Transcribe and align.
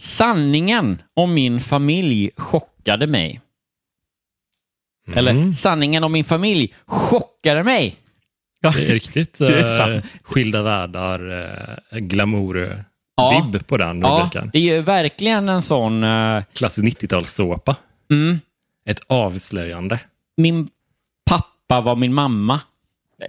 Sanningen 0.00 1.02
om 1.14 1.34
min 1.34 1.60
familj 1.60 2.30
chockade 2.36 3.06
mig. 3.06 3.40
Eller 5.14 5.52
sanningen 5.52 6.04
om 6.04 6.12
min 6.12 6.24
familj 6.24 6.74
chockade 6.86 7.62
mig. 7.64 7.96
Det 8.60 8.68
är 8.68 8.72
riktigt 8.92 9.34
Det 9.38 9.60
är 9.60 9.94
eh, 9.96 10.02
skilda 10.22 10.62
världar, 10.62 11.30
eh, 11.92 11.98
glamour 11.98 12.84
Ja. 13.16 13.42
vibb 13.52 13.66
på 13.66 13.76
den 13.76 14.00
Ja, 14.00 14.30
det 14.52 14.58
är 14.58 14.62
ju 14.62 14.80
verkligen 14.82 15.48
en 15.48 15.62
sån... 15.62 16.04
eh, 16.04 16.42
Klassisk 16.52 16.84
90-talssåpa. 17.02 17.76
mm, 18.10 18.40
Ett 18.84 19.00
avslöjande. 19.08 19.98
min 20.36 20.68
pappa 21.30 21.80
var 21.80 21.96
min 21.96 22.14
mamma. 22.14 22.60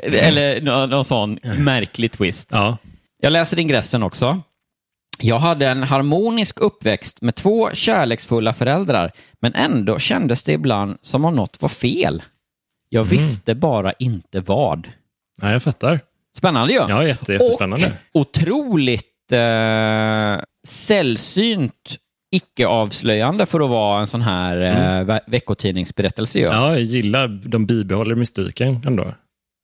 Eller 0.04 0.62
nå- 0.62 0.86
någon 0.86 1.06
sån 1.06 1.40
märklig 1.58 2.12
twist. 2.12 2.50
Ja. 2.52 2.78
Jag 3.20 3.34
läser 3.34 3.60
ingressen 3.60 4.04
också. 4.04 4.42
Jag 5.24 5.40
hade 5.40 5.68
en 5.68 5.84
harmonisk 5.84 6.60
uppväxt 6.60 7.22
med 7.22 7.36
två 7.36 7.70
kärleksfulla 7.74 8.54
föräldrar, 8.54 9.12
men 9.42 9.54
ändå 9.56 10.00
kändes 10.00 10.44
det 10.44 10.52
ibland 10.54 10.98
som 11.02 11.26
om 11.26 11.36
något 11.36 11.62
var 11.62 11.70
fel. 11.70 12.24
Jag 12.90 13.04
visste 13.04 13.56
bara 13.56 13.92
inte 13.94 14.42
vad. 14.42 14.88
ja, 15.42 15.52
jag 15.52 15.64
fattar. 15.64 16.00
Spännande 16.38 16.74
ju. 16.74 16.80
Ja, 16.80 17.08
jätte, 17.08 17.34
jättespännande. 17.34 17.92
Och 18.14 18.22
otroligt 18.22 19.32
eh, 19.32 20.44
sällsynt 20.68 21.96
icke-avslöjande 22.36 23.46
för 23.46 23.60
att 23.60 23.70
vara 23.70 24.00
en 24.02 24.08
sån 24.08 24.22
här 24.22 24.58
eh, 25.00 25.04
ve- 25.06 25.20
veckotidningsberättelse. 25.28 26.40
Ju. 26.40 26.46
Ja, 26.46 26.70
jag 26.72 26.82
gillar, 26.82 27.28
de 27.28 27.66
bibehåller 27.66 28.16
mystiken 28.16 28.80
ändå. 28.86 29.06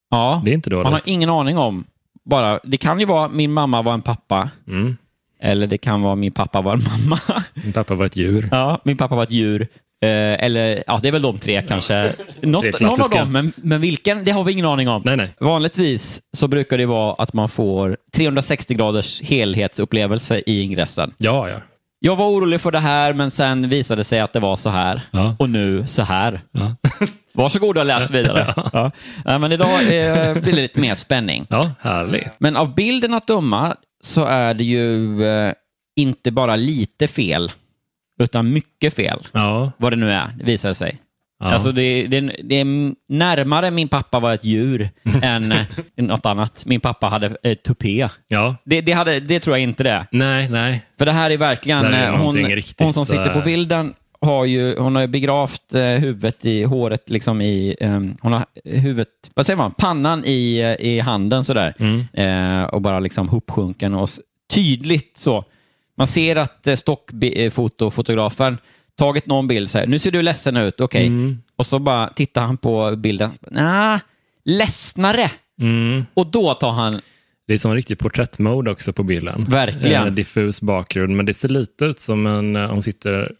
Ja. 0.09 0.41
Det 0.45 0.51
är 0.51 0.53
inte 0.53 0.69
dåligt. 0.69 0.83
Man 0.83 0.93
har 0.93 1.01
ingen 1.05 1.29
aning 1.29 1.57
om. 1.57 1.83
Bara, 2.25 2.59
det 2.63 2.77
kan 2.77 2.99
ju 2.99 3.05
vara 3.05 3.27
min 3.29 3.51
mamma 3.53 3.81
var 3.81 3.93
en 3.93 4.01
pappa, 4.01 4.49
Mm. 4.67 4.97
Eller 5.39 5.67
det 5.67 5.77
kan 5.77 6.01
vara 6.01 6.15
min 6.15 6.31
pappa 6.31 6.61
var 6.61 6.73
en 6.73 6.81
mamma. 6.83 7.19
Min 7.53 7.73
pappa 7.73 7.95
var 7.95 8.05
ett 8.05 8.15
djur. 8.15 8.49
Ja, 8.51 8.79
min 8.83 8.97
pappa 8.97 9.15
var 9.15 9.23
ett 9.23 9.31
djur. 9.31 9.67
Eh, 10.01 10.43
eller, 10.43 10.83
ja, 10.87 10.99
det 11.01 11.07
är 11.07 11.11
väl 11.11 11.21
de 11.21 11.37
tre 11.39 11.61
kanske. 11.67 12.13
Något, 12.41 12.79
någon 12.79 13.01
av 13.01 13.09
dem, 13.09 13.31
men, 13.31 13.53
men 13.55 13.81
vilken, 13.81 14.25
det 14.25 14.31
har 14.31 14.43
vi 14.43 14.51
ingen 14.51 14.65
aning 14.65 14.87
om. 14.89 15.01
Nej, 15.05 15.17
nej. 15.17 15.35
Vanligtvis 15.39 16.21
så 16.37 16.47
brukar 16.47 16.77
det 16.77 16.85
vara 16.85 17.13
att 17.13 17.33
man 17.33 17.49
får 17.49 17.97
360 18.15 18.73
graders 18.73 19.21
helhetsupplevelse 19.21 20.41
i 20.45 20.61
ingressen. 20.61 21.13
Ja, 21.17 21.49
ja. 21.49 21.55
Jag 21.99 22.15
var 22.15 22.27
orolig 22.27 22.61
för 22.61 22.71
det 22.71 22.79
här, 22.79 23.13
men 23.13 23.31
sen 23.31 23.69
visade 23.69 23.99
det 23.99 24.03
sig 24.03 24.19
att 24.19 24.33
det 24.33 24.39
var 24.39 24.55
så 24.55 24.69
här. 24.69 25.01
Ja. 25.11 25.35
Och 25.39 25.49
nu 25.49 25.87
så 25.87 26.03
här. 26.03 26.41
Varsågod 27.33 27.77
och 27.77 27.85
läs 27.85 28.11
vidare. 28.11 28.53
ja. 28.73 28.91
Ja, 29.25 29.37
men 29.37 29.51
idag 29.51 29.81
eh, 29.81 30.33
blir 30.33 30.41
det 30.41 30.61
lite 30.61 30.79
mer 30.79 30.95
spänning. 30.95 31.45
Ja, 31.49 31.71
härligt. 31.81 32.27
Men 32.37 32.55
av 32.57 32.75
bilden 32.75 33.13
att 33.13 33.27
döma 33.27 33.75
så 34.07 34.25
är 34.25 34.53
det 34.53 34.63
ju 34.63 35.23
eh, 35.25 35.53
inte 35.95 36.31
bara 36.31 36.55
lite 36.55 37.07
fel, 37.07 37.51
utan 38.19 38.53
mycket 38.53 38.93
fel. 38.93 39.27
Ja, 39.31 39.71
Vad 39.77 39.91
det 39.91 39.95
nu 39.95 40.11
är, 40.11 40.27
det 40.37 40.43
visar 40.43 40.73
sig. 40.73 41.01
Ja. 41.39 41.45
Alltså 41.45 41.71
det, 41.71 42.07
det, 42.07 42.21
det 42.43 42.59
är 42.59 42.65
närmare 43.09 43.71
min 43.71 43.87
pappa 43.87 44.19
var 44.19 44.33
ett 44.33 44.43
djur 44.43 44.89
än 45.21 45.51
eh, 45.51 45.65
något 45.95 46.25
annat. 46.25 46.65
Min 46.65 46.79
pappa 46.79 47.07
hade 47.07 47.37
eh, 47.43 47.53
tupé. 47.55 48.09
ja. 48.27 48.55
Det, 48.63 48.81
det, 48.81 48.91
hade, 48.91 49.19
det 49.19 49.39
tror 49.39 49.55
jag 49.55 49.63
inte 49.63 49.83
det. 49.83 50.07
Nej, 50.11 50.49
nej. 50.49 50.85
För 50.97 51.05
det 51.05 51.11
här 51.11 51.29
är 51.29 51.37
verkligen, 51.37 51.85
är 51.85 52.07
eh, 52.13 52.17
hon, 52.17 52.35
riktigt, 52.35 52.79
hon 52.79 52.93
som 52.93 53.05
sitter 53.05 53.29
på 53.29 53.39
eh, 53.39 53.45
bilden 53.45 53.93
har 54.21 54.45
ju, 54.45 54.77
hon 54.77 54.95
har 54.95 55.01
ju 55.01 55.07
begravt 55.07 55.73
eh, 55.73 55.81
huvudet 55.83 56.45
i 56.45 56.63
håret, 56.63 57.09
liksom 57.09 57.41
i, 57.41 57.75
eh, 57.79 58.01
hon 58.21 58.33
har 58.33 58.45
huvudet, 58.63 59.07
vad 59.33 59.45
säger 59.45 59.57
man, 59.57 59.71
pannan 59.71 60.25
i, 60.25 60.59
eh, 60.59 60.87
i 60.87 60.99
handen 60.99 61.45
sådär. 61.45 61.73
Mm. 61.79 62.05
Eh, 62.13 62.63
och 62.63 62.81
bara 62.81 62.99
liksom 62.99 63.29
hopsjunken 63.29 63.93
och 63.93 64.09
tydligt 64.53 65.17
så. 65.17 65.45
Man 65.97 66.07
ser 66.07 66.35
att 66.35 66.67
eh, 66.67 66.75
stockfotofotografen 66.75 68.57
tagit 68.97 69.25
någon 69.25 69.47
bild 69.47 69.69
så 69.69 69.77
här, 69.77 69.87
nu 69.87 69.99
ser 69.99 70.11
du 70.11 70.21
ledsen 70.21 70.57
ut, 70.57 70.81
okej. 70.81 71.07
Mm. 71.07 71.41
Och 71.55 71.65
så 71.65 71.79
bara 71.79 72.07
tittar 72.07 72.41
han 72.41 72.57
på 72.57 72.95
bilden, 72.95 73.31
nah, 73.51 73.99
ledsnare. 74.45 75.31
Mm. 75.61 76.05
Och 76.13 76.27
då 76.27 76.53
tar 76.53 76.71
han, 76.71 77.01
Det 77.47 77.53
är 77.53 77.57
som 77.57 77.73
riktig 77.73 77.99
porträttmode 77.99 78.71
också 78.71 78.93
på 78.93 79.03
bilden. 79.03 79.45
Verkligen. 79.49 80.07
Eh, 80.07 80.13
diffus 80.13 80.61
bakgrund, 80.61 81.15
men 81.15 81.25
det 81.25 81.33
ser 81.33 81.49
lite 81.49 81.85
ut 81.85 81.99
som 81.99 82.27
en, 82.27 82.55
eh, 82.55 82.69
hon 82.69 82.81
sitter 82.81 83.31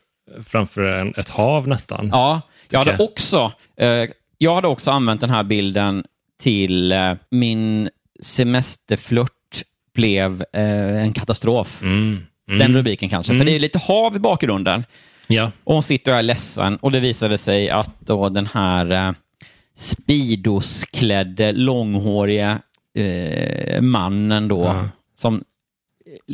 framför 0.44 0.84
en, 0.84 1.14
ett 1.18 1.30
hav 1.30 1.68
nästan. 1.68 2.10
Ja, 2.12 2.42
jag 2.70 2.80
hade, 2.80 2.92
jag. 2.92 3.02
också, 3.02 3.52
eh, 3.78 4.04
jag 4.38 4.56
hade 4.56 4.68
också 4.68 4.92
använt 4.92 5.22
den 5.22 5.30
här 5.30 5.44
bilden 5.44 6.04
till 6.42 6.92
eh, 6.92 7.14
min 7.32 7.90
semesterflört 8.22 9.32
blev 9.94 10.44
eh, 10.54 11.02
en 11.04 11.14
katastrof. 11.14 11.82
Mm. 11.82 12.26
Mm. 12.50 12.60
Den 12.60 12.76
rubriken 12.78 13.10
kanske, 13.10 13.38
för 13.38 13.46
det 13.46 13.52
är 13.56 13.60
lite 13.60 13.80
hav 13.80 14.16
i 14.16 14.20
bakgrunden. 14.20 14.84
Ja. 15.28 15.52
Och 15.64 15.74
hon 15.74 15.84
sitter 15.84 16.12
och 16.12 16.18
är 16.18 16.24
ledsen 16.24 16.76
och 16.78 16.92
det 16.92 17.00
visade 17.00 17.38
sig 17.38 17.70
att 17.70 17.92
då 18.00 18.30
den 18.30 18.48
här 18.54 18.92
eh, 18.92 19.12
Speedos-klädde, 19.76 21.52
långhåriga 21.52 22.60
eh, 22.96 23.82
mannen 23.82 24.48
då, 24.48 24.64
Ja. 24.64 24.90
som 25.18 25.44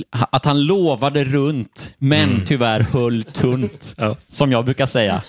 att 0.10 0.46
han 0.46 0.66
lovade 0.66 1.24
runt, 1.24 1.96
men 1.98 2.46
tyvärr 2.46 2.80
höll 2.80 3.24
tunt, 3.24 3.94
Ja. 3.98 4.18
som 4.28 4.52
jag 4.52 4.66
brukar 4.66 4.86
säga. 4.86 5.24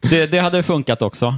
Det, 0.00 0.26
det 0.26 0.38
hade 0.38 0.62
funkat 0.62 1.02
också. 1.02 1.34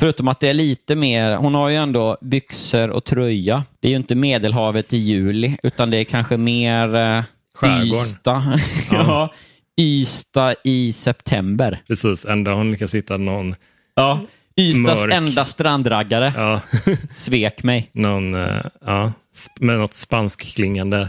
Förutom 0.00 0.28
att 0.28 0.40
det 0.40 0.48
är 0.48 0.54
lite 0.54 0.94
mer, 0.96 1.36
hon 1.36 1.54
har 1.54 1.68
ju 1.68 1.76
ändå 1.76 2.16
byxor 2.20 2.90
och 2.90 3.04
tröja. 3.04 3.64
Det 3.80 3.88
är 3.88 3.90
ju 3.90 3.96
inte 3.96 4.14
Medelhavet 4.14 4.92
i 4.92 4.96
juli, 4.96 5.56
utan 5.62 5.90
det 5.90 5.96
är 5.98 6.04
kanske 6.04 6.36
mer 6.36 6.94
eh, 6.94 7.22
Skärgården. 7.54 7.92
Ystad. 8.02 8.42
ja, 8.90 9.32
Ystad 9.80 10.54
i 10.64 10.92
september. 10.92 11.82
Precis, 11.88 12.24
enda 12.24 12.52
hon 12.54 12.70
lyckas 12.70 12.94
hitta 12.94 13.16
någon, 13.16 13.54
Ja. 13.94 14.20
Ystads 14.60 15.00
Mörk. 15.00 15.12
enda 15.14 15.44
strandraggare 15.44 16.32
ja, 16.36 16.60
svek 17.16 17.62
mig. 17.62 17.90
någon, 17.92 18.34
eh, 18.34 18.62
ja, 18.86 19.12
med 19.60 19.78
något 19.78 19.94
spanskklingande 19.94 21.08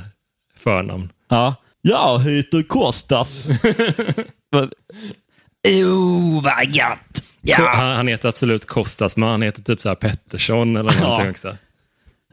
förnamn. 0.58 1.12
Ja. 1.30 1.56
Jag 1.82 2.20
heter 2.20 2.62
Kostas. 2.64 3.48
Oh, 5.68 6.44
vad 6.44 6.76
gött! 6.76 7.24
Ko- 7.58 7.64
Han, 7.66 7.96
han 7.96 8.08
heter 8.08 8.30
absolut 8.30 8.66
Kostas, 8.66 9.18
men 9.18 9.30
han 9.30 9.42
heter 9.42 9.62
typ 9.64 9.82
så 9.82 9.90
här 9.90 9.96
Pettersson 9.96 10.76
eller 10.76 11.02
någonting 11.02 11.26
Ja. 11.26 11.30
också. 11.32 11.58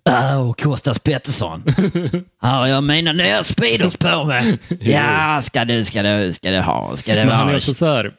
Åh, 0.09 0.53
Kostas 0.53 0.99
Pettersson. 0.99 1.65
Har 2.39 2.67
jag 2.67 2.85
mina 2.85 3.13
nya 3.13 3.45
Speedos 3.45 3.97
på 3.97 4.25
mig? 4.25 4.59
Ja, 4.81 5.43
ska 5.43 5.65
du, 5.65 5.85
ska 5.85 6.03
du, 6.03 6.33
ska 6.33 6.51
du 6.51 6.61
ha. 6.61 6.97
Ska 6.97 7.15
det 7.15 7.25
Men 7.25 7.35
han 7.35 7.41
är 7.43 7.47
vara. 7.47 7.57
också 7.57 7.75
så 7.75 7.87
här, 7.87 8.13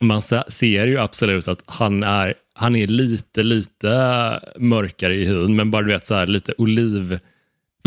man 0.00 0.22
se- 0.22 0.50
ser 0.50 0.86
ju 0.86 0.98
absolut 0.98 1.48
att 1.48 1.62
han 1.66 2.02
är, 2.04 2.34
han 2.54 2.76
är 2.76 2.86
lite, 2.86 3.42
lite 3.42 4.40
mörkare 4.58 5.14
i 5.14 5.24
hyn, 5.24 5.56
men 5.56 5.70
bara 5.70 5.82
du 5.82 5.92
vet 5.92 6.06
så 6.06 6.14
här 6.14 6.26
lite 6.26 6.54
oliv, 6.58 7.18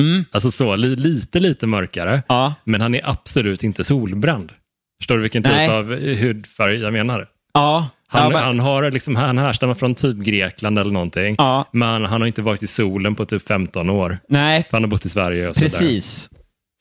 Mm. 0.02 0.26
alltså 0.32 0.52
så, 0.52 0.76
li, 0.76 0.96
lite, 0.96 1.40
lite 1.40 1.68
mörkare. 1.68 2.24
Ja, 2.28 2.54
Men 2.64 2.82
han 2.82 2.96
är 2.96 3.02
absolut 3.10 3.64
inte 3.64 3.84
solbränd. 3.84 4.52
Förstår 5.00 5.16
du 5.16 5.22
vilken 5.22 5.44
typ 5.44 5.52
Nej. 5.52 5.70
av 5.70 5.86
hudfärg 5.96 6.80
jag 6.80 6.94
menar? 6.94 7.28
ja. 7.54 7.90
Han, 8.14 8.32
ja, 8.32 8.40
han, 8.40 8.60
har 8.60 8.92
liksom, 8.92 9.16
han 9.16 9.38
härstammar 9.38 9.74
från 9.74 9.96
typ 9.96 10.18
Grekland 10.18 10.80
eller 10.80 10.92
någonting, 10.92 11.36
ja. 11.38 11.66
men 11.72 12.06
han 12.06 12.22
har 12.22 12.28
inte 12.28 12.42
varit 12.42 12.64
i 12.64 12.68
solen 12.68 13.16
på 13.16 13.26
typ 13.26 13.48
15 13.48 13.90
år. 13.90 14.18
Nej, 14.30 14.64
För 14.70 14.78
han 14.78 14.84
har 14.84 14.90
bott 14.90 15.06
i 15.06 15.10
Sverige 15.10 15.48
och 15.50 15.56
precis. 15.56 16.30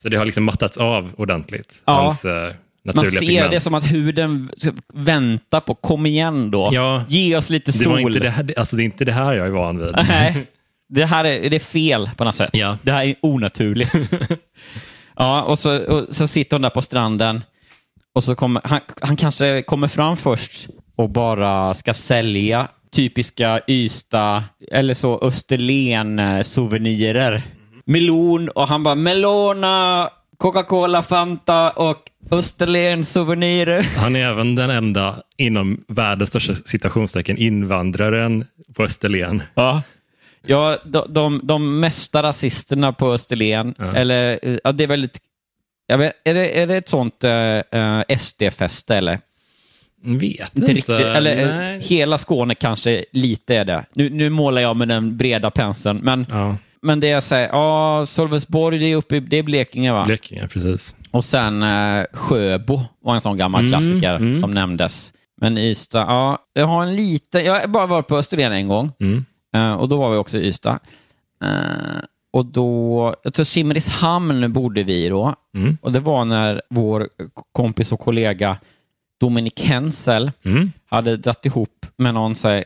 Så 0.03 0.09
det 0.09 0.17
har 0.17 0.25
liksom 0.25 0.43
mattats 0.43 0.77
av 0.77 1.11
ordentligt, 1.17 1.83
Ja. 1.85 1.93
hans 1.93 2.25
eh, 2.25 2.53
Man 2.85 3.05
ser 3.05 3.19
pigment. 3.19 3.51
det 3.51 3.59
som 3.59 3.73
att 3.73 3.91
huden 3.91 4.49
väntar 4.93 5.59
på, 5.59 5.75
kom 5.75 6.05
igen 6.05 6.51
då. 6.51 6.69
Ja. 6.73 7.03
Ge 7.09 7.35
oss 7.37 7.49
lite 7.49 7.71
det, 7.71 7.77
sol. 7.77 7.91
var 7.91 7.99
inte 7.99 8.19
det, 8.19 8.29
här, 8.29 8.53
alltså 8.57 8.75
det 8.75 8.83
är 8.83 8.85
inte 8.85 9.05
det 9.05 9.11
här 9.11 9.33
jag 9.33 9.47
är 9.47 9.51
van 9.51 9.77
vid. 9.77 9.91
Nej, 10.07 10.47
det 10.91 11.05
här 11.05 11.25
är, 11.25 11.49
det 11.49 11.55
är 11.55 11.59
fel 11.59 12.09
på 12.17 12.23
något 12.23 12.35
sätt. 12.35 12.49
Ja. 12.53 12.77
Det 12.81 12.91
här 12.91 13.05
är 13.05 13.15
onaturligt. 13.21 13.95
ja, 15.15 15.43
och 15.43 15.59
så, 15.59 15.85
och 15.85 16.15
så 16.15 16.27
sitter 16.27 16.55
hon 16.55 16.61
där 16.61 16.69
på 16.69 16.81
stranden 16.81 17.41
och 18.15 18.23
så 18.23 18.35
kommer 18.35 18.61
han, 18.63 18.79
han 19.01 19.15
kanske 19.15 19.61
kommer 19.61 19.87
fram 19.87 20.17
först 20.17 20.67
och 20.95 21.09
bara 21.09 21.73
ska 21.73 21.93
sälja 21.93 22.67
typiska 22.91 23.61
Ystad 23.67 24.43
eller 24.71 24.93
så 24.93 25.19
Österlen-souvenirer. 25.19 27.41
Melon 27.85 28.49
och 28.49 28.67
han 28.67 28.83
bara 28.83 28.95
Melona, 28.95 30.09
Coca-Cola, 30.37 31.03
Fanta 31.03 31.71
och 31.71 31.97
Österlen-souvenirer. 32.31 33.85
Han 33.97 34.15
är 34.15 34.25
även 34.25 34.55
den 34.55 34.69
enda 34.69 35.15
inom 35.37 35.83
världens 35.87 36.29
största 36.29 36.53
citationstecken 36.53 37.37
invandraren 37.37 38.45
på 38.75 38.83
Österlen. 38.83 39.43
Ja. 39.53 39.81
Ja, 40.47 40.77
de, 40.85 41.05
de, 41.09 41.39
de 41.43 41.79
mesta 41.79 42.23
rasisterna 42.23 42.93
på 42.93 43.13
Österlen, 43.13 43.75
eller 43.95 44.39
eh, 44.41 44.57
ja, 44.63 44.71
det 44.71 44.83
är 44.83 44.87
väldigt... 44.87 45.19
Jag 45.87 45.97
vet, 45.97 46.13
är, 46.23 46.33
det, 46.33 46.61
är 46.61 46.67
det 46.67 46.75
ett 46.75 46.89
sånt 46.89 47.23
uh, 47.23 48.17
SD-fäste 48.17 48.95
eller? 48.95 49.19
Vet 50.03 50.57
Inte 50.57 50.73
riktigt. 50.73 50.89
Eller 50.89 51.37
eh, 51.37 51.47
Nej. 51.47 51.79
hela 51.81 52.17
Skåne 52.17 52.55
kanske 52.55 53.05
lite 53.11 53.55
är 53.55 53.65
det. 53.65 53.85
Nu, 53.93 54.09
nu 54.09 54.29
målar 54.29 54.61
jag 54.61 54.77
med 54.77 54.87
den 54.87 55.17
breda 55.17 55.51
penseln, 55.51 55.99
men, 56.03 56.25
Ja, 56.29 56.57
men 56.81 56.99
det 56.99 57.21
så 57.21 57.35
här, 57.35 57.47
ja, 57.47 58.03
Sölvesborg, 58.05 58.77
det 58.77 58.85
är 58.85 58.95
uppe 58.95 59.15
i, 59.15 59.19
det 59.19 59.37
är 59.37 59.43
Blekinge 59.43 59.93
va? 59.93 60.05
Blekinge, 60.05 60.47
precis. 60.47 60.95
Och 61.11 61.25
sen 61.25 61.63
uh, 61.63 62.05
Sjöbo 62.13 62.81
var 63.01 63.15
en 63.15 63.21
sån 63.21 63.37
gammal 63.37 63.69
klassiker 63.69 64.39
som 64.39 64.51
nämndes. 64.51 65.13
Men 65.41 65.57
Ystad, 65.57 66.05
ja, 66.07 66.37
jag 66.53 66.65
har 66.65 66.83
en 66.83 66.95
liten, 66.95 67.45
jag 67.45 67.59
har 67.59 67.67
bara 67.67 67.85
varit 67.85 68.07
på 68.07 68.17
Österlen 68.17 68.51
en 68.51 68.67
gång. 68.67 68.91
Mm. 68.99 69.25
Eh, 69.53 69.73
och 69.73 69.89
då 69.89 69.97
var 69.97 70.11
vi 70.11 70.17
också 70.17 70.37
i 70.37 70.47
Ystad. 70.47 70.79
Eh, 71.43 72.01
och 72.33 72.45
då, 72.45 73.15
jag 73.23 73.33
tror 73.33 73.43
Simrishamn 73.45 74.53
bodde 74.53 74.83
vi 74.83 75.09
då. 75.09 75.35
Mm. 75.55 75.77
Och 75.81 75.91
det 75.91 75.99
var 75.99 76.25
när 76.25 76.61
vår 76.69 77.09
kompis 77.51 77.91
och 77.91 77.99
kollega 77.99 78.57
Dominik 79.19 79.61
Hensel 79.61 80.31
Mm. 80.45 80.71
hade 80.85 81.17
dratt 81.17 81.45
ihop 81.45 81.85
med 81.97 82.13
någon 82.13 82.35
så 82.35 82.47
här, 82.47 82.63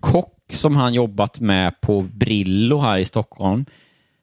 kock 0.00 0.36
som 0.52 0.76
han 0.76 0.94
jobbat 0.94 1.40
med 1.40 1.80
på 1.80 2.02
Brillo 2.02 2.78
här 2.78 2.98
i 2.98 3.04
Stockholm. 3.04 3.64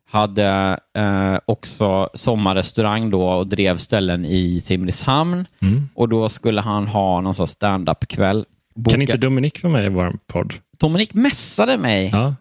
Hade 0.09 0.79
eh, 0.93 1.37
också 1.45 2.09
sommarrestaurang 2.13 3.09
då 3.09 3.27
och 3.29 3.47
drev 3.47 3.77
ställen 3.77 4.25
i 4.25 4.61
Simrishamn. 4.61 5.45
Mm. 5.59 5.89
Och 5.95 6.09
då 6.09 6.29
skulle 6.29 6.61
han 6.61 6.87
ha 6.87 7.21
någon 7.21 7.35
sorts 7.35 7.51
stand-up-kväll. 7.53 8.45
Boka- 8.77 8.91
Kan 8.91 9.01
inte 9.01 9.17
Dominik 9.17 9.63
vara 9.63 9.73
med 9.73 9.85
i 9.85 9.89
vår 9.89 10.15
podd? 10.27 10.53
Dominik 10.79 11.13
mässade 11.13 11.77
mig 11.77 12.09
Ja. 12.13 12.35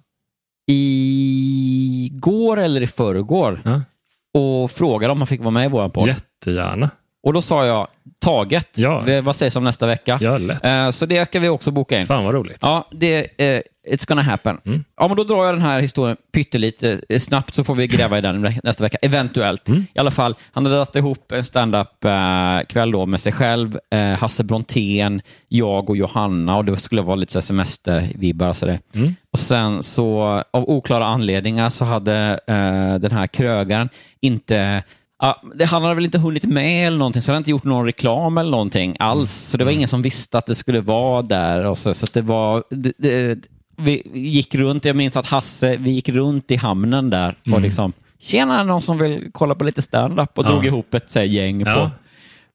i 0.86 2.10
går 2.12 2.56
eller 2.60 2.80
i 2.80 2.86
förrgår 2.86 3.60
ja. 3.64 3.82
och 4.40 4.70
frågade 4.70 5.12
om 5.12 5.18
han 5.18 5.26
fick 5.26 5.40
vara 5.40 5.50
med 5.50 5.64
i 5.64 5.68
vår 5.68 5.88
podd. 5.88 6.08
Jättegärna. 6.08 6.90
Och 7.22 7.32
då 7.32 7.40
sa 7.42 7.66
jag, 7.66 7.86
taget. 8.18 8.68
Ja. 8.78 9.04
Vad 9.22 9.36
sägs 9.36 9.56
om 9.56 9.64
nästa 9.64 9.86
vecka? 9.86 10.18
Ja, 10.20 10.38
lätt. 10.38 10.64
Eh, 10.64 10.90
Så 10.90 11.06
det 11.06 11.26
ska 11.26 11.38
vi 11.40 11.48
också 11.48 11.70
boka 11.70 12.00
in. 12.00 12.06
Fan 12.06 12.24
vad 12.24 12.34
roligt. 12.34 12.58
Ja, 12.62 12.88
det, 12.92 13.30
it's 13.86 14.08
gonna 14.08 14.22
happen. 14.22 14.60
Mm. 14.64 14.84
Ja, 14.96 15.08
men 15.08 15.16
då 15.16 15.24
drar 15.24 15.44
jag 15.44 15.54
den 15.54 15.62
här 15.62 15.80
historien 15.80 16.16
pyttelite 16.32 17.00
eh, 17.08 17.20
snabbt 17.20 17.54
så 17.54 17.64
får 17.64 17.74
vi 17.74 17.86
gräva 17.86 18.18
i 18.18 18.20
den 18.20 18.54
nästa 18.62 18.84
vecka, 18.84 18.98
eventuellt. 19.02 19.68
Mm. 19.68 19.86
I 19.94 19.98
alla 19.98 20.10
fall, 20.10 20.34
han 20.52 20.64
hade 20.64 20.76
dragit 20.76 20.96
ihop 20.96 21.32
en 21.32 21.44
stand-up-kväll 21.44 22.90
då 22.90 23.06
med 23.06 23.20
sig 23.20 23.32
själv, 23.32 23.78
eh, 23.90 24.00
Hasse 24.00 24.44
Brontén, 24.44 25.22
jag 25.48 25.90
och 25.90 25.96
Johanna 25.96 26.56
och 26.56 26.64
det 26.64 26.76
skulle 26.76 27.02
vara 27.02 27.16
lite 27.16 27.42
semestervibbar 27.42 28.48
och 28.48 28.56
sådär. 28.56 28.80
Mm. 28.94 29.14
Och 29.32 29.38
sen 29.38 29.82
så, 29.82 30.42
av 30.50 30.68
oklara 30.70 31.06
anledningar, 31.06 31.70
så 31.70 31.84
hade 31.84 32.40
eh, 32.46 32.94
den 33.00 33.10
här 33.10 33.26
krögaren 33.26 33.88
inte 34.20 34.82
Ja, 35.18 35.42
det, 35.54 35.64
han 35.64 35.82
hade 35.82 35.94
väl 35.94 36.04
inte 36.04 36.18
hunnit 36.18 36.44
med 36.44 36.86
eller 36.86 36.98
någonting, 36.98 37.22
så 37.22 37.32
han 37.32 37.34
hade 37.34 37.40
inte 37.40 37.50
gjort 37.50 37.64
någon 37.64 37.86
reklam 37.86 38.38
eller 38.38 38.50
någonting 38.50 38.96
alls. 38.98 39.32
Så 39.32 39.58
det 39.58 39.64
var 39.64 39.72
ingen 39.72 39.88
som 39.88 40.02
visste 40.02 40.38
att 40.38 40.46
det 40.46 40.54
skulle 40.54 40.80
vara 40.80 41.22
där. 41.22 41.64
Och 41.64 41.78
så, 41.78 41.94
så 41.94 42.06
det 42.12 42.22
var, 42.22 42.64
det, 42.70 42.92
det, 42.98 43.38
vi 43.76 44.02
gick 44.14 44.54
runt, 44.54 44.84
jag 44.84 44.96
minns 44.96 45.16
att 45.16 45.26
Hasse, 45.26 45.76
vi 45.76 45.90
gick 45.90 46.08
runt 46.08 46.50
i 46.50 46.56
hamnen 46.56 47.10
där 47.10 47.34
och 47.52 47.60
liksom, 47.60 47.92
tjena, 48.20 48.64
någon 48.64 48.82
som 48.82 48.98
vill 48.98 49.28
kolla 49.32 49.54
på 49.54 49.64
lite 49.64 49.82
stand-up 49.82 50.38
och 50.38 50.44
Ja. 50.44 50.48
drog 50.50 50.64
ihop 50.66 50.94
ett 50.94 51.14
här, 51.14 51.22
gäng 51.22 51.60
Ja. 51.60 51.74
på 51.74 51.90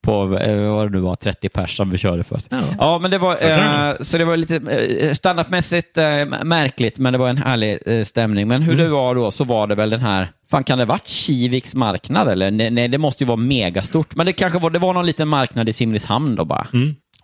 på 0.04 0.38
eh, 0.38 0.70
vad 0.74 0.86
det 0.86 0.90
nu 0.98 1.00
var, 1.00 1.14
30 1.14 1.48
pers 1.48 1.76
som 1.76 1.90
vi 1.90 1.98
körde 1.98 2.24
först. 2.24 2.46
Ja, 2.50 2.60
Ja. 2.78 2.98
men 2.98 3.10
det 3.10 3.18
var, 3.18 3.34
Så 3.36 3.46
eh, 3.46 3.94
så 4.00 4.18
det 4.18 4.24
var 4.24 4.36
lite 4.36 4.56
eh, 5.00 5.12
standupmässigt 5.12 5.98
eh, 5.98 6.04
märkligt, 6.44 6.98
men 6.98 7.12
det 7.12 7.18
var 7.18 7.28
en 7.28 7.36
härlig 7.36 7.78
eh, 7.86 8.04
stämning. 8.04 8.48
Men 8.48 8.62
hur 8.62 8.76
det 8.76 8.88
var 8.88 9.14
då 9.14 9.30
så 9.30 9.44
var 9.44 9.66
det 9.66 9.74
väl 9.74 9.90
den 9.90 10.00
här, 10.00 10.28
fan 10.50 10.64
kan 10.64 10.78
det 10.78 10.84
varit 10.84 11.08
Kiviks 11.08 11.74
marknad 11.74 12.28
eller? 12.28 12.50
Nej, 12.50 12.70
nej, 12.70 12.88
det 12.88 12.98
måste 12.98 13.24
ju 13.24 13.28
vara 13.28 13.36
megastort. 13.36 14.14
Men 14.16 14.26
det 14.26 14.32
kanske 14.32 14.58
var, 14.58 14.70
det 14.70 14.78
var 14.78 14.92
någon 14.94 15.06
liten 15.06 15.28
marknad 15.28 15.68
i 15.68 15.72
Simrishamn 15.72 16.34
då 16.36 16.44
bara. 16.44 16.66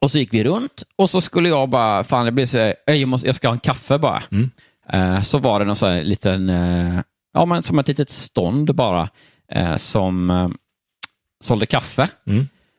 Och 0.00 0.10
så 0.10 0.18
gick 0.18 0.34
vi 0.34 0.44
runt 0.44 0.82
och 0.96 1.10
så 1.10 1.20
skulle 1.20 1.48
jag 1.48 1.68
bara, 1.68 2.04
fan 2.04 2.24
det 2.24 2.32
blir 2.32 2.46
så, 2.46 2.74
jag, 2.86 3.08
måste, 3.08 3.26
jag 3.26 3.36
ska 3.36 3.48
ha 3.48 3.52
en 3.52 3.58
kaffe 3.60 3.98
bara. 3.98 4.22
Eh, 4.92 5.20
så 5.22 5.38
var 5.38 5.60
det 5.60 5.66
någon 5.66 5.76
sån 5.76 5.90
här 5.90 6.04
liten, 6.04 6.48
eh, 6.50 7.00
ja 7.34 7.44
men 7.46 7.62
som 7.62 7.78
ett 7.78 7.88
litet 7.88 8.10
stånd 8.10 8.74
bara, 8.74 9.08
eh, 9.52 9.76
som 9.76 10.30
eh, 10.30 10.48
sålde 11.44 11.66
kaffe. 11.66 12.08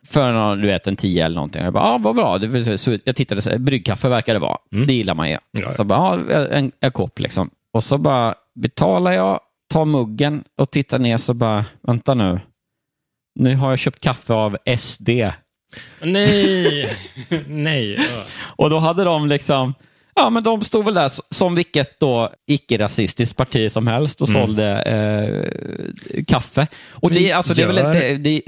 För 0.08 0.34
någon, 0.34 0.62
du 0.62 0.68
vet, 0.68 0.88
en 0.88 0.96
tio 0.96 1.26
eller 1.26 1.36
någonting. 1.36 1.64
Jag 1.64 1.74
bara, 1.74 1.84
ah, 1.84 1.98
vad 1.98 2.16
bra. 2.16 2.38
Det, 2.38 2.78
så 2.78 2.98
jag 3.04 3.16
tittade, 3.16 3.42
så, 3.42 3.60
bryggkaffe 3.60 4.10
verkar 4.10 4.34
det 4.34 4.40
vara. 4.40 4.58
Det 4.88 4.94
gillar 4.94 5.16
man 5.16 5.30
ju. 5.30 5.38
Ja. 5.52 5.72
Så 5.72 5.84
bara, 5.84 6.00
ah, 6.00 6.34
en, 6.52 6.72
en 6.80 6.92
kopp 6.92 7.20
liksom. 7.20 7.50
Och 7.74 7.84
så 7.84 7.98
bara 7.98 8.36
betalar 8.56 9.12
jag, 9.12 9.40
tar 9.74 9.86
muggen 9.86 10.44
och 10.58 10.72
tittar 10.72 11.00
ner 11.00 11.18
så 11.18 11.34
bara, 11.34 11.66
vänta 11.82 12.14
nu. 12.14 12.40
Nu 13.40 13.56
har 13.56 13.70
jag 13.70 13.80
köpt 13.80 14.00
kaffe 14.00 14.34
av 14.34 14.58
SD. 14.78 15.10
Nej! 16.02 16.96
Nej. 17.48 17.96
Ja. 17.96 18.24
Och 18.46 18.70
då 18.70 18.80
hade 18.80 19.04
de 19.04 19.28
liksom, 19.28 19.74
ja 20.16 20.30
men 20.30 20.44
de 20.44 20.62
stod 20.62 20.86
väl 20.86 20.94
där 20.94 21.12
som 21.30 21.56
vilket 21.56 22.00
då 22.00 22.30
icke-rasistiskt 22.48 23.36
parti 23.38 23.72
som 23.72 23.88
helst 23.88 24.22
och 24.22 24.30
Mm. 24.30 24.42
sålde 24.42 24.66
eh, 24.82 26.24
kaffe. 26.28 26.68
Och 26.92 27.12
det, 27.12 27.22
Men 27.28 27.38
alltså, 27.38 27.54
det 27.54 27.62
är 27.62 27.68
väl 27.68 27.78
inte, 27.78 28.18
det, 28.18 28.42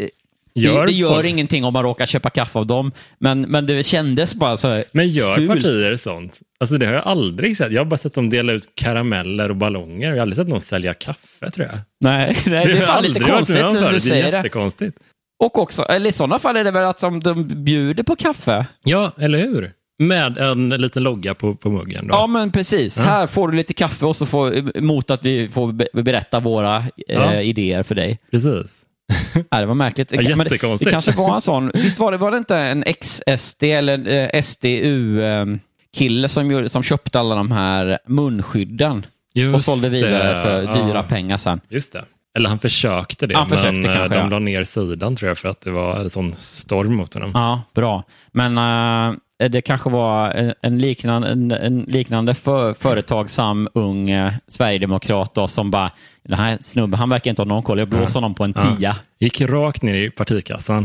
Gör 0.56 0.80
det, 0.80 0.86
det 0.92 0.98
gör 0.98 1.10
folk- 1.13 1.25
ingenting 1.28 1.63
om 1.66 1.74
man 1.74 1.84
råkar 1.84 2.06
köpa 2.06 2.30
kaffe 2.30 2.60
av 2.60 2.66
dem, 2.68 2.92
men, 3.20 3.42
men 3.42 3.66
det 3.66 3.84
kändes 3.84 4.36
bara 4.36 4.58
så 4.58 4.68
här 4.68 4.84
Men 4.92 5.10
gör 5.10 5.36
fult. 5.36 5.48
partier 5.50 5.96
sånt? 5.96 6.40
Alltså 6.60 6.78
det 6.78 6.86
har 6.86 6.94
jag 6.94 7.04
aldrig 7.08 7.58
sett. 7.58 7.72
Jag 7.72 7.80
har 7.82 7.86
bara 7.86 7.98
sett 7.98 8.13
dem 8.13 8.30
dela 8.30 8.54
ut 8.54 8.70
karameller 8.75 9.50
och 9.50 9.56
ballonger. 9.56 10.08
Jag 10.10 10.16
har 10.16 10.22
aldrig 10.22 10.38
sett 10.38 10.48
någon 10.48 10.62
sälja 10.62 10.94
kaffe 10.94 11.50
tror 11.51 11.68
jag. 11.68 11.78
Nej, 12.00 12.38
nej, 12.46 12.66
det 12.66 12.72
är 12.72 12.78
har 12.80 12.86
fan 12.86 13.04
lite 13.04 13.20
konstigt 13.20 13.56
när 13.58 13.92
du 13.94 14.00
säger 14.00 14.16
Det 14.24 14.28
är 14.28 14.32
det. 14.32 14.38
jättekonstigt. 14.38 14.98
Och 15.41 15.57
också, 15.60 15.83
eller 15.83 16.10
i 16.10 16.13
sådana 16.13 16.39
fall 16.39 16.57
är 16.57 16.63
det 16.63 16.71
väl 16.71 16.86
att 16.86 17.00
de, 17.00 17.19
de 17.19 17.43
bjuder 17.48 18.03
på 18.03 18.15
kaffe. 18.15 18.65
Ja, 18.83 19.12
eller 19.17 19.39
hur? 19.39 19.71
Med 20.00 20.38
en 20.38 20.69
liten 20.69 21.03
logga 21.03 21.33
på, 21.33 21.55
på 21.55 21.69
muggen. 21.69 22.07
Då. 22.07 22.13
Ja, 22.15 22.27
men 22.27 22.51
precis. 22.51 22.98
Här 23.00 23.27
får 23.27 23.48
du 23.48 23.57
lite 23.57 23.74
kaffe 23.74 24.05
och 24.05 24.15
så 24.15 24.25
får, 24.25 24.79
mot 24.81 25.12
att 25.12 25.25
vi 25.25 25.50
får 25.50 25.71
be- 25.71 25.88
berätta 25.93 26.39
våra 26.39 26.77
eh, 26.77 26.83
Ja. 27.07 27.41
idéer 27.41 27.83
för 27.83 27.95
dig. 27.95 28.19
Precis. 28.31 28.81
Nej, 29.51 29.62
det 29.62 29.65
var 29.65 29.75
märkligt. 29.75 30.12
Ja, 30.12 30.21
det, 30.21 30.43
det 30.79 30.91
kanske 30.91 31.12
var 31.12 31.36
en 31.36 31.41
sån, 31.41 31.71
visst 31.74 32.00
var 32.00 32.12
det, 32.12 32.17
var 32.17 32.31
det 32.31 32.38
inte 32.38 32.57
en 32.57 32.83
ex-SD 32.83 33.63
eller 33.63 34.10
eh, 34.36 34.41
SDU-kille 34.41 36.29
som, 36.29 36.51
gjorde- 36.51 36.69
som 36.69 36.83
köpte 36.83 37.19
alla 37.19 37.36
de 37.36 37.51
här 37.51 38.00
munskydden 38.07 39.05
Just 39.33 39.55
och 39.55 39.62
sålde 39.62 39.89
vidare 39.89 40.29
det. 40.36 40.41
för 40.41 40.63
Ja. 40.63 40.74
dyra 40.88 41.03
pengar 41.03 41.38
sen? 41.38 41.62
Just 41.69 41.93
det. 41.93 42.05
Eller 42.38 42.50
han 42.50 42.59
försökte 42.59 43.27
det, 43.27 43.35
Han 43.35 43.50
försökte 43.50 43.71
men 43.71 43.85
eh, 43.85 43.95
kanske, 43.95 44.15
de 44.15 44.19
ja. 44.19 44.29
la 44.29 44.39
ner 44.39 44.63
sidan 44.63 45.15
tror 45.15 45.29
jag 45.29 45.38
för 45.38 45.50
att 45.50 45.61
det 45.61 45.71
var 45.71 46.00
en 46.00 46.09
sån 46.09 46.35
storm 46.38 46.95
mot 46.95 47.13
honom. 47.13 47.31
Ja, 47.33 47.61
bra. 47.73 48.03
Men 48.31 48.57
eh, 48.57 49.50
det 49.50 49.61
kanske 49.61 49.89
var 49.89 50.53
en, 50.61 50.79
liknande, 50.79 51.27
en, 51.27 51.51
en 51.51 51.79
liknande 51.79 52.33
för, 52.33 52.73
företagsam 52.73 53.69
ung 53.73 54.09
eh, 54.09 54.33
sverigedemokrat 54.47 55.33
då, 55.33 55.47
som 55.47 55.71
bara, 55.71 55.91
den 56.23 56.39
här 56.39 56.57
snubben, 56.61 57.00
han 57.00 57.09
verkar 57.09 57.29
inte 57.29 57.41
ha 57.41 57.47
någon 57.47 57.63
koll, 57.63 57.79
jag 57.79 57.88
blåser 57.88 58.13
honom 58.13 58.33
på 58.35 58.43
en 58.43 58.53
tia. 58.53 58.95
Gick 59.19 59.41
rakt 59.41 59.81
ner 59.81 59.93
i 59.93 60.09
partikassan. 60.09 60.83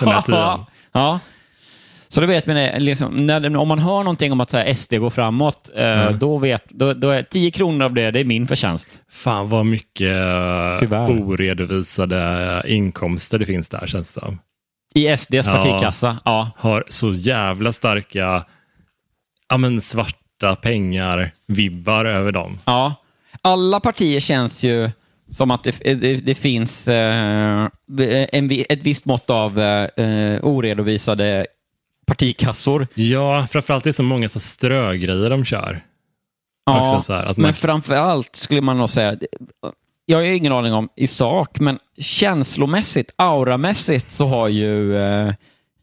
den 0.00 0.08
här 0.08 0.22
tian. 0.26 0.64
ja. 0.92 1.20
Så 2.14 2.20
då 2.20 2.26
vet 2.26 2.46
man 2.46 2.56
det, 2.56 2.78
liksom, 2.80 3.26
när, 3.26 3.56
om 3.56 3.68
man 3.68 3.78
hör 3.78 3.98
någonting 3.98 4.32
om 4.32 4.40
att 4.40 4.50
så 4.50 4.56
här, 4.56 4.74
SD 4.74 4.94
går 4.94 5.10
framåt, 5.10 5.70
eh, 5.76 6.10
då 6.10 6.38
vet, 6.38 6.64
då, 6.68 6.92
då 6.92 7.10
är 7.10 7.22
10 7.22 7.50
kronor 7.50 7.84
av 7.84 7.94
det, 7.94 8.10
det 8.10 8.20
är 8.20 8.24
min 8.24 8.46
förtjänst. 8.46 8.88
Fan 9.10 9.48
vad 9.48 9.66
mycket 9.66 10.12
eh, 10.12 10.76
Tyvärr. 10.78 11.10
oredovisade 11.10 12.62
inkomster 12.66 13.38
det 13.38 13.46
finns 13.46 13.68
där 13.68 13.86
känns 13.86 14.14
det 14.14 14.20
som. 14.20 14.38
I 14.94 15.16
SDs 15.16 15.46
Ja. 15.46 15.52
partikassa, 15.52 16.18
ja. 16.24 16.50
Har 16.56 16.84
så 16.88 17.10
jävla 17.12 17.72
starka 17.72 18.44
ja, 19.48 19.56
men 19.56 19.80
svarta 19.80 20.56
pengar-vibbar 20.56 22.04
över 22.04 22.32
dem. 22.32 22.58
Ja, 22.64 22.94
alla 23.42 23.80
partier 23.80 24.20
känns 24.20 24.64
ju 24.64 24.90
som 25.30 25.50
att 25.50 25.64
det, 25.64 25.94
det, 25.94 26.16
det 26.16 26.34
finns 26.34 26.88
eh, 26.88 27.68
en, 28.32 28.50
ett 28.68 28.82
visst 28.82 29.04
mått 29.04 29.30
av 29.30 29.60
eh, 29.60 30.38
oredovisade 30.42 31.46
partikassor. 32.06 32.86
Ja, 32.94 33.46
framförallt 33.50 33.84
det 33.84 33.90
är 33.90 33.92
så 33.92 34.02
många 34.02 34.28
så 34.28 34.40
strögrejer 34.40 35.30
de 35.30 35.44
kör. 35.44 35.80
Också 36.70 37.02
så 37.02 37.12
här, 37.14 37.24
man- 37.26 37.34
men 37.38 37.54
framför 37.54 37.94
allt 37.96 38.36
skulle 38.36 38.60
man 38.60 38.78
nog 38.78 38.90
säga, 38.90 39.16
jag 40.06 40.16
har 40.18 40.22
ingen 40.24 40.52
aning 40.52 40.72
om 40.72 40.88
i 40.96 41.06
sak, 41.06 41.60
men 41.60 41.78
känslomässigt, 41.98 43.14
auramässigt 43.16 44.12
så 44.12 44.26
har 44.26 44.48
ju 44.48 44.96
eh, 44.96 45.28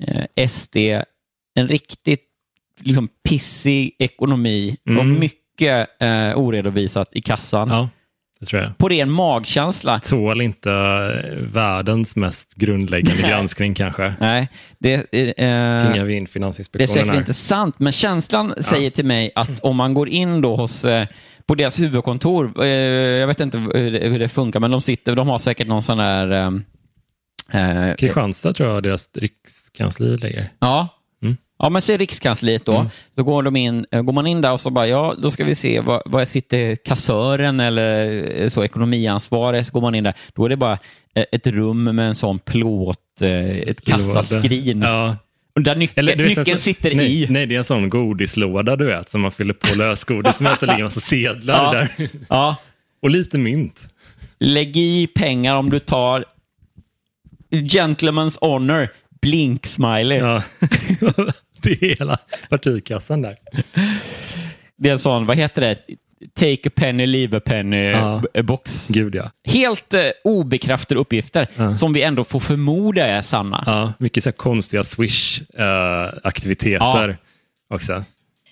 eh, 0.08 0.48
SD 0.50 0.76
en 1.56 1.68
riktigt 1.68 2.24
liksom, 2.82 3.08
pissig 3.30 3.96
ekonomi 4.00 4.78
och 5.00 5.06
mycket 5.06 6.02
eh, 6.02 6.38
oredovisat 6.38 7.10
i 7.12 7.22
kassan. 7.22 7.62
Mm. 7.72 7.78
Ja, 7.82 7.90
det 8.42 8.48
tror 8.48 8.62
jag. 8.62 8.78
På 8.78 8.90
ren 8.90 9.12
magkänsla. 9.12 10.00
Tål 10.00 10.42
inte 10.42 10.72
eh, 10.72 11.46
världens 11.46 12.16
mest 12.16 12.56
grundläggande 12.56 13.22
granskning 13.22 13.74
kanske. 13.74 14.14
Nej, 14.20 14.50
det, 14.80 14.94
eh, 14.94 15.02
Pingar 15.34 16.06
vi 16.06 16.14
in 16.14 16.24
det 16.24 16.30
är 16.30 16.32
Finansinspektionen 16.32 16.94
säkert 16.94 17.12
här. 17.12 17.18
inte 17.18 17.34
sant, 17.34 17.76
men 17.78 17.92
känslan 17.92 18.54
säger 18.58 18.90
till 18.90 19.06
mig 19.06 19.32
att 19.36 19.60
om 19.60 19.76
man 19.76 19.94
går 19.94 20.10
in 20.10 20.42
då 20.42 20.56
hos, 20.56 20.86
eh, 20.86 21.08
på 21.46 21.56
deras 21.56 21.80
huvudkontor, 21.80 22.64
eh, 22.64 22.68
jag 22.68 23.28
vet 23.28 23.40
inte 23.40 23.58
hur 23.58 23.92
det, 23.92 24.08
hur 24.10 24.20
det 24.20 24.30
funkar, 24.30 24.60
men 24.60 24.72
de 24.72 24.82
sitter, 24.82 25.16
de 25.16 25.28
har 25.28 25.40
säkert 25.40 25.68
någon 25.68 25.84
sån 25.84 26.00
här... 26.00 26.32
Eh, 27.52 27.90
eh, 27.90 27.96
Kristianstad 27.96 28.54
tror 28.54 28.70
jag 28.70 28.84
deras 28.84 29.10
rikskansli 29.18 30.18
ligger. 30.18 30.50
ja. 30.60 30.88
Mm. 31.62 31.66
Ja, 31.66 31.70
men 31.70 31.82
se 31.82 31.98
Rikskansliet 31.98 32.66
då. 32.66 32.86
Så 33.16 33.24
går, 33.24 33.44
de 33.44 33.56
in, 33.56 33.86
eh, 33.92 34.02
går 34.02 34.14
man 34.14 34.28
in 34.28 34.42
där 34.42 34.52
och 34.52 34.60
så 34.60 34.70
bara, 34.70 34.88
ja, 34.88 35.16
då 35.18 35.32
ska 35.32 35.44
vi 35.44 35.56
se, 35.56 35.80
var, 35.80 36.04
var 36.06 36.26
sitter 36.26 36.76
kassören 36.76 37.60
eller 37.60 38.24
eh, 38.42 38.50
så 38.50 38.64
ekonomiansvarig? 38.64 39.66
Så 39.66 39.74
går 39.74 39.82
man 39.82 39.96
in 39.96 40.04
där, 40.04 40.14
då 40.36 40.46
är 40.46 40.50
det 40.50 40.58
bara 40.58 40.78
eh, 41.16 41.26
ett 41.32 41.48
rum 41.48 41.84
med 41.84 42.08
en 42.08 42.16
sån 42.16 42.40
plåt, 42.40 43.22
ett 43.22 43.82
kassaskrin. 43.86 44.82
Ja. 44.82 45.18
Där 45.56 45.76
nyckeln, 45.76 46.08
Eller, 46.10 46.18
vet, 46.24 46.28
nyckeln 46.38 46.46
sån- 46.46 46.60
sitter 46.60 46.96
nej, 46.96 47.24
i. 47.24 47.28
Nej, 47.30 47.46
det 47.46 47.56
är 47.56 47.58
en 47.60 47.64
sån 47.64 47.90
godislåda 47.90 48.76
du 48.76 48.86
vet, 48.86 49.10
som 49.10 49.22
man 49.22 49.32
fyller 49.32 49.54
på 49.54 49.78
lösgodis 49.78 50.40
med, 50.40 50.58
så 50.58 50.66
ligger 50.66 50.78
en 50.80 50.84
massa 50.84 51.00
sedlar 51.00 51.64
Ja. 51.64 51.72
där. 51.98 52.10
Ja. 52.30 52.56
Och 53.02 53.10
lite 53.10 53.38
mynt. 53.38 53.88
Lägg 54.40 54.78
i 54.78 55.08
pengar 55.08 55.56
om 55.56 55.70
du 55.70 55.80
tar 55.80 56.26
Gentleman's 57.52 58.38
honor, 58.42 58.90
blink-smiley. 59.22 60.20
Ja. 60.20 60.44
det 61.64 61.72
är 61.92 61.96
hela 62.00 62.18
partikassan 62.50 63.22
där. 63.22 63.36
Det 64.78 64.90
är 64.90 64.94
en 64.94 65.00
sån, 65.00 65.26
vad 65.26 65.38
heter 65.38 65.62
det? 65.62 65.76
Take 66.34 66.70
a 66.70 66.72
penny, 66.76 67.06
leave 67.06 67.38
a 67.38 67.42
penny 67.46 67.90
Ja. 67.92 68.22
b- 68.34 68.42
box. 68.44 68.88
Gud 68.88 69.16
ja. 69.16 69.32
Helt 69.44 69.94
eh, 69.94 70.02
obekräftade 70.24 71.00
uppgifter 71.00 71.74
som 71.74 71.94
vi 71.94 72.02
ändå 72.02 72.24
får 72.24 72.40
förmoda 72.40 73.08
är 73.08 73.22
sanna. 73.22 73.64
ja 73.66 73.94
mycket 74.00 74.24
så 74.24 74.32
konstiga 74.32 74.84
Swish-aktiviteter 74.84 77.18
också. 77.74 78.04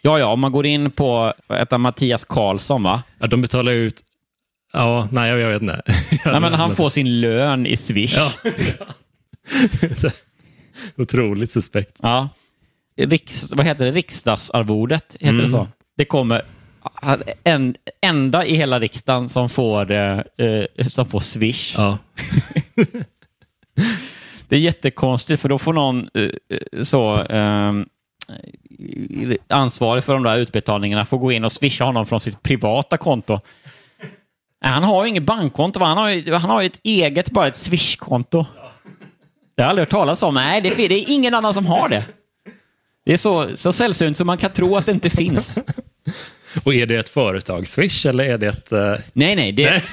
Ja, 0.02 0.20
ja, 0.20 0.26
om 0.26 0.40
man 0.40 0.52
går 0.52 0.66
in 0.66 0.92
på 0.92 1.34
ett 1.54 1.74
av 1.74 1.80
Mattias 1.80 2.26
Karlsson, 2.26 2.84
va? 2.84 3.04
Ja, 3.20 3.28
de 3.28 3.42
betalar 3.42 3.72
ut... 3.72 4.02
Ja, 4.74 5.08
nej, 5.12 5.30
jag, 5.30 5.40
jag 5.40 5.50
vet 5.50 5.62
inte. 5.62 5.82
Nej, 6.26 6.40
men 6.42 6.54
han 6.54 6.76
får 6.76 6.90
sin 6.90 7.22
lön 7.22 7.66
i 7.66 7.78
Swish. 7.78 8.16
Ja. 8.18 8.32
Otroligt 10.98 11.52
suspekt. 11.52 11.98
Ja. 12.02 12.30
Riks, 13.06 13.52
vad 13.52 13.66
heter 13.66 13.86
det? 13.86 13.92
Riksdagsarvodet, 13.92 15.16
heter 15.20 15.38
det 15.38 15.50
så? 15.50 15.68
Det 15.98 16.06
kommer 16.06 16.42
en 17.44 17.76
enda 18.02 18.46
i 18.46 18.56
hela 18.56 18.80
riksdagen 18.80 19.30
som 19.30 19.50
får, 19.50 19.92
eh, 19.92 20.20
eh, 20.38 20.88
som 20.88 21.06
får 21.06 21.20
Swish. 21.20 21.76
Ja. 21.78 21.98
Det 24.48 24.56
är 24.56 24.60
jättekonstigt, 24.60 25.42
för 25.42 25.50
då 25.50 25.60
får 25.60 25.74
någon 25.74 26.10
eh, 26.14 26.24
eh, 26.24 26.84
så 26.84 27.16
ehm, 27.30 27.86
ansvarig 29.48 30.04
för 30.04 30.14
de 30.14 30.24
där 30.24 30.38
utbetalningarna 30.38 31.06
får 31.06 31.18
gå 31.18 31.32
in 31.32 31.44
och 31.44 31.52
swisha 31.52 31.86
honom 31.86 32.06
från 32.06 32.20
sitt 32.20 32.44
privata 32.44 32.98
konto. 32.98 33.40
Han 34.62 34.84
har 34.84 35.04
ju 35.04 35.10
inget 35.10 35.24
bankkonto, 35.24 35.80
han 35.80 35.98
har 35.98 36.10
ju, 36.10 36.34
han 36.34 36.50
har 36.50 36.62
ju 36.62 36.68
ett 36.68 36.80
eget, 36.84 37.32
bara 37.32 37.48
ett 37.48 37.56
Swish-konto. 37.56 38.46
Det 39.56 39.62
har 39.62 39.66
jag 39.66 39.70
aldrig 39.70 39.82
hört 39.88 39.92
talas 39.92 40.24
om. 40.24 40.34
Nej, 40.34 40.62
det 40.62 40.70
är, 40.70 40.90
det 40.90 40.96
är 40.96 41.06
ingen 41.08 41.34
annan 41.34 41.54
som 41.54 41.66
har 41.66 41.90
det. 41.90 42.06
Det 43.10 43.14
är 43.14 43.18
så, 43.18 43.50
så 43.56 43.72
sällsynt 43.72 44.18
så 44.18 44.26
man 44.26 44.38
kan 44.38 44.52
tro 44.52 44.76
att 44.78 44.86
det 44.86 44.92
inte 44.92 45.10
finns. 45.10 45.58
Och 46.64 46.74
är 46.74 46.86
det 46.86 46.96
ett 46.96 47.10
företag-swish 47.10 48.10
eller 48.10 48.24
är 48.24 48.38
det 48.38 48.48
ett... 48.48 48.72
eh, 48.72 48.94
Nej, 49.14 49.36
nej. 49.36 49.52
Det, 49.52 49.64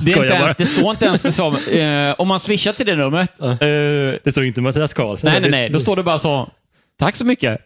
det, 0.00 0.12
är 0.12 0.22
inte 0.22 0.34
ens, 0.34 0.56
det 0.56 0.66
står 0.66 0.90
inte 0.90 1.04
ens 1.04 1.36
som... 1.36 1.56
Eh, 1.56 2.14
om 2.20 2.28
man 2.28 2.40
swishar 2.40 2.72
till 2.72 2.86
det 2.86 2.96
numret. 2.96 3.40
Eh, 3.40 3.48
Det 4.24 4.32
står 4.32 4.44
inte 4.44 4.60
Mattias 4.60 4.94
Karlsson. 4.94 5.30
nej, 5.30 5.40
nej, 5.40 5.50
nej. 5.50 5.70
Då 5.70 5.80
står 5.80 5.96
det 5.96 6.02
bara 6.02 6.18
så. 6.18 6.50
Tack 6.98 7.16
så 7.16 7.24
mycket. 7.24 7.60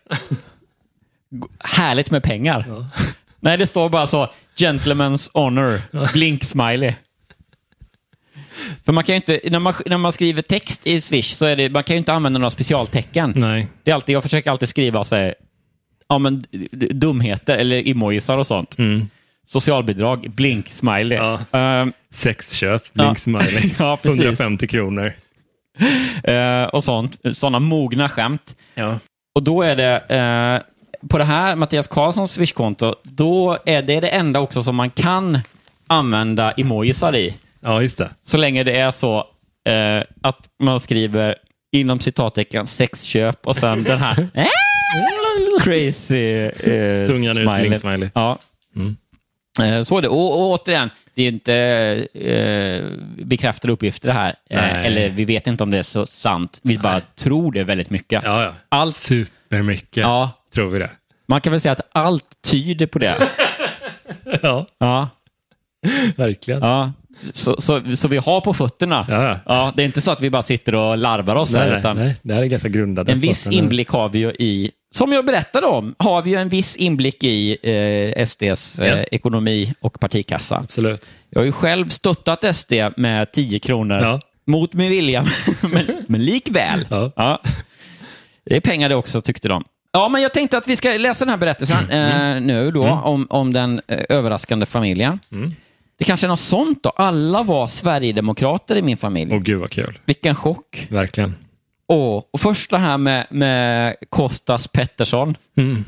Härligt 1.65 2.11
med 2.11 2.23
pengar. 2.23 2.87
Nej, 3.41 3.59
det 3.59 3.67
står 3.67 3.89
bara 3.89 4.07
så. 4.07 4.31
Gentleman's 4.57 5.31
honor. 5.35 5.81
Blink-smiley. 5.93 6.95
För 8.85 8.93
man 8.93 9.05
kan 9.05 9.13
ju 9.13 9.17
inte, 9.17 9.41
när 9.51 9.59
man, 9.59 9.75
när 9.87 9.99
man 9.99 10.13
skriver 10.13 10.43
text 10.43 10.87
i 10.87 11.01
Swish 11.01 11.33
så 11.35 11.47
är 11.47 11.57
det, 11.57 11.69
man 11.71 11.85
kan 11.85 11.95
ju 11.97 11.99
inte 11.99 12.13
använda 12.13 12.39
några 12.39 12.51
specialtecken. 12.51 13.33
Nej. 13.37 13.67
Det 13.83 13.91
är 13.91 13.95
alltid, 13.95 14.15
jag 14.15 14.23
försöker 14.23 14.51
alltid 14.51 14.69
skriva 14.69 15.05
så 15.05 15.17
här, 15.17 15.35
ja, 16.09 16.19
men, 16.19 16.45
dumheter 16.91 17.57
eller 17.57 17.89
emojisar 17.91 18.39
och 18.39 18.47
sånt. 18.47 18.77
Socialbidrag, 19.47 20.31
blink, 20.31 20.69
smiley. 20.69 21.19
Ja. 21.19 21.59
Ehm, 21.59 21.93
Sexköp, 22.11 22.93
blink 22.93 23.19
smiley. 23.19 23.71
Ja, 23.79 23.97
precis. 24.03 24.21
150 24.21 24.67
kronor. 24.67 25.13
eh, 26.25 26.65
och 26.65 26.85
sånt. 26.85 27.19
Sådana 27.33 27.59
mogna 27.59 28.09
skämt. 28.09 28.55
Ja. 28.75 28.99
Och 29.35 29.43
då 29.43 29.63
är 29.63 29.77
det, 29.77 29.95
eh, 30.09 31.09
på 31.09 31.19
det 31.19 31.25
här 31.25 31.57
Mattias 31.57 31.87
Karlssons 31.89 32.33
Swish-konto, 32.33 32.95
då 33.03 33.59
är 33.65 33.83
det 33.83 34.01
det 34.01 34.09
enda 34.09 34.41
också 34.41 34.63
som 34.63 34.77
man 34.77 34.91
kan 34.91 35.39
använda 35.87 36.51
emojisar 36.53 37.17
i. 37.17 37.35
ja, 37.65 37.83
just 37.83 37.99
det. 37.99 38.11
Så 38.23 38.37
länge 38.37 38.65
det 38.65 38.77
är 38.81 38.91
så 38.91 39.17
eh, 39.69 40.03
att 40.23 40.49
man 40.63 40.81
skriver 40.81 41.35
inom 41.73 42.01
citattecken 42.01 42.67
sexköp 42.67 43.47
och 43.47 43.57
sen 43.57 43.83
den 43.83 43.99
här 43.99 44.29
crazy 45.65 46.31
eh, 46.41 47.07
Tungan 47.07 47.35
smiley. 47.37 47.79
smiley. 47.79 48.11
Ja. 48.15 48.39
Eh, 49.63 49.83
så 49.83 49.99
är 49.99 50.03
det. 50.03 50.09
Och, 50.09 50.33
och 50.41 50.51
återigen, 50.61 50.91
det 51.15 51.23
är 51.23 51.29
inte 51.29 51.55
eh, 52.15 52.85
bekräftade 53.25 53.73
uppgifter 53.73 54.09
det 54.09 54.15
här. 54.15 54.35
Eh, 54.51 54.61
Nej. 54.63 54.87
eller 54.87 55.09
vi 55.09 55.25
vet 55.25 55.47
inte 55.47 55.63
om 55.63 55.71
det 55.71 55.79
är 55.79 55.83
så 55.83 56.07
sant. 56.07 56.61
Vi 56.63 56.79
bara 56.79 57.01
tror 57.01 57.53
det 57.53 57.65
väldigt 57.65 57.91
mycket. 57.91 58.23
Ja, 58.25 58.43
ja. 58.45 58.55
Allt, 58.69 58.97
Supermycket, 58.97 59.97
ja, 60.03 60.31
tror 60.55 60.71
vi 60.71 60.79
det. 60.79 60.91
man 61.27 61.41
kan 61.41 61.51
väl 61.51 61.61
säga 61.61 61.73
att 61.73 61.89
allt 61.93 62.25
tyder 62.43 62.87
på 62.87 62.99
det. 62.99 63.15
Ja, 64.43 64.67
Ja, 64.79 65.09
verkligen. 66.17 66.61
ja. 66.63 66.93
Så, 67.33 67.61
så, 67.61 67.97
så 67.97 68.09
vi 68.09 68.17
har 68.17 68.41
på 68.41 68.55
fötterna. 68.55 69.07
Ja, 69.09 69.39
ja. 69.47 69.73
Det 69.77 69.83
är 69.83 69.87
inte 69.87 70.01
så 70.01 70.11
att 70.11 70.21
vi 70.21 70.31
bara 70.31 70.43
sitter 70.43 70.75
och 70.75 70.99
larvar 70.99 71.37
oss 71.37 71.55
här. 71.55 71.69
Nej, 71.71 71.79
Utan 71.79 71.97
nej, 71.97 72.17
det 72.23 72.35
här 72.35 72.43
är 72.43 72.47
ganska 72.47 72.69
grundade. 72.69 73.13
En 73.13 73.21
viss 73.21 73.47
inblick 73.47 73.89
har 73.89 74.09
vi 74.09 74.19
ju 74.19 74.31
i, 74.31 74.71
som 74.95 75.13
jag 75.13 75.25
berättade 75.27 75.67
om, 75.67 75.95
har 75.99 76.23
vi 76.23 76.31
ju 76.31 76.37
en 76.37 76.49
viss 76.49 76.77
inblick 76.77 77.25
i 77.25 77.57
eh, 78.17 78.27
SDs 78.27 78.81
eh, 78.81 78.89
Ja. 78.89 79.05
ekonomi 79.05 79.75
och 79.81 80.01
partikassa. 80.01 80.57
Absolut. 80.57 81.15
Jag 81.31 81.41
har 81.41 81.45
ju 81.47 81.53
själv 81.53 81.89
stöttat 81.89 82.57
SD 82.57 82.73
med 82.97 83.33
10 83.33 83.59
kronor 83.59 84.01
Ja. 84.01 84.21
mot 84.47 84.73
min 84.73 84.91
vilja, 84.91 85.25
men, 85.73 86.05
men 86.09 86.25
likväl. 86.25 86.87
Ja. 87.17 87.41
Det 88.47 88.57
är 88.57 88.61
pengar 88.61 88.89
det 88.89 88.95
också, 88.95 89.21
tyckte 89.21 89.49
de. 89.49 89.65
Ja, 89.93 90.09
men 90.09 90.23
jag 90.23 90.35
tänkte 90.35 90.59
att 90.59 90.69
vi 90.69 90.77
ska 90.77 90.89
läsa 90.93 91.25
den 91.25 91.31
här 91.31 91.37
berättelsen 91.39 91.91
Mm. 91.91 92.37
eh, 92.37 92.43
nu 92.43 92.71
då, 92.71 92.85
om, 92.89 93.27
om 93.31 93.53
den 93.53 93.81
eh, 93.89 93.99
överraskande 94.09 94.67
familjen. 94.67 95.19
Mm. 95.33 95.55
Det 95.99 96.05
kanske 96.05 96.27
är 96.27 96.29
något 96.29 96.41
sånt 96.41 96.83
då. 96.83 96.91
Alla 96.91 97.43
var 97.43 97.67
Sverigedemokrater 97.67 98.77
i 98.77 98.83
min 98.83 98.97
familj. 98.97 99.35
Åh 99.35 99.41
gud 99.41 99.61
vad 99.61 99.71
kul. 99.71 99.99
Vilken 100.05 100.35
chock. 100.35 100.87
Verkligen. 100.91 101.35
Och, 101.87 102.35
och 102.35 102.41
först 102.41 102.71
det 102.71 102.79
här 102.79 102.99
med, 102.99 103.27
med 103.31 103.97
Kostas 104.09 104.69
Pettersson 104.69 105.37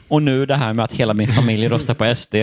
och 0.09 0.23
nu 0.23 0.47
det 0.47 0.55
här 0.55 0.73
med 0.73 0.85
att 0.85 0.93
hela 0.93 1.15
min 1.15 1.29
familj 1.29 1.69
röstar 1.69 1.95
på 1.95 2.15
SD. 2.15 2.35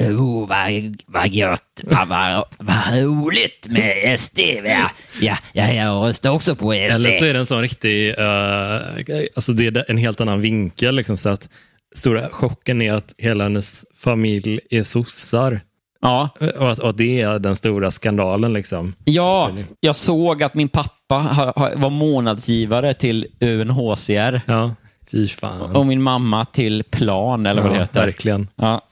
Oh, 0.00 0.48
vad, 0.48 0.96
vad 1.06 1.28
gött, 1.28 1.82
vad, 1.84 2.08
vad, 2.08 2.44
vad 2.58 3.02
roligt 3.02 3.66
med 3.70 4.20
SD. 4.20 4.38
Ja, 4.64 4.90
ja, 5.20 5.36
ja, 5.52 5.72
jag 5.72 6.08
röstar 6.08 6.30
också 6.30 6.56
på 6.56 6.72
SD. 6.72 6.78
Eller 6.78 7.12
så 7.12 7.24
är 7.24 7.32
det 7.32 7.38
en 7.38 7.46
sån 7.46 7.60
riktig, 7.60 8.08
uh, 8.08 9.24
alltså 9.36 9.52
det 9.52 9.66
är 9.66 9.90
en 9.90 9.98
helt 9.98 10.20
annan 10.20 10.40
vinkel. 10.40 10.94
Liksom, 10.94 11.16
så 11.16 11.28
att 11.28 11.48
stora 11.96 12.28
chocken 12.28 12.82
är 12.82 12.92
att 12.92 13.14
hela 13.18 13.44
hennes 13.44 13.84
familj 13.96 14.60
är 14.70 14.82
sossar. 14.82 15.60
Ja, 16.00 16.28
Och 16.58 16.78
och 16.78 16.94
det 16.94 17.20
är 17.20 17.38
den 17.38 17.56
stora 17.56 17.90
skandalen. 17.90 18.52
Liksom. 18.52 18.94
ja, 19.04 19.50
jag 19.80 19.96
såg 19.96 20.42
att 20.42 20.54
min 20.54 20.68
pappa 20.68 21.52
var 21.76 21.90
månadsgivare 21.90 22.94
till 22.94 23.26
UNHCR 23.40 24.40
Ja, 24.46 24.74
fy 25.10 25.28
fan. 25.28 25.76
och 25.76 25.86
min 25.86 26.02
mamma 26.02 26.44
till 26.44 26.84
Plan, 26.84 27.46
eller 27.46 27.62
vad 27.62 27.70
det 27.70 27.76
ja, 27.76 27.80
heter. 27.82 28.00
verkligen. 28.06 28.48
Ja. 28.56 28.82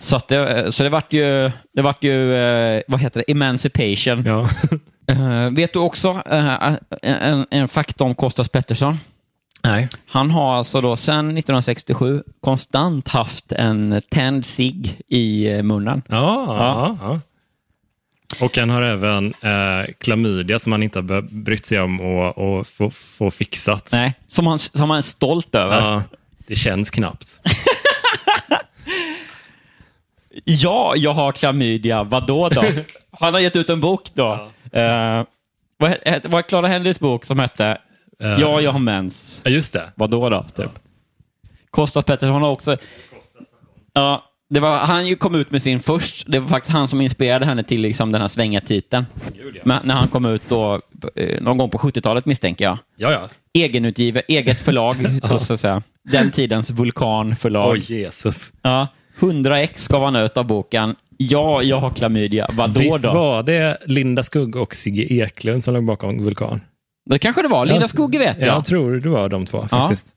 Så, 0.00 0.16
att 0.16 0.28
det, 0.28 0.72
så 0.72 0.82
det 0.82 0.88
vart 0.88 1.12
ju, 1.12 1.50
det 1.74 1.82
vart 1.82 2.04
ju 2.04 2.34
eh, 2.34 2.82
vad 2.88 3.00
heter 3.00 3.22
det, 3.26 3.32
emancipation. 3.32 4.22
Ja. 4.26 4.48
Eh, 5.10 5.50
vet 5.50 5.72
du 5.72 5.78
också 5.78 6.22
eh, 6.30 6.72
en, 7.02 7.46
en 7.50 7.68
fakta 7.68 8.04
om 8.04 8.14
Kostas 8.14 8.48
Pettersson? 8.48 8.98
Nej. 9.62 9.88
Han 10.06 10.30
har 10.30 10.56
alltså 10.56 10.80
då 10.80 10.96
sedan 10.96 11.26
1967 11.26 12.22
konstant 12.40 13.08
haft 13.08 13.52
en 13.52 14.02
tänd 14.10 14.46
cigg 14.46 15.00
i 15.08 15.48
eh, 15.48 15.62
munnen. 15.62 16.02
Ja, 16.08 16.56
ja. 16.58 16.98
ja. 17.00 17.20
Och 18.40 18.56
han 18.56 18.70
har 18.70 18.82
även 18.82 19.26
eh, 19.40 19.92
klamydia 20.00 20.58
som 20.58 20.72
han 20.72 20.82
inte 20.82 20.98
har 20.98 21.22
brytt 21.22 21.66
sig 21.66 21.80
om 21.80 22.20
att 22.20 22.36
och 22.36 22.66
få, 22.66 22.90
få 22.90 23.30
fixat. 23.30 23.88
Nej, 23.92 24.14
som 24.28 24.46
han, 24.46 24.58
som 24.58 24.90
han 24.90 24.98
är 24.98 25.02
stolt 25.02 25.54
över. 25.54 25.76
Ja, 25.76 26.02
det 26.46 26.56
känns 26.56 26.90
knappt. 26.90 27.40
Ja, 30.44 30.92
jag 30.96 31.12
har 31.12 31.32
klamydia. 31.32 32.02
Vadå 32.02 32.48
då? 32.48 32.62
Han 33.10 33.34
har 33.34 33.40
gett 33.40 33.56
ut 33.56 33.70
en 33.70 33.80
bok 33.80 34.08
då. 34.14 34.50
Eh, 34.72 35.22
vad, 35.76 35.96
vad 36.24 36.46
Clara 36.46 36.68
Henrys 36.68 37.00
bok 37.00 37.24
som 37.24 37.38
hette 37.38 37.78
Ja, 38.18 38.60
jag 38.60 38.72
har 38.72 38.78
mens. 38.78 39.40
Ja, 39.44 39.50
just 39.50 39.72
det. 39.72 39.92
Vadå 39.94 40.28
då? 40.30 40.42
Typ. 40.56 40.70
Kostas 41.70 42.04
Pettersson 42.04 42.42
har 42.42 42.50
också... 42.50 42.76
Ja, 43.92 44.24
det 44.50 44.60
var, 44.60 44.78
han 44.78 45.06
ju 45.06 45.16
kom 45.16 45.34
ut 45.34 45.50
med 45.50 45.62
sin 45.62 45.80
först. 45.80 46.24
Det 46.28 46.38
var 46.38 46.48
faktiskt 46.48 46.72
han 46.72 46.88
som 46.88 47.00
inspirerade 47.00 47.46
henne 47.46 47.62
till 47.64 47.80
liksom 47.80 48.12
den 48.12 48.20
här 48.20 48.28
svänga-titeln. 48.28 49.06
Men 49.64 49.86
När 49.86 49.94
han 49.94 50.08
kom 50.08 50.24
ut 50.26 50.42
då, 50.48 50.80
eh, 51.16 51.42
någon 51.42 51.58
gång 51.58 51.70
på 51.70 51.78
70-talet 51.78 52.26
misstänker 52.26 52.64
jag. 52.64 52.78
Ja, 52.96 53.12
ja. 53.12 53.28
Egenutgivet, 53.52 54.24
eget 54.28 54.60
förlag, 54.60 54.96
så 55.40 55.52
att 55.54 55.60
säga. 55.60 55.82
Den 56.02 56.30
tidens 56.30 56.70
vulkanförlag. 56.70 57.72
Oj, 57.72 57.84
Jesus. 57.88 58.52
Ja, 58.62 58.88
100 59.18 59.60
ex 59.60 59.88
gav 59.88 60.04
han 60.04 60.16
ut 60.16 60.36
av 60.36 60.46
boken. 60.46 60.96
Ja, 61.16 61.62
jag 61.62 61.76
har 61.80 61.90
klamydia. 61.90 62.48
Vadå 62.52 62.80
Visst 62.80 63.02
då? 63.02 63.14
var 63.14 63.42
det 63.42 63.78
Linda 63.86 64.22
Skugg 64.22 64.56
och 64.56 64.74
Sigge 64.74 65.14
Eklund 65.14 65.64
som 65.64 65.74
låg 65.74 65.84
bakom 65.84 66.24
Vulkan? 66.24 66.60
Det 67.08 67.18
kanske 67.18 67.42
det 67.42 67.48
var. 67.48 67.66
Linda 67.66 67.88
Skugge 67.88 68.18
vet 68.18 68.38
jag. 68.38 68.46
Jag 68.48 68.64
tror 68.64 68.96
det 68.96 69.08
var 69.08 69.28
de 69.28 69.46
två 69.46 69.68
faktiskt. 69.68 70.14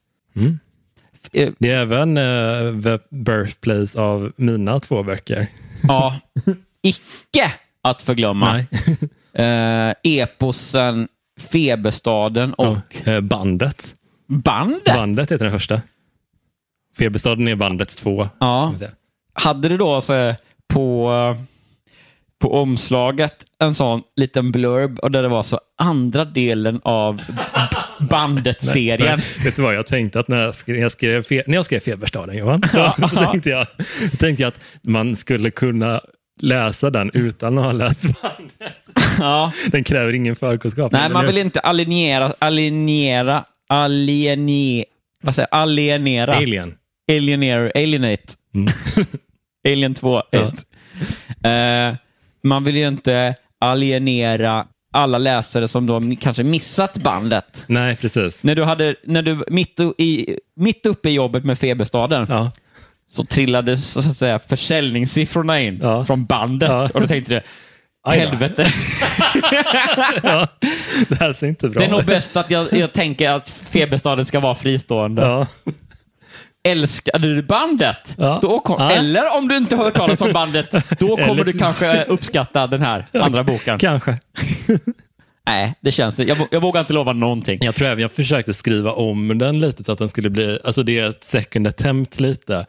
Eh, 1.34 1.50
Det 1.60 1.72
är 1.72 1.78
även 1.78 2.18
uh, 2.18 2.82
The 2.82 3.16
Birthplace 3.16 4.02
av 4.02 4.32
mina 4.36 4.80
två 4.80 5.04
böcker. 5.04 5.48
Ja, 5.84 6.20
icke 6.82 7.54
att 7.84 8.02
förglömma. 8.02 8.60
Eh, 9.34 9.94
eposen 10.04 11.08
Feberstaden 11.40 12.54
och 12.54 13.08
eh, 13.08 13.22
Bandet. 13.22 13.94
Bandet. 14.28 14.86
Bandet 14.86 15.32
heter 15.32 15.46
den 15.46 15.54
första. 15.54 15.82
Feberstaden 16.98 17.48
är 17.48 17.56
bandet 17.56 17.98
två. 17.98 18.30
Ja. 18.40 18.74
Hade 19.34 19.70
du 19.70 19.78
då 19.78 19.96
alltså, 19.96 20.36
på, 20.74 21.12
på 22.42 22.62
omslaget 22.62 23.34
en 23.60 23.76
sån 23.76 24.02
liten 24.16 24.52
blurb 24.52 25.00
och 25.00 25.12
där 25.12 25.22
det 25.22 25.28
var 25.28 25.44
så 25.44 25.60
andra 25.78 26.26
delen 26.26 26.82
av 26.84 27.22
bandet-serien. 28.10 29.20
Vet 29.44 29.56
du 29.56 29.62
vad, 29.62 29.76
jag 29.76 29.86
tänkte 29.86 30.20
att 30.20 30.28
när 30.28 30.42
jag 30.42 30.56
skrev, 30.56 30.78
jag 30.78 30.92
skrev, 30.92 31.26
när 31.48 31.56
jag 31.56 31.66
skrev 31.66 31.80
Feberstaden, 31.80 32.38
Johan, 32.38 32.64
så, 32.72 32.94
så 33.10 33.32
tänkte, 33.32 33.50
jag, 33.50 33.68
tänkte 34.20 34.44
jag 34.44 34.48
att 34.48 34.60
man 34.82 35.16
skulle 35.16 35.52
kunna 35.52 36.02
läsa 36.42 36.90
den 36.90 37.12
utan 37.14 37.58
att 37.58 37.64
ha 37.66 37.72
läst 37.72 38.02
bandet. 38.04 38.74
Ja. 39.20 39.52
Den 39.68 39.84
kräver 39.84 40.14
ingen 40.14 40.36
förkunskap. 40.36 40.92
Nej, 40.92 41.10
man 41.10 41.26
vill 41.26 41.38
inte 41.38 41.60
alienera, 41.60 42.34
alienera, 42.40 43.44
alienera, 43.70 44.86
vad 45.24 45.36
säger 45.36 45.48
jag? 45.52 45.60
alienera, 45.60 46.34
Alien. 46.36 46.76
alienera, 47.12 47.72
alienate. 47.76 48.34
Alien 49.68 49.94
2, 49.94 50.22
Ja. 50.32 50.52
1. 51.44 51.98
Man 52.44 52.64
vill 52.64 52.76
ju 52.78 52.88
inte 52.88 53.36
alienera 53.60 54.66
alla 54.94 55.18
läsare 55.18 55.68
som 55.68 55.86
då 55.86 56.02
kanske 56.22 56.44
missat 56.44 56.98
bandet. 56.98 57.64
Nej, 57.68 57.96
precis. 57.96 58.44
När 58.44 58.56
du, 58.56 58.64
hade, 58.64 58.96
när 59.04 59.22
du 59.22 59.44
mitt, 59.48 59.80
i, 59.98 60.38
mitt 60.56 60.86
uppe 60.86 61.10
i 61.10 61.14
jobbet 61.14 61.44
med 61.46 61.60
Feberstaden 61.60 62.26
Ja. 62.30 62.52
så 63.08 63.26
trillade 63.26 63.78
så 63.78 64.00
att 64.00 64.18
säga, 64.18 64.40
försäljningssiffrorna 64.40 65.60
in 65.62 65.80
Ja. 65.84 66.06
från 66.06 66.26
bandet. 66.26 66.70
Ja. 66.70 66.90
Och 66.94 67.02
då 67.02 67.08
tänkte 67.08 67.34
du, 67.34 67.42
helvete. 68.12 68.66
ja. 70.24 70.48
Det 71.10 71.20
här 71.20 71.34
ser 71.34 71.48
inte 71.48 71.70
bra 71.70 71.80
Det 71.80 71.86
är 71.86 71.92
nog 71.92 72.06
bäst 72.06 72.36
att 72.38 72.52
jag, 72.52 72.74
jag 72.74 72.94
tänker 72.94 73.30
att 73.30 73.50
Feberstaden 73.50 74.26
ska 74.26 74.40
vara 74.40 74.56
fristående. 74.56 75.22
Ja. 75.22 75.48
Älskade 76.64 77.36
du 77.36 77.42
bandet? 77.44 78.16
Ja. 78.18 78.40
Då 78.42 78.60
kom, 78.60 78.76
Ja. 78.80 78.92
Eller 78.92 79.38
om 79.38 79.48
du 79.48 79.58
inte 79.58 79.76
har 79.76 79.84
hört 79.84 79.94
talas 79.94 80.22
om 80.22 80.32
bandet, 80.34 80.72
då 81.00 81.18
kommer 81.18 81.44
du 81.44 81.54
kanske 81.54 82.04
uppskatta 82.04 82.68
den 82.68 82.82
här 82.82 83.06
andra 83.14 83.44
boken. 83.44 83.80
Kanske. 83.80 84.18
Nej, 85.46 85.74
det 85.82 85.92
känns 85.92 86.20
Jag, 86.20 86.36
vå- 86.38 86.48
jag 86.52 86.62
vågar 86.62 86.80
inte 86.80 86.94
lova 86.94 87.14
någonting. 87.14 87.60
Jag 87.62 87.76
tror 87.76 87.88
även 87.88 88.02
jag 88.02 88.12
försökte 88.12 88.54
skriva 88.54 88.92
om 88.92 89.38
den 89.38 89.60
lite 89.60 89.84
så 89.84 89.92
att 89.92 90.00
den 90.00 90.10
skulle 90.10 90.30
bli, 90.30 90.60
alltså 90.64 90.84
det 90.84 91.00
är 91.00 91.10
ett 91.10 91.24
second 91.24 91.68
attempt 91.68 92.20
lite. 92.20 92.66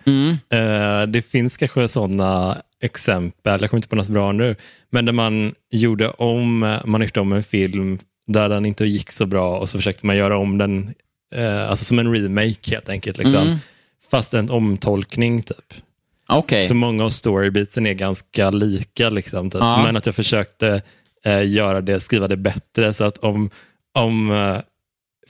Eh, 0.52 1.06
det 1.08 1.22
finns 1.22 1.56
kanske 1.56 1.88
sådana 1.88 2.56
exempel, 2.82 3.60
jag 3.60 3.70
kommer 3.70 3.78
inte 3.78 3.88
på 3.88 3.96
något 3.96 4.08
bra 4.08 4.32
nu, 4.32 4.56
men 4.90 5.04
där 5.04 5.12
man 5.12 5.54
gjorde 5.70 6.10
om, 6.10 6.58
man 6.84 7.00
gjorde 7.02 7.20
om 7.20 7.32
en 7.32 7.42
film 7.42 7.98
där 8.26 8.48
den 8.48 8.66
inte 8.66 8.84
gick 8.84 9.12
så 9.12 9.26
bra 9.26 9.58
och 9.58 9.68
så 9.68 9.78
försökte 9.78 10.06
man 10.06 10.16
göra 10.16 10.36
om 10.38 10.58
den, 10.58 10.94
eh, 11.34 11.70
alltså 11.70 11.84
som 11.84 11.98
en 11.98 12.12
remake 12.14 12.70
helt 12.70 12.88
enkelt. 12.88 13.18
Liksom. 13.18 13.58
Fast 14.12 14.34
en 14.34 14.50
omtolkning 14.50 15.42
typ. 15.42 15.74
Okej. 16.28 16.62
Så 16.62 16.74
många 16.74 17.04
av 17.04 17.10
storybeatsen 17.10 17.86
är 17.86 17.94
ganska 17.94 18.50
lika, 18.50 19.10
liksom, 19.10 19.50
typ. 19.50 19.60
Ja. 19.60 19.82
men 19.82 19.96
att 19.96 20.06
jag 20.06 20.14
försökte 20.14 20.82
eh, 21.24 21.50
göra 21.50 21.80
det, 21.80 22.00
skriva 22.00 22.28
det 22.28 22.36
bättre. 22.36 22.92
Så 22.92 23.04
att 23.04 23.18
om, 23.18 23.50
om 23.92 24.32
eh, 24.32 24.58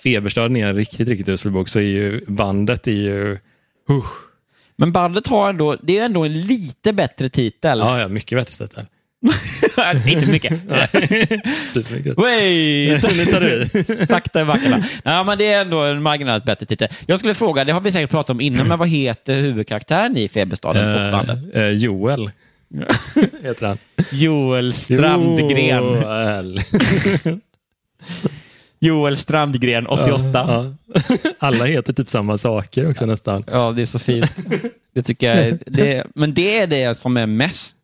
Feberstaden 0.03 0.57
är 0.57 0.67
en 0.67 0.75
riktigt, 0.75 1.09
riktigt 1.09 1.29
usel 1.29 1.53
bok 1.53 1.69
så 1.69 1.79
är 1.79 1.83
ju 1.83 2.25
bandet 2.27 2.87
är 2.87 2.93
ju 2.93 3.39
Men 4.77 4.93
bandet 4.93 5.27
har 5.27 5.49
ändå, 5.49 5.77
det 5.83 5.99
är 5.99 6.05
ändå 6.05 6.25
en 6.25 6.41
lite 6.41 6.93
bättre 6.93 7.29
titel. 7.29 7.79
ja, 7.79 8.01
ja, 8.01 8.09
mycket 8.09 8.39
bättre 8.39 8.53
sätt. 8.53 8.77
Inte 10.07 10.27
mycket. 10.31 10.53
Wait! 12.17 13.17
Nu 13.17 13.25
tar 13.25 13.41
du 13.41 13.63
i. 13.63 14.07
Sakta 14.07 14.41
i 14.43 14.45
backarna. 14.45 14.85
Ja, 15.05 15.25
men 15.25 15.39
det 15.39 15.47
är 15.47 15.61
ändå 15.61 15.81
en 15.85 16.03
marginellt 16.03 16.45
bättre 16.45 16.67
titel. 16.67 16.89
Jag 17.07 17.19
skulle 17.19 17.35
fråga, 17.35 17.65
det 17.65 17.73
har 17.73 17.81
vi 17.81 17.93
säkert 17.93 18.11
pratat 18.11 18.31
om 18.31 18.41
innan, 18.41 18.69
men 18.69 18.79
vad 18.79 18.89
heter 18.89 19.35
huvudkaraktären 19.35 20.17
i 20.17 20.29
Feberstaden 20.29 20.95
och 21.07 21.13
bandet? 21.13 21.39
Eh, 21.55 21.63
eh, 21.63 21.69
Joel 21.71 22.31
heter 23.43 23.67
han. 23.67 23.79
Joel 24.11 24.73
Strandgren. 24.73 25.85
Joel. 25.85 26.61
Joel 28.81 29.17
Strandgren, 29.17 29.87
88. 29.87 30.31
Ja. 30.35 30.75
Ja. 30.95 31.17
Alla 31.39 31.65
heter 31.65 31.93
typ 31.93 32.11
samma 32.11 32.39
saker 32.39 32.91
också 32.91 33.07
nästan. 33.07 33.43
det 33.77 33.83
är 33.83 33.87
så 33.87 33.99
fint. 33.99 34.33
Det 34.95 35.03
tycker 35.03 35.29
jag. 35.29 35.39
är- 35.47 35.59
Det, 35.67 36.05
men 36.15 36.35
det 36.35 36.59
är 36.59 36.67
det 36.67 36.99
som 36.99 37.17
är 37.17 37.27
mest... 37.27 37.77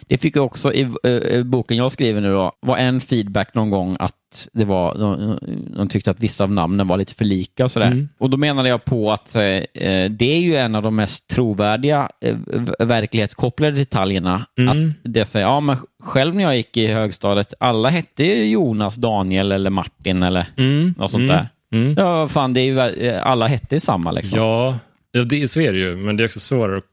Det 0.00 0.18
fick 0.18 0.36
jag 0.36 0.44
också 0.44 0.72
i 0.72 0.88
eh, 1.04 1.42
boken 1.42 1.76
jag 1.76 1.92
skriver 1.92 2.20
nu 2.20 2.32
då, 2.32 2.52
var 2.60 2.76
en 2.76 3.00
feedback 3.00 3.54
någon 3.54 3.70
gång 3.70 3.96
att 3.98 4.48
det 4.52 4.64
var, 4.64 4.98
de, 4.98 5.38
de 5.76 5.88
tyckte 5.88 6.10
att 6.10 6.20
vissa 6.20 6.44
av 6.44 6.52
namnen 6.52 6.88
var 6.88 6.96
lite 6.96 7.14
för 7.14 7.24
lika 7.24 7.64
och 7.64 7.70
sådär. 7.70 7.86
Mm. 7.86 8.08
Och 8.18 8.30
då 8.30 8.36
menade 8.36 8.68
jag 8.68 8.84
på 8.84 9.12
att 9.12 9.34
eh, 9.34 9.42
eh, 9.42 10.10
det 10.10 10.32
är 10.32 10.40
ju 10.40 10.56
en 10.56 10.74
av 10.74 10.82
de 10.82 10.96
mest 10.96 11.28
trovärdiga 11.28 12.08
eh, 12.20 12.36
verklighetskopplade 12.78 13.76
detaljerna. 13.76 14.46
Mm. 14.58 14.88
Att 14.88 14.96
det 15.02 15.24
säger, 15.24 15.46
ja 15.46 15.60
men 15.60 15.76
själv 16.02 16.34
när 16.34 16.42
jag 16.42 16.56
gick 16.56 16.76
i 16.76 16.86
högstadiet, 16.86 17.54
alla 17.60 17.88
hette 17.88 18.24
ju 18.24 18.44
Jonas, 18.44 18.96
Daniel 18.96 19.52
eller 19.52 19.70
Martin 19.70 20.22
eller 20.22 20.46
något 20.98 21.10
sånt 21.10 21.28
där. 21.28 21.48
Mm. 21.72 21.94
Ja, 21.98 22.28
fan, 22.28 22.54
det 22.54 22.60
är 22.60 22.64
ju, 22.64 23.06
eh, 23.08 23.26
alla 23.26 23.46
hette 23.46 23.80
samma 23.80 24.12
liksom. 24.12 24.38
Ja, 24.38 24.78
ja 25.12 25.24
det, 25.24 25.48
så 25.48 25.60
är 25.60 25.72
det 25.72 25.78
ju, 25.78 25.96
men 25.96 26.16
det 26.16 26.22
är 26.22 26.24
också 26.24 26.40
svårare 26.40 26.78
att 26.78 26.84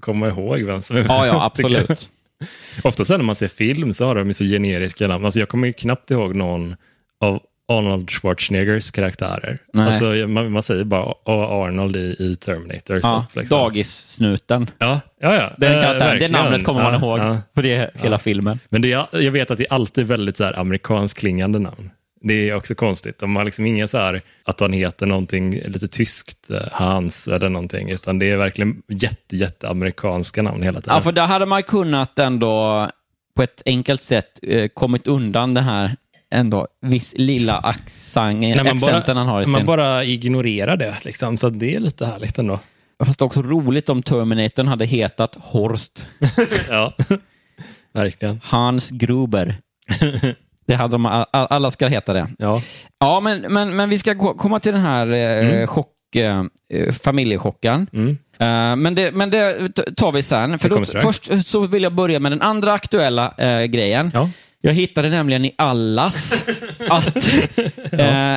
komma 0.00 0.28
ihåg 0.28 0.62
vem 0.62 0.82
som 0.82 0.96
är 0.96 1.04
ja, 1.04 1.26
ja 1.26 1.44
absolut. 1.44 2.08
Ofta 2.84 3.04
sen 3.04 3.20
när 3.20 3.24
man 3.24 3.34
ser 3.36 3.48
film 3.48 3.92
så 3.92 4.06
har 4.06 4.14
de 4.14 4.26
ju 4.26 4.32
så 4.34 4.44
generiska 4.44 5.08
namn. 5.08 5.24
Alltså 5.24 5.40
jag 5.40 5.48
kommer 5.48 5.66
ju 5.66 5.72
knappt 5.72 6.10
ihåg 6.10 6.36
någon 6.36 6.76
av 7.20 7.40
Arnold 7.68 8.10
Schwarzeneggers 8.10 8.90
karaktärer. 8.90 9.58
Nej. 9.72 9.86
Alltså, 9.86 10.04
man, 10.04 10.52
man 10.52 10.62
säger 10.62 10.84
bara 10.84 11.14
"Åh, 11.24 11.44
Arnold 11.66 11.96
i, 11.96 12.16
i 12.18 12.36
Terminator. 12.36 13.00
Ja, 13.02 13.26
typ, 13.28 13.36
liksom. 13.36 13.58
Dagissnuten. 13.58 14.66
Ja, 14.78 15.00
ja, 15.20 15.34
ja. 15.34 15.52
Den 15.56 15.74
Eh, 15.74 15.82
karaktären, 15.82 16.18
det 16.20 16.28
namnet 16.28 16.64
kommer 16.64 16.82
man 16.82 16.92
Ja, 16.92 16.98
ihåg. 17.00 17.18
ja. 17.18 17.38
För 17.54 17.62
det 17.62 17.74
är 17.74 17.90
hela 17.94 18.18
filmen. 18.18 18.58
Men 18.68 18.82
det 18.82 18.88
jag 19.12 19.32
vet 19.32 19.50
att 19.50 19.58
det 19.58 19.64
är 19.66 19.72
alltid 19.72 20.06
väldigt 20.06 20.36
så 20.36 20.44
här 20.44 20.58
amerikansk 20.60 21.18
klingande 21.18 21.58
namn. 21.58 21.90
Det 22.20 22.50
är 22.50 22.54
också 22.54 22.74
konstigt. 22.74 23.18
De 23.18 23.36
har 23.36 23.44
liksom 23.44 23.66
inga 23.66 23.88
så 23.88 23.98
här 23.98 24.20
att 24.44 24.60
han 24.60 24.72
heter 24.72 25.06
någonting 25.06 25.60
lite 25.66 25.88
tyskt, 25.88 26.50
eh, 26.50 26.56
Hans 26.72 27.28
eller 27.28 27.48
någonting, 27.48 27.90
utan 27.90 28.18
det 28.18 28.30
är 28.30 28.36
verkligen 28.36 28.82
jätte, 28.88 29.36
jätte 29.36 29.68
amerikanska 29.68 30.42
namn 30.42 30.62
hela 30.62 30.80
tiden. 30.80 30.94
Ja, 30.94 31.00
för 31.00 31.12
där 31.12 31.26
hade 31.26 31.46
man 31.46 31.62
kunnat 31.62 32.18
ändå 32.18 32.88
på 33.36 33.42
ett 33.42 33.62
enkelt 33.66 34.02
sätt 34.02 34.38
eh, 34.42 34.68
kommit 34.68 35.06
undan 35.06 35.54
det 35.54 35.60
här 35.60 35.96
ändå 36.30 36.66
viss 36.80 37.12
lilla 37.16 37.58
accenten, 37.58 38.56
När 38.56 38.64
man 38.64 38.78
bara, 38.78 38.90
accenten 38.90 39.16
han 39.16 39.26
har 39.26 39.42
i 39.42 39.44
sin... 39.44 39.52
man 39.52 39.66
bara 39.66 40.04
ignorerar 40.04 40.76
det, 40.76 40.96
liksom, 41.02 41.36
så 41.38 41.48
det 41.48 41.74
är 41.74 41.80
lite 41.80 42.06
härligt 42.06 42.38
ändå. 42.38 42.60
Fast 43.04 43.22
också 43.22 43.42
roligt 43.42 43.88
om 43.88 44.02
Terminatorn 44.02 44.68
hade 44.68 44.84
hetat 44.84 45.36
Horst 45.40 46.06
Ja, 46.68 46.94
verkligen. 47.92 48.40
Hans 48.44 48.90
Gruber. 48.90 49.56
Det 50.66 50.74
hade 50.74 50.92
de, 50.94 51.06
all- 51.06 51.26
alla 51.30 51.70
ska 51.70 51.86
heta 51.86 52.12
det. 52.12 52.28
Ja. 52.38 52.62
Ja, 53.00 53.20
men, 53.20 53.40
men, 53.40 53.76
men 53.76 53.88
vi 53.90 53.98
ska 53.98 54.12
gå, 54.12 54.34
komma 54.34 54.60
till 54.60 54.72
den 54.72 54.82
här 54.82 55.06
eh, 55.60 55.66
chock, 55.66 56.16
eh, 56.16 56.42
eh, 56.74 56.92
familjechocken. 56.92 57.86
Mm. 57.92 58.10
Eh, 58.38 58.76
men, 58.82 58.94
det, 58.94 59.12
men 59.14 59.30
det 59.30 59.72
tar 59.96 60.12
vi 60.12 60.22
sen. 60.22 60.58
För 60.58 60.68
då, 60.68 60.84
först 61.00 61.46
så 61.48 61.60
vill 61.60 61.82
jag 61.82 61.92
börja 61.92 62.20
med 62.20 62.32
den 62.32 62.42
andra 62.42 62.72
aktuella 62.72 63.34
eh, 63.38 63.62
grejen. 63.64 64.10
Ja. 64.14 64.30
Jag 64.60 64.72
hittade 64.72 65.08
nämligen 65.10 65.44
i 65.44 65.54
allas 65.58 66.44
att 66.88 67.16
eh, 67.92 68.34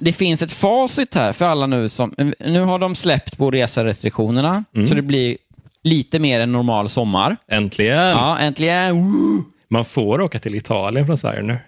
det 0.00 0.12
finns 0.12 0.42
ett 0.42 0.52
facit 0.52 1.14
här 1.14 1.32
för 1.32 1.44
alla 1.44 1.66
nu 1.66 1.88
som... 1.88 2.14
Nu 2.40 2.60
har 2.60 2.78
de 2.78 2.94
släppt 2.94 3.38
på 3.38 3.50
reserestriktionerna, 3.50 4.64
Mm. 4.74 4.88
så 4.88 4.94
det 4.94 5.02
blir 5.02 5.36
lite 5.84 6.18
mer 6.18 6.40
än 6.40 6.52
normal 6.52 6.88
sommar. 6.88 7.36
Äntligen! 7.50 7.96
Ja, 8.08 8.38
äntligen. 8.38 8.94
Woo! 9.12 9.44
Man 9.70 9.84
får 9.84 10.20
åka 10.20 10.38
till 10.38 10.54
Italien 10.54 11.06
från 11.06 11.18
Sverige 11.18 11.42
nu. 11.42 11.58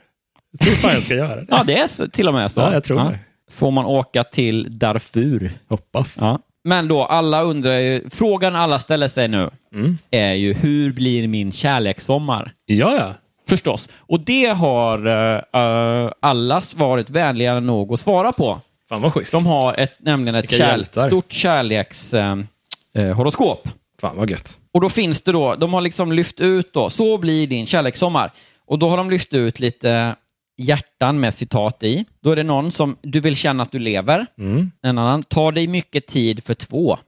Jag 0.52 0.60
tror 0.60 0.72
fan 0.74 0.94
jag 0.94 1.02
ska 1.02 1.14
göra 1.14 1.36
det. 1.36 1.46
Ja, 1.48 1.62
det 1.66 1.78
är 1.78 2.06
till 2.08 2.28
och 2.28 2.34
med 2.34 2.52
så. 2.52 2.60
Ja, 2.60 2.72
jag 2.72 2.84
tror 2.84 2.98
det. 2.98 3.18
Får 3.50 3.70
man 3.70 3.84
åka 3.84 4.24
till 4.24 4.78
Darfur? 4.78 5.58
Hoppas. 5.68 6.18
Ja. 6.20 6.38
Men 6.64 6.88
då, 6.88 7.04
alla 7.04 7.42
undrar 7.42 7.78
ju, 7.78 8.10
frågan 8.10 8.56
alla 8.56 8.78
ställer 8.78 9.08
sig 9.08 9.28
nu 9.28 9.50
Mm. 9.74 9.98
är 10.10 10.32
ju, 10.32 10.52
hur 10.54 10.92
blir 10.92 11.28
min 11.28 11.52
kärlekssommar? 11.52 12.52
Ja, 12.66 12.96
ja. 12.96 13.14
Förstås. 13.48 13.88
Och 13.96 14.20
det 14.20 14.46
har 14.46 15.06
uh, 15.06 15.40
uh, 15.56 16.10
allas 16.20 16.74
varit 16.74 17.10
vänliga 17.10 17.60
nog 17.60 17.92
att 17.92 18.00
svara 18.00 18.32
på. 18.32 18.60
Fan 18.88 19.02
vad 19.02 19.12
schysst. 19.14 19.32
De 19.32 19.46
har 19.46 19.74
ett, 19.74 19.92
nämligen 19.98 20.34
ett 20.34 20.50
kärl- 20.50 21.06
stort 21.08 21.32
kärlekshoroskop. 21.32 23.68
Fan 24.00 24.16
vad 24.16 24.30
gött. 24.30 24.58
och 24.72 24.80
då 24.80 24.88
finns 24.88 25.22
det 25.22 25.32
då, 25.32 25.54
de 25.54 25.74
har 25.74 25.80
liksom 25.80 26.12
lyft 26.12 26.40
ut 26.40 26.72
då, 26.72 26.90
så 26.90 27.18
blir 27.18 27.46
din 27.46 27.66
kärlekssommar. 27.66 28.30
Och 28.66 28.78
då 28.78 28.88
har 28.88 28.96
de 28.96 29.10
lyft 29.10 29.34
ut 29.34 29.60
lite 29.60 30.16
hjärtan 30.56 31.20
med 31.20 31.34
citat 31.34 31.82
i. 31.82 32.04
Då 32.22 32.30
är 32.30 32.36
det 32.36 32.42
någon 32.42 32.72
som, 32.72 32.96
du 33.02 33.20
vill 33.20 33.36
känna 33.36 33.62
att 33.62 33.72
du 33.72 33.78
lever. 33.78 34.26
Mm. 34.38 34.70
En 34.82 34.98
annan, 34.98 35.22
ta 35.22 35.50
dig 35.52 35.66
mycket 35.66 36.06
tid 36.06 36.44
för 36.44 36.54
två. 36.54 36.98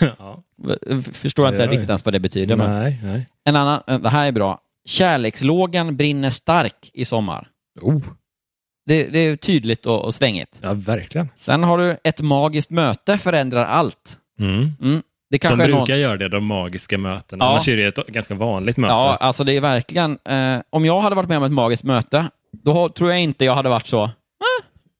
ja. 0.18 0.42
Förstår 1.12 1.44
jag 1.46 1.54
inte 1.54 1.66
riktigt 1.66 1.88
ens 1.88 2.04
vad 2.04 2.14
det 2.14 2.20
betyder. 2.20 2.56
Men. 2.56 2.70
Nej, 2.82 3.00
nej. 3.02 3.26
En 3.44 3.56
annan, 3.56 3.82
eh, 3.86 3.98
det 3.98 4.08
här 4.08 4.26
är 4.26 4.32
bra. 4.32 4.60
Kärlekslågan 4.86 5.96
brinner 5.96 6.30
stark 6.30 6.90
i 6.92 7.04
sommar. 7.04 7.48
Oh, 7.80 8.02
Det, 8.86 9.04
det 9.08 9.18
är 9.18 9.36
tydligt 9.36 9.86
och, 9.86 10.04
och 10.04 10.14
svängigt. 10.14 10.58
ja, 10.62 10.74
verkligen. 10.74 11.28
Sen 11.36 11.62
har 11.62 11.78
du 11.78 11.96
ett 12.04 12.20
magiskt 12.20 12.70
möte 12.70 13.18
förändrar 13.18 13.64
allt. 13.64 14.18
Mm. 14.40 14.70
Mm. 14.82 15.02
Det 15.34 15.38
De 15.38 15.48
kanske 15.48 15.66
någon... 15.68 15.84
brukar 15.84 15.96
göra 15.96 16.16
det, 16.16 16.28
de 16.28 16.44
magiska 16.46 16.98
mötena. 16.98 17.44
Ja. 17.44 17.50
Annars 17.50 17.68
är 17.68 17.76
det 17.76 17.98
ett 17.98 18.06
ganska 18.06 18.34
vanligt 18.34 18.76
möte. 18.76 18.92
Ja, 18.94 19.16
alltså 19.16 19.44
det 19.44 19.52
är 19.56 19.60
verkligen... 19.60 20.18
Eh, 20.24 20.60
om 20.70 20.84
jag 20.84 21.00
hade 21.00 21.16
varit 21.16 21.28
med 21.28 21.38
om 21.38 21.44
ett 21.44 21.52
magiskt 21.52 21.84
möte, 21.84 22.30
då 22.62 22.72
har- 22.72 22.88
tror 22.88 23.10
jag 23.10 23.20
inte 23.20 23.44
jag 23.44 23.54
hade 23.54 23.68
varit 23.68 23.86
så... 23.86 24.10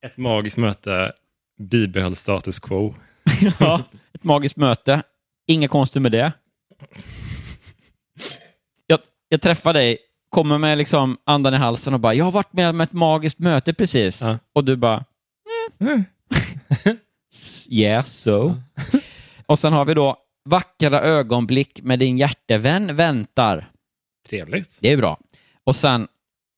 Ett 0.07 0.16
magiskt 0.16 0.57
möte 0.57 1.12
bibehöll 1.61 2.16
status 2.16 2.59
quo. 2.59 2.94
Ja, 3.61 3.81
ett 4.14 4.25
magiskt 4.25 4.57
möte. 4.57 5.03
Inga 5.47 5.68
konstigt 5.68 6.03
med 6.03 6.12
det. 6.12 6.33
Jag, 8.87 8.99
jag 9.29 9.40
träffar 9.42 9.73
dig, 9.73 9.99
kommer 10.31 10.59
med 10.59 10.79
liksom 10.79 11.16
andan 11.27 11.55
i 11.55 11.57
halsen 11.57 11.94
och 11.94 12.01
bara, 12.01 12.14
jag 12.14 12.25
har 12.25 12.33
varit 12.33 12.53
med 12.53 12.70
om 12.70 12.81
ett 12.81 12.92
magiskt 12.92 13.38
möte 13.38 13.75
precis. 13.75 14.23
Ja. 14.23 14.38
Och 14.55 14.64
du 14.64 14.77
bara, 14.77 15.05
"Eh." 15.81 16.01
yeah, 17.68 18.05
so. 18.05 18.55
och 19.47 19.59
sen 19.59 19.73
har 19.73 19.85
vi 19.85 19.94
då, 19.94 20.16
vackra 20.45 21.01
ögonblick 21.01 21.81
med 21.83 21.99
din 21.99 22.19
hjärtevän 22.19 22.97
väntar. 22.97 23.71
Trevligt. 24.29 24.79
Det 24.81 24.93
är 24.93 24.97
bra. 24.97 25.19
Och 25.65 25.77
sen, 25.77 26.09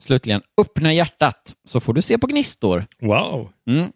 slutligen, 0.03 0.43
öppna 0.61 0.93
hjärtat 0.93 1.55
så 1.65 1.81
får 1.81 1.95
du 1.95 2.03
se 2.03 2.19
på 2.19 2.27
gnistor. 2.27 2.87
Wow, 3.01 3.51
Mm. 3.67 3.93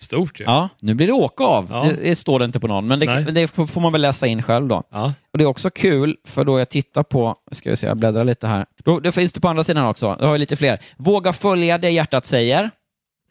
stort 0.00 0.40
ju. 0.40 0.44
Ja, 0.44 0.68
nu 0.80 0.94
blir 0.94 1.06
det 1.06 1.12
åka 1.12 1.44
av. 1.44 1.68
Ja. 1.70 1.84
Det, 1.84 1.96
det 2.02 2.16
står 2.16 2.38
det 2.38 2.44
inte 2.44 2.60
på 2.60 2.66
någon, 2.68 2.86
men 2.86 2.98
det, 3.00 3.20
det 3.30 3.48
får 3.48 3.80
man 3.80 3.92
väl 3.92 4.02
läsa 4.02 4.26
in 4.26 4.42
själv 4.42 4.68
då. 4.68 4.82
Ja. 4.90 5.12
Och 5.32 5.38
Det 5.38 5.44
är 5.44 5.48
också 5.48 5.70
kul, 5.70 6.16
för 6.24 6.44
då 6.44 6.58
jag 6.58 6.68
tittar 6.68 7.02
på, 7.02 7.36
ska 7.52 7.70
vi 7.70 7.76
se, 7.76 7.86
jag 7.86 7.96
bläddrar 7.96 8.24
lite 8.24 8.46
här. 8.46 8.66
Då, 8.84 9.00
det 9.00 9.12
finns 9.12 9.32
det 9.32 9.40
på 9.40 9.48
andra 9.48 9.64
sidan 9.64 9.86
också, 9.86 10.16
jag 10.20 10.26
har 10.26 10.38
lite 10.38 10.56
fler. 10.56 10.78
Våga 10.96 11.32
följa 11.32 11.78
det 11.78 11.90
hjärtat 11.90 12.26
säger, 12.26 12.70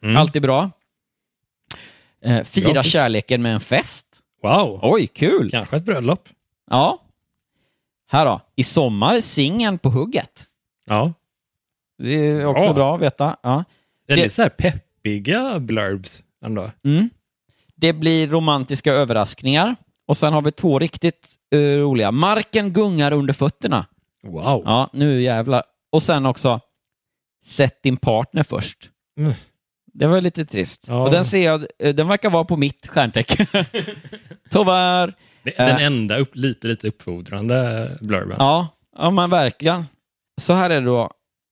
Mm. 0.02 0.16
alltid 0.16 0.42
bra. 0.42 0.70
Eh, 2.24 2.42
fira 2.44 2.72
Bra. 2.72 2.82
kärleken 2.82 3.42
med 3.42 3.54
en 3.54 3.60
fest. 3.60 4.06
Wow, 4.44 4.80
Oj, 4.82 5.06
kul! 5.06 5.50
kanske 5.50 5.76
ett 5.76 5.84
bröllop. 5.84 6.28
Ja. 6.70 7.02
Här 8.10 8.24
då, 8.26 8.40
i 8.56 8.64
sommar 8.64 9.20
singeln 9.20 9.78
på 9.78 9.88
hugget. 9.88 10.46
Ja. 10.86 11.12
Det 11.98 12.10
är 12.10 12.46
också 12.46 12.64
Bra. 12.64 12.72
bra 12.74 12.94
att 12.94 13.02
veta. 13.02 13.36
Ja. 13.42 13.64
Väldigt 14.08 14.26
Det- 14.26 14.30
så 14.34 14.42
här 14.42 14.48
peppiga 14.48 15.58
blurbs 15.60 16.22
ändå. 16.44 16.70
Mm. 16.84 17.10
Det 17.76 17.92
blir 17.92 18.28
romantiska 18.28 18.92
överraskningar. 18.92 19.76
Och 20.06 20.16
sen 20.16 20.32
har 20.32 20.42
vi 20.42 20.52
två 20.52 20.78
riktigt 20.78 21.34
eh, 21.50 21.58
roliga. 21.58 22.10
Marken 22.10 22.72
gungar 22.72 23.12
under 23.12 23.34
fötterna. 23.34 23.86
Wow. 24.26 24.62
Ja, 24.64 24.90
nu 24.92 25.22
jävlar. 25.22 25.62
Och 25.92 26.02
sen 26.02 26.26
också, 26.26 26.60
sätt 27.44 27.82
din 27.82 27.96
partner 27.96 28.42
först. 28.42 28.90
Mm. 29.18 29.32
Det 29.94 30.06
var 30.06 30.20
lite 30.20 30.44
trist. 30.44 30.84
Ja. 30.88 31.02
Och 31.02 31.10
den 31.10 31.24
ser 31.24 31.44
jag, 31.44 31.66
eh, 31.78 31.94
den 31.94 32.08
verkar 32.08 32.30
vara 32.30 32.44
på 32.44 32.56
mitt 32.56 32.86
stjärntecken. 32.86 33.46
Tyvärr. 34.50 35.14
Den 35.42 35.52
Eh. 35.76 35.82
enda 35.84 36.16
upp, 36.18 36.30
lite, 36.36 36.66
lite 36.66 36.88
uppfordrande 36.88 37.90
blurben. 38.00 38.36
Ja, 38.38 38.68
ja 38.98 39.10
men 39.10 39.30
verkligen. 39.30 39.84
Så 40.40 40.52
här 40.52 40.70
är 40.70 40.80
det 40.80 40.86
då. 40.86 41.10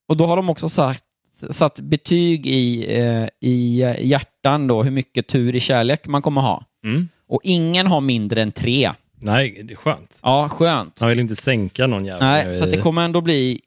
Och 0.09 0.17
då 0.17 0.27
har 0.27 0.37
de 0.37 0.51
också 0.51 0.69
sagt, 0.69 1.05
satt 1.51 1.81
betyg 1.81 2.47
i, 2.47 2.97
eh, 3.01 3.29
i 3.41 3.83
eh, 3.83 4.07
hjärtan 4.07 4.67
då, 4.67 4.83
hur 4.83 4.91
mycket 4.91 5.27
tur 5.27 5.57
i 5.57 5.61
kärlek 5.61 6.07
man 6.07 6.23
kommer 6.23 6.41
ha. 6.41 6.65
Mm. 6.85 7.09
Och 7.29 7.41
ingen 7.45 7.87
har 7.87 8.01
mindre 8.01 8.43
än 8.43 8.53
tre. 8.53 8.93
Nej, 9.15 9.61
det 9.65 9.73
är 9.75 9.77
skönt. 9.77 10.19
Ja, 10.23 10.49
skönt. 10.49 11.01
Man 11.01 11.09
vill 11.11 11.21
inte 11.21 11.37
sänka 11.37 11.87
någon 11.87 12.05
jävel. 12.05 12.21
Nej, 12.23 12.59
så 12.59 12.65
att 12.65 12.71
det 12.71 12.81
kommer 12.81 13.03
ändå 13.05 13.21
bli 13.21 13.61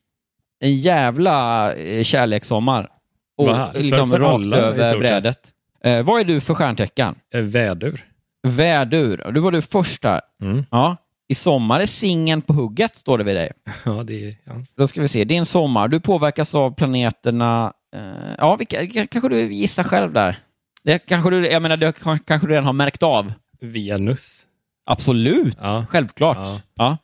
en 0.60 0.78
jävla 0.78 1.74
eh, 1.74 2.04
kärlekssommar. 2.04 2.90
Och 3.38 3.48
liksom 3.74 4.10
För- 4.10 4.18
för 4.18 4.24
rakt 4.26 4.34
alla, 4.34 4.58
över 4.58 5.00
brädet. 5.00 5.52
Eh, 5.84 6.04
vad 6.04 6.20
är 6.22 6.26
du 6.26 6.42
för 6.42 6.54
stjärntecken? 6.54 7.16
Eh, 7.34 7.42
Vädur. 7.42 8.06
Vädur. 8.48 9.32
Du 9.32 9.40
var 9.40 9.52
du 9.52 9.62
först 9.62 10.02
där. 10.02 10.22
Mm. 10.42 10.66
Ja. 10.72 10.98
I 11.28 11.36
sommar 11.36 11.80
är 11.80 11.86
singeln 11.86 12.42
på 12.42 12.54
hugget, 12.54 12.96
står 12.96 13.18
det 13.18 13.24
vid 13.24 13.36
dig. 13.36 13.52
Ja, 13.86 14.04
det 14.04 14.26
är... 14.28 14.36
Ja. 14.44 14.54
Då 14.78 14.88
ska 14.88 15.02
vi 15.02 15.08
se. 15.08 15.24
Din 15.24 15.46
sommar. 15.46 15.88
Du 15.88 16.00
påverkas 16.00 16.56
av 16.56 16.76
planeterna... 16.76 17.74
Eh, 17.96 18.34
ja, 18.38 18.56
vilka, 18.56 19.08
kanske 19.08 19.30
du 19.30 19.54
gissar 19.54 19.84
själv 19.84 20.14
där. 20.14 20.38
Det 20.84 21.00
kanske 21.00 21.30
du, 21.30 21.48
jag 21.48 21.62
menar, 21.62 21.78
det 21.78 21.92
kanske 22.26 22.48
du 22.48 22.48
redan 22.48 22.66
har 22.66 22.74
märkt 22.74 23.04
av. 23.04 23.34
Venus. 23.62 24.46
Absolut. 24.86 25.58
Ja. 25.62 25.86
Självklart. 25.90 26.38
Ja. 26.38 26.62
Ja. 26.76 26.98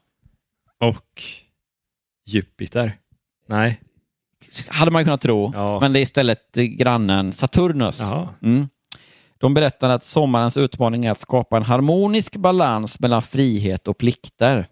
Och 0.88 1.22
Jupiter. 2.26 2.94
Nej. 3.48 3.80
Hade 4.68 4.92
man 4.92 5.04
kunnat 5.04 5.22
tro. 5.22 5.52
Ja. 5.56 5.80
Men 5.80 5.94
det 5.94 6.00
är 6.00 6.02
istället 6.02 6.56
grannen 6.56 7.34
Saturnus. 7.34 8.02
Mm. 8.42 8.70
De 9.38 9.54
berättar 9.54 9.90
att 9.90 10.04
sommarens 10.04 10.58
utmaning 10.58 11.06
är 11.06 11.12
att 11.12 11.20
skapa 11.20 11.58
en 11.58 11.64
harmonisk 11.64 12.36
balans 12.36 13.00
mellan 13.00 13.22
frihet 13.22 13.88
och 13.88 13.98
plikter. 13.98 14.68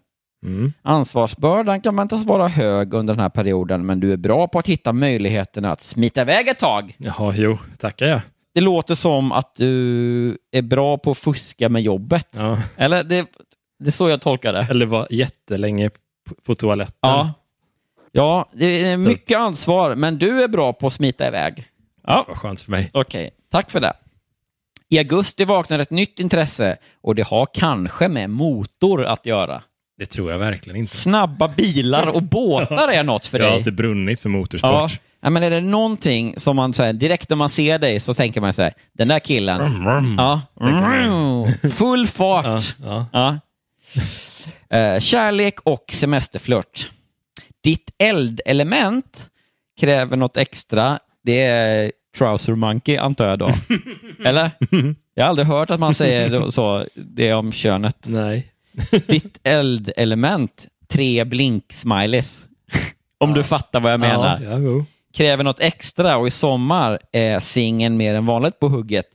Mm. 0.46 0.72
Ansvarsbördan 0.82 1.80
kan 1.80 1.96
väntas 1.96 2.26
vara 2.26 2.48
hög 2.48 2.94
under 2.94 3.14
den 3.14 3.22
här 3.22 3.28
perioden, 3.28 3.86
men 3.86 4.00
du 4.00 4.12
är 4.12 4.16
bra 4.16 4.48
på 4.48 4.58
att 4.58 4.66
hitta 4.66 4.92
möjligheterna 4.92 5.72
att 5.72 5.80
smita 5.80 6.20
iväg 6.20 6.48
ett 6.48 6.58
tag. 6.58 6.94
Jaha, 6.98 7.34
jo. 7.36 7.58
Tackar 7.78 8.06
jag. 8.06 8.20
Det 8.54 8.60
låter 8.60 8.94
som 8.94 9.32
att 9.32 9.54
du 9.54 10.38
är 10.52 10.62
bra 10.62 10.98
på 10.98 11.10
att 11.10 11.18
fuska 11.18 11.68
med 11.68 11.82
jobbet. 11.82 12.28
Ja. 12.38 12.58
Eller 12.76 13.04
det, 13.04 13.26
det 13.78 13.86
är 13.86 13.90
så 13.90 14.08
jag 14.08 14.20
tolkar 14.20 14.52
det. 14.52 14.66
Eller 14.70 14.86
var 14.86 15.06
jättelänge 15.10 15.90
på 16.46 16.54
toaletten. 16.54 16.98
Ja. 17.00 17.32
Ja, 18.12 18.48
det 18.52 18.82
är 18.84 18.96
mycket 18.96 19.38
ansvar, 19.38 19.94
men 19.94 20.18
du 20.18 20.42
är 20.42 20.48
bra 20.48 20.72
på 20.72 20.86
att 20.86 20.92
smita 20.92 21.28
iväg. 21.28 21.64
Ja. 22.06 22.24
Vad 22.28 22.36
skönt 22.38 22.60
för 22.60 22.70
mig. 22.70 22.90
Okej, 22.92 23.30
tack 23.52 23.70
för 23.70 23.80
det. 23.80 23.92
I 24.88 24.98
augusti 24.98 25.44
vaknar 25.44 25.78
ett 25.78 25.90
nytt 25.90 26.20
intresse 26.20 26.76
och 27.02 27.14
det 27.14 27.22
har 27.26 27.46
kanske 27.54 28.08
med 28.08 28.30
motor 28.30 29.04
att 29.04 29.26
göra. 29.26 29.62
Det 29.98 30.06
tror 30.06 30.30
jag 30.30 30.38
verkligen 30.38 30.76
inte. 30.76 30.96
Snabba 30.96 31.48
bilar 31.48 32.06
och 32.06 32.22
båtar 32.22 32.88
är 32.88 33.02
något 33.02 33.26
för 33.26 33.38
Jag 33.38 33.44
har 33.44 33.50
dig. 33.50 33.58
alltid 33.58 33.74
brunnit 33.74 34.20
för 34.20 34.28
Ja. 34.28 34.36
motorsport. 34.36 35.00
ja, 35.20 35.30
men 35.30 35.42
är 35.42 35.50
det 35.50 35.60
någonting 35.60 36.34
som 36.36 36.56
man 36.56 36.72
säger 36.72 36.92
direkt 36.92 37.28
när 37.28 37.36
man 37.36 37.48
ser 37.48 37.78
dig 37.78 38.00
så 38.00 38.14
tänker 38.14 38.40
man 38.40 38.52
så 38.52 38.62
här, 38.62 38.72
den 38.92 39.08
där 39.08 39.18
killen, 39.18 39.84
ja, 40.18 40.40
full 41.72 42.06
fart. 42.06 42.74
Ja. 42.84 43.06
Ja. 43.12 43.38
Eh, 44.76 45.00
kärlek 45.00 45.60
och 45.60 45.84
semesterflört. 45.92 46.90
Ditt 47.60 47.90
eldelement 47.98 49.30
kräver 49.80 50.16
något 50.16 50.36
extra. 50.36 50.98
Det 51.22 51.42
är 51.42 51.92
trouser 52.18 52.54
monkey, 52.54 52.96
antar 52.96 53.26
jag 53.26 53.38
då. 53.38 53.52
Eller? 54.24 54.50
Jag 55.14 55.24
har 55.24 55.28
aldrig 55.28 55.48
hört 55.48 55.70
att 55.70 55.80
man 55.80 55.94
säger 55.94 56.50
så, 56.50 56.86
det 56.94 57.34
om 57.34 57.52
könet. 57.52 57.96
Nej. 58.06 58.52
Ditt 59.06 59.40
eldelement, 59.42 60.68
tre 60.88 61.24
blink-smileys. 61.24 62.46
Om 63.18 63.34
du 63.34 63.42
fattar 63.42 63.80
vad 63.80 63.92
jag 63.92 64.00
menar. 64.00 64.40
Ja, 64.40 64.58
ja. 64.58 64.84
Kräver 65.14 65.44
något 65.44 65.60
extra 65.60 66.16
och 66.16 66.26
i 66.26 66.30
sommar 66.30 66.98
är 67.12 67.40
singeln 67.40 67.96
mer 67.96 68.14
än 68.14 68.26
vanligt 68.26 68.58
på 68.58 68.68
hugget. 68.68 69.06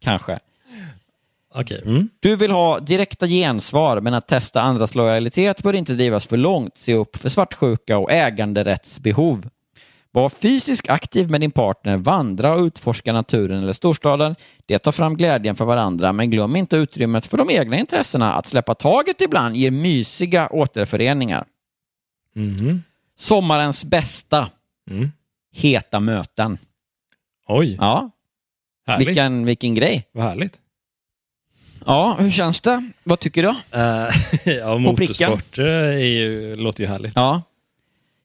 Kanske. 0.00 0.38
Okej. 1.54 1.82
Mm. 1.84 2.08
Du 2.20 2.36
vill 2.36 2.50
ha 2.50 2.80
direkta 2.80 3.26
gensvar, 3.26 4.00
men 4.00 4.14
att 4.14 4.28
testa 4.28 4.62
andras 4.62 4.94
lojalitet 4.94 5.62
bör 5.62 5.74
inte 5.74 5.94
drivas 5.94 6.26
för 6.26 6.36
långt. 6.36 6.76
Se 6.76 6.94
upp 6.94 7.16
för 7.16 7.28
svartsjuka 7.28 7.98
och 7.98 8.12
äganderättsbehov. 8.12 9.48
Var 10.10 10.28
fysiskt 10.28 10.88
aktiv 10.90 11.30
med 11.30 11.40
din 11.40 11.50
partner, 11.50 11.96
vandra 11.96 12.54
och 12.54 12.60
utforska 12.60 13.12
naturen 13.12 13.62
eller 13.62 13.72
storstaden. 13.72 14.36
Det 14.66 14.78
tar 14.78 14.92
fram 14.92 15.16
glädjen 15.16 15.56
för 15.56 15.64
varandra, 15.64 16.12
men 16.12 16.30
glöm 16.30 16.56
inte 16.56 16.76
utrymmet 16.76 17.26
för 17.26 17.36
de 17.36 17.50
egna 17.50 17.78
intressena. 17.78 18.34
Att 18.34 18.46
släppa 18.46 18.74
taget 18.74 19.20
ibland 19.20 19.56
ger 19.56 19.70
mysiga 19.70 20.48
återföreningar. 20.50 21.44
Mhm. 22.34 22.82
Sommarens 23.16 23.84
bästa. 23.84 24.50
Mm. 24.90 25.12
Heta 25.52 26.00
möten. 26.00 26.58
Oj, 27.48 27.76
Ja, 27.80 28.10
härligt. 28.86 29.08
vilken, 29.08 29.44
vilken 29.44 29.74
grej. 29.74 30.08
Vad 30.12 30.24
härligt. 30.24 30.58
Ja, 31.86 32.16
hur 32.18 32.30
känns 32.30 32.60
det? 32.60 32.90
Vad 33.02 33.20
tycker 33.20 33.42
du? 33.42 33.48
Uh, 33.48 34.54
ja, 34.58 34.78
motorsport 34.78 35.58
eh, 35.58 35.64
är 35.66 35.98
ju, 35.98 36.54
låter 36.54 36.82
ju 36.82 36.88
härligt. 36.88 37.12
Ja. 37.16 37.42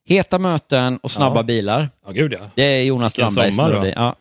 Heta 0.04 0.38
möten 0.38 0.96
och 0.96 1.10
snabba 1.10 1.36
Ja. 1.36 1.42
bilar. 1.42 1.90
Ja, 2.06 2.12
gud 2.12 2.32
ja. 2.32 2.50
Det 2.54 2.62
är 2.62 2.82
Jonas 2.82 3.18
Vilken 3.18 3.30
Strandbergs 3.30 3.56
melodi. 3.56 3.92
Ja. 3.96 4.16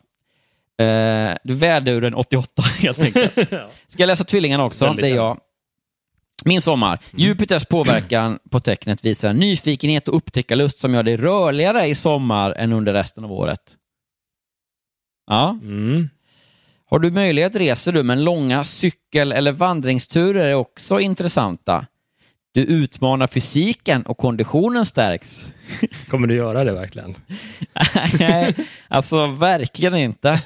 Eh, 0.85 1.37
du 1.43 1.53
väduren 1.53 2.13
88 2.15 2.61
helt 2.79 2.99
enkelt. 2.99 3.33
Ska 3.87 4.03
jag 4.03 4.07
läsa 4.07 4.23
tvillingarna 4.23 4.63
också? 4.65 4.85
Väldigt 4.85 5.03
det 5.03 5.09
är 5.09 5.15
jag. 5.15 5.39
Min 6.45 6.61
sommar. 6.61 6.99
Mm. 7.11 7.25
Jupiters 7.25 7.65
påverkan 7.65 8.39
på 8.51 8.59
tecknet 8.59 9.05
visar 9.05 9.29
en 9.29 9.37
nyfikenhet 9.37 10.07
och 10.07 10.15
upptäckarlust 10.17 10.79
som 10.79 10.93
gör 10.93 11.03
dig 11.03 11.17
rörligare 11.17 11.87
i 11.87 11.95
sommar 11.95 12.51
än 12.51 12.73
under 12.73 12.93
resten 12.93 13.23
av 13.23 13.31
året. 13.31 13.75
Ja. 15.27 15.49
Mm. 15.49 16.09
Har 16.89 16.99
du 16.99 17.11
möjlighet 17.11 17.55
reser 17.55 17.91
du, 17.91 18.03
men 18.03 18.23
långa 18.23 18.63
cykel 18.63 19.31
eller 19.31 19.51
vandringsturer 19.51 20.47
är 20.47 20.53
också 20.53 20.99
intressanta. 20.99 21.85
Du 22.51 22.61
utmanar 22.61 23.27
fysiken 23.27 24.03
och 24.03 24.17
konditionen 24.17 24.85
stärks. 24.85 25.53
Kommer 26.07 26.27
du 26.27 26.35
göra 26.35 26.63
det 26.63 26.71
verkligen? 26.71 27.15
Nej, 28.19 28.55
alltså 28.87 29.25
verkligen 29.25 29.95
inte. 29.95 30.41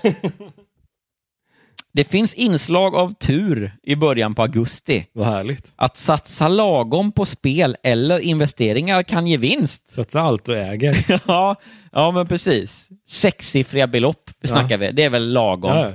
Det 1.93 2.03
finns 2.03 2.33
inslag 2.33 2.95
av 2.95 3.13
tur 3.13 3.73
i 3.83 3.95
början 3.95 4.35
på 4.35 4.41
augusti. 4.41 5.05
Vad 5.13 5.27
härligt. 5.27 5.73
Att 5.75 5.97
satsa 5.97 6.47
lagom 6.47 7.11
på 7.11 7.25
spel 7.25 7.75
eller 7.83 8.19
investeringar 8.19 9.03
kan 9.03 9.27
ge 9.27 9.37
vinst. 9.37 9.93
Satsa 9.93 10.21
allt 10.21 10.45
du 10.45 10.57
äger. 10.57 11.05
Ja, 11.27 11.55
ja 11.91 12.11
men 12.11 12.27
precis. 12.27 12.89
Sexsiffriga 13.09 13.87
belopp 13.87 14.29
snackar 14.43 14.77
vi. 14.77 14.91
Det 14.91 15.03
är 15.03 15.09
väl 15.09 15.33
lagom. 15.33 15.77
Ja. 15.77 15.91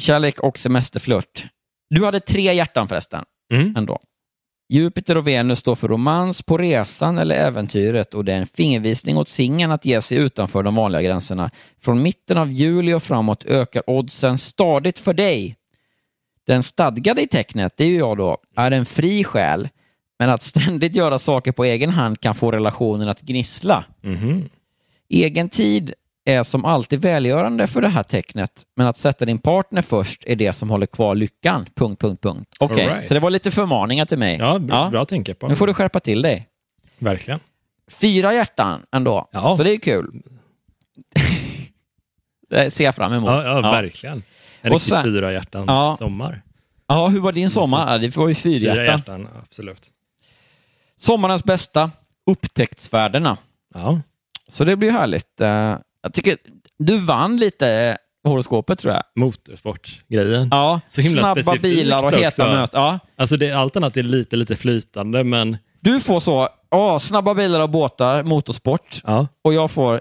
Kärlek 0.00 0.40
och 0.40 0.58
semesterflört. 0.58 1.46
Du 1.90 2.04
hade 2.04 2.20
tre 2.20 2.54
hjärtan 2.54 2.88
förresten. 2.88 3.24
Mm. 3.52 3.76
Ändå. 3.76 4.00
Jupiter 4.68 5.16
och 5.16 5.28
Venus 5.28 5.58
står 5.58 5.76
för 5.76 5.88
romans 5.88 6.42
på 6.42 6.58
resan 6.58 7.18
eller 7.18 7.34
äventyret 7.36 8.14
och 8.14 8.24
det 8.24 8.32
är 8.32 8.38
en 8.38 8.46
fingervisning 8.46 9.16
åt 9.16 9.28
singeln 9.28 9.72
att 9.72 9.84
ge 9.84 10.02
sig 10.02 10.18
utanför 10.18 10.62
de 10.62 10.74
vanliga 10.74 11.02
gränserna. 11.02 11.50
Från 11.80 12.02
mitten 12.02 12.38
av 12.38 12.52
juli 12.52 12.92
och 12.92 13.02
framåt 13.02 13.44
ökar 13.44 13.90
oddsen 13.90 14.38
stadigt 14.38 14.98
för 14.98 15.14
dig. 15.14 15.56
Den 16.46 16.62
stadgade 16.62 17.22
i 17.22 17.26
tecknet, 17.26 17.76
det 17.76 17.84
är 17.84 17.88
ju 17.88 17.98
jag 17.98 18.16
då, 18.16 18.38
är 18.56 18.70
en 18.70 18.86
fri 18.86 19.24
själ, 19.24 19.68
men 20.18 20.30
att 20.30 20.42
ständigt 20.42 20.94
göra 20.94 21.18
saker 21.18 21.52
på 21.52 21.64
egen 21.64 21.90
hand 21.90 22.20
kan 22.20 22.34
få 22.34 22.50
relationen 22.52 23.08
att 23.08 23.20
gnissla. 23.20 23.84
Mhm. 24.02 24.48
Egen 25.08 25.48
tid 25.48 25.94
är 26.24 26.42
som 26.42 26.64
alltid 26.64 27.00
välgörande 27.02 27.66
för 27.66 27.80
det 27.82 27.88
här 27.88 28.02
tecknet, 28.02 28.64
men 28.76 28.86
att 28.86 28.96
sätta 28.96 29.24
din 29.24 29.38
partner 29.38 29.82
först 29.82 30.24
är 30.26 30.36
det 30.36 30.52
som 30.52 30.70
håller 30.70 30.86
kvar 30.86 31.14
lyckan. 31.14 31.66
Punkt, 31.74 32.00
punkt, 32.00 32.22
punkt. 32.22 32.54
Okej, 32.58 32.84
All 32.84 32.90
right. 32.94 33.08
så 33.08 33.14
det 33.14 33.20
var 33.20 33.30
lite 33.30 33.50
förmaningar 33.50 34.06
till 34.06 34.18
mig. 34.18 34.36
Ja, 34.36 34.58
bra, 34.58 34.90
bra 34.90 35.02
att 35.02 35.08
tänka 35.08 35.34
på. 35.34 35.48
Nu 35.48 35.56
får 35.56 35.66
du 35.66 35.74
skärpa 35.74 36.00
till 36.00 36.22
dig. 36.22 36.48
Verkligen. 36.98 37.40
Fyra 37.90 38.34
hjärtan 38.34 38.82
ändå, 38.92 39.28
Ja. 39.32 39.56
så 39.56 39.62
det 39.62 39.72
är 39.72 39.76
kul. 39.78 40.22
det 42.50 42.70
ser 42.70 42.84
jag 42.84 42.94
fram 42.94 43.12
emot. 43.12 43.30
Ja, 43.30 43.44
ja, 43.44 43.60
verkligen. 43.60 44.22
En 44.62 44.72
Och 44.72 44.78
riktig 44.78 44.90
sen- 44.90 45.02
fyra 45.02 45.32
hjärtans 45.32 45.64
Ja. 45.68 45.96
sommar. 45.98 46.42
Ja, 46.86 47.06
hur 47.08 47.20
var 47.20 47.32
din 47.32 47.50
sommar? 47.50 47.92
Ja, 47.92 47.98
det 47.98 48.16
var 48.16 48.28
ju 48.28 48.34
fyra, 48.34 48.72
Fyra 48.74 48.84
hjärtan. 48.84 49.20
hjärtan, 49.20 49.28
absolut. 49.42 49.90
Sommarens 50.96 51.44
bästa, 51.44 51.90
upptäcktsvärdena. 52.26 53.36
Ja. 53.74 54.00
Så 54.48 54.64
det 54.64 54.76
blir 54.76 54.90
härligt. 54.90 55.40
Jag 56.02 56.14
tycker 56.14 56.36
du 56.78 56.98
vann 56.98 57.36
lite 57.36 57.98
horoskopet 58.24 58.78
tror 58.78 58.94
jag. 58.94 59.02
Motorsportgrejen. 59.16 60.48
Ja, 60.50 60.80
Så 60.88 61.00
himla 61.00 61.20
snabba 61.22 61.42
specifikt 61.42 61.62
bilar 61.62 62.04
och 62.04 62.12
heta 62.12 62.46
möten. 62.46 62.80
Ja. 62.82 62.98
Alltså 63.16 63.36
det, 63.36 63.50
allt 63.52 63.76
annat 63.76 63.96
är 63.96 64.02
lite, 64.02 64.36
lite 64.36 64.56
flytande, 64.56 65.24
men 65.24 65.56
Du 65.80 66.00
får 66.00 66.20
så, 66.20 66.48
ja, 66.70 66.98
snabba 67.00 67.34
bilar 67.34 67.60
och 67.60 67.70
båtar, 67.70 68.22
motorsport. 68.22 69.00
ja. 69.04 69.26
Och 69.44 69.54
jag 69.54 69.70
får, 69.70 70.00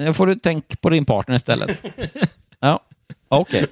jag 0.00 0.16
får 0.16 0.26
du 0.26 0.34
tänka 0.34 0.76
på 0.80 0.90
din 0.90 1.04
partner 1.04 1.36
istället. 1.36 1.82
ja, 2.60 2.80
okej. 3.28 3.66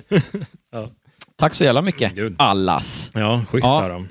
Ja. 0.72 0.90
Tack 1.38 1.54
så 1.54 1.64
jävla 1.64 1.82
mycket, 1.82 2.14
Gud. 2.14 2.34
allas. 2.38 3.10
Ja, 3.14 3.44
schysst 3.50 3.66
Ja. 3.66 3.88
de. 3.88 4.08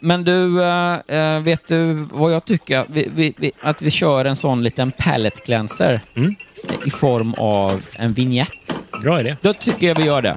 Men 0.00 0.24
du, 0.24 0.62
eh, 0.64 1.40
vet 1.42 1.68
du 1.68 1.92
vad 2.12 2.32
jag 2.32 2.44
tycker? 2.44 2.86
Vi, 2.88 3.08
vi, 3.14 3.34
vi, 3.38 3.52
att 3.62 3.82
vi 3.82 3.90
kör 3.90 4.24
en 4.24 4.36
sån 4.36 4.62
liten 4.62 4.92
palette 4.92 5.40
cleanser 5.40 6.00
Mm. 6.14 6.34
I 6.84 6.90
form 6.90 7.34
av 7.34 7.86
en 7.96 8.12
vignett. 8.12 8.78
Bra 9.02 9.20
idé. 9.20 9.36
Då 9.40 9.54
tycker 9.54 9.86
jag 9.86 9.94
vi 9.94 10.02
gör 10.02 10.22
det. 10.22 10.36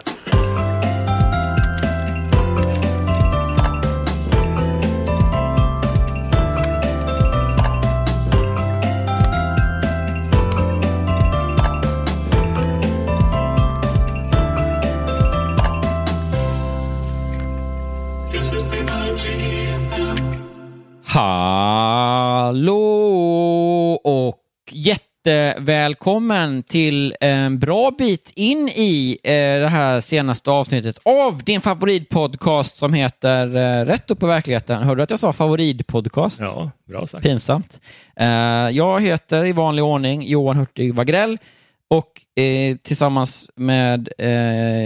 Hallå 21.06 22.80
och 24.04 24.39
jättevälkommen 25.26 26.64
till 26.64 27.16
en 27.20 27.60
bra 27.60 27.92
bit 27.92 28.32
in 28.36 28.70
i 28.70 29.18
eh, 29.24 29.32
det 29.34 29.68
här 29.68 30.02
senaste 30.02 30.52
avsnittet 30.52 31.00
av 31.06 31.44
din 31.44 31.62
favoritpodcast 31.62 32.76
som 32.76 32.94
heter 32.94 33.56
eh, 33.56 33.86
Rätt 33.86 34.12
upp 34.12 34.20
på 34.20 34.28
verkligheten. 34.28 34.84
Hörde 34.84 35.00
du 35.00 35.04
att 35.04 35.10
jag 35.10 35.20
sa 35.20 35.34
favoritpodcast? 35.34 36.40
Ja, 36.42 36.72
bra 36.88 37.08
sagt. 37.08 37.24
Pinsamt. 37.24 37.80
Eh, 38.16 38.28
jag 38.70 39.02
heter 39.02 39.46
i 39.46 39.52
vanlig 39.52 39.84
ordning 39.84 40.24
Johan 40.28 40.58
Hurtig 40.58 40.96
Wagrell 40.96 41.38
och 41.90 42.12
tillsammans 42.84 43.50
med 43.56 44.10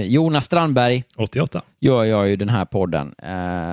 Jonas 0.06 0.46
Strandberg 0.46 1.04
88. 1.18 1.62
gör 1.80 2.04
jag 2.04 2.30
ju 2.30 2.36
den 2.36 2.50
här 2.50 2.66
podden 2.66 3.16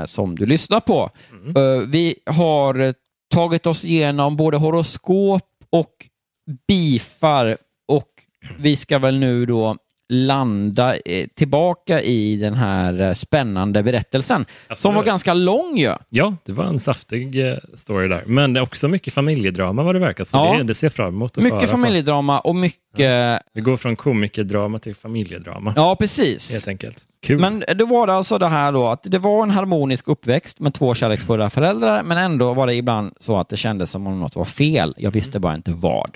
som 0.07 0.37
du 0.37 0.47
lyssnar 0.47 0.81
på. 0.81 1.11
Eh, 1.57 1.89
vi 1.89 2.15
har 2.27 2.95
tagit 3.35 3.67
oss 3.67 3.85
igenom 3.85 4.37
både 4.37 4.57
horoskop 4.57 5.43
och 5.71 6.10
bifar 6.69 7.57
och 7.89 8.09
vi 8.59 8.77
ska 8.77 8.99
väl 8.99 9.19
nu 9.19 9.47
då 9.47 9.77
landa 10.13 10.97
eh, 10.97 11.27
tillbaka 11.35 12.01
i 12.03 12.37
den 12.37 12.55
här 12.55 13.01
eh, 13.01 13.13
spännande 13.13 13.83
berättelsen. 13.83 14.45
Som 14.45 14.73
Absolut. 14.73 14.97
var 14.97 15.05
ganska 15.05 15.35
lång 15.35 15.77
ju. 15.79 15.95
Ja, 16.09 16.35
det 16.45 16.53
var 16.53 16.65
en 16.65 16.79
saftig 16.79 17.49
eh, 17.51 17.57
story 17.75 18.09
där. 18.09 18.23
Men 18.27 18.53
det 18.53 18.61
är 18.61 18.63
också 18.63 18.89
mycket 18.89 19.15
familjedrama 19.15 19.83
vad 19.83 19.95
det 19.95 19.99
verkar. 19.99 20.25
Så 20.25 20.37
Ja. 20.37 20.57
det, 20.59 20.63
det 20.63 20.75
ser 20.75 20.89
fram 20.89 21.09
emot 21.15 21.39
att 21.39 21.45
Mycket 21.45 21.71
familjedrama 21.71 22.41
och 22.41 22.57
mycket... 22.57 23.43
Vi 23.55 23.61
går 23.61 23.77
från 23.77 23.97
komikerdrama 23.97 24.79
till 24.79 24.95
familjedrama. 24.95 25.73
Ja, 25.77 25.97
precis. 25.97 26.53
Helt 26.53 26.69
enkelt. 26.69 27.07
Kul. 27.23 27.41
Men 27.41 27.65
det 27.77 27.85
var 27.85 28.07
det 28.07 28.15
alltså 28.15 28.39
det 28.39 28.49
här 28.49 28.73
då 28.73 28.89
att 28.89 29.03
det 29.03 29.19
var 29.19 29.43
en 29.43 29.51
harmonisk 29.51 30.09
uppväxt 30.09 30.61
med 30.61 30.75
två 30.75 30.95
kärleksfulla 30.95 31.51
föräldrar, 31.51 32.03
men 32.03 32.19
ändå 32.19 32.55
var 32.55 32.67
det 32.67 32.75
ibland 32.75 33.15
så 33.19 33.37
att 33.39 33.49
det 33.49 33.57
kändes 33.57 33.91
som 33.91 34.07
om 34.07 34.21
något 34.21 34.37
var 34.37 34.45
fel. 34.45 34.95
Jag 34.99 35.11
visste 35.11 35.39
bara 35.41 35.55
inte 35.55 35.73
vad. 35.73 36.11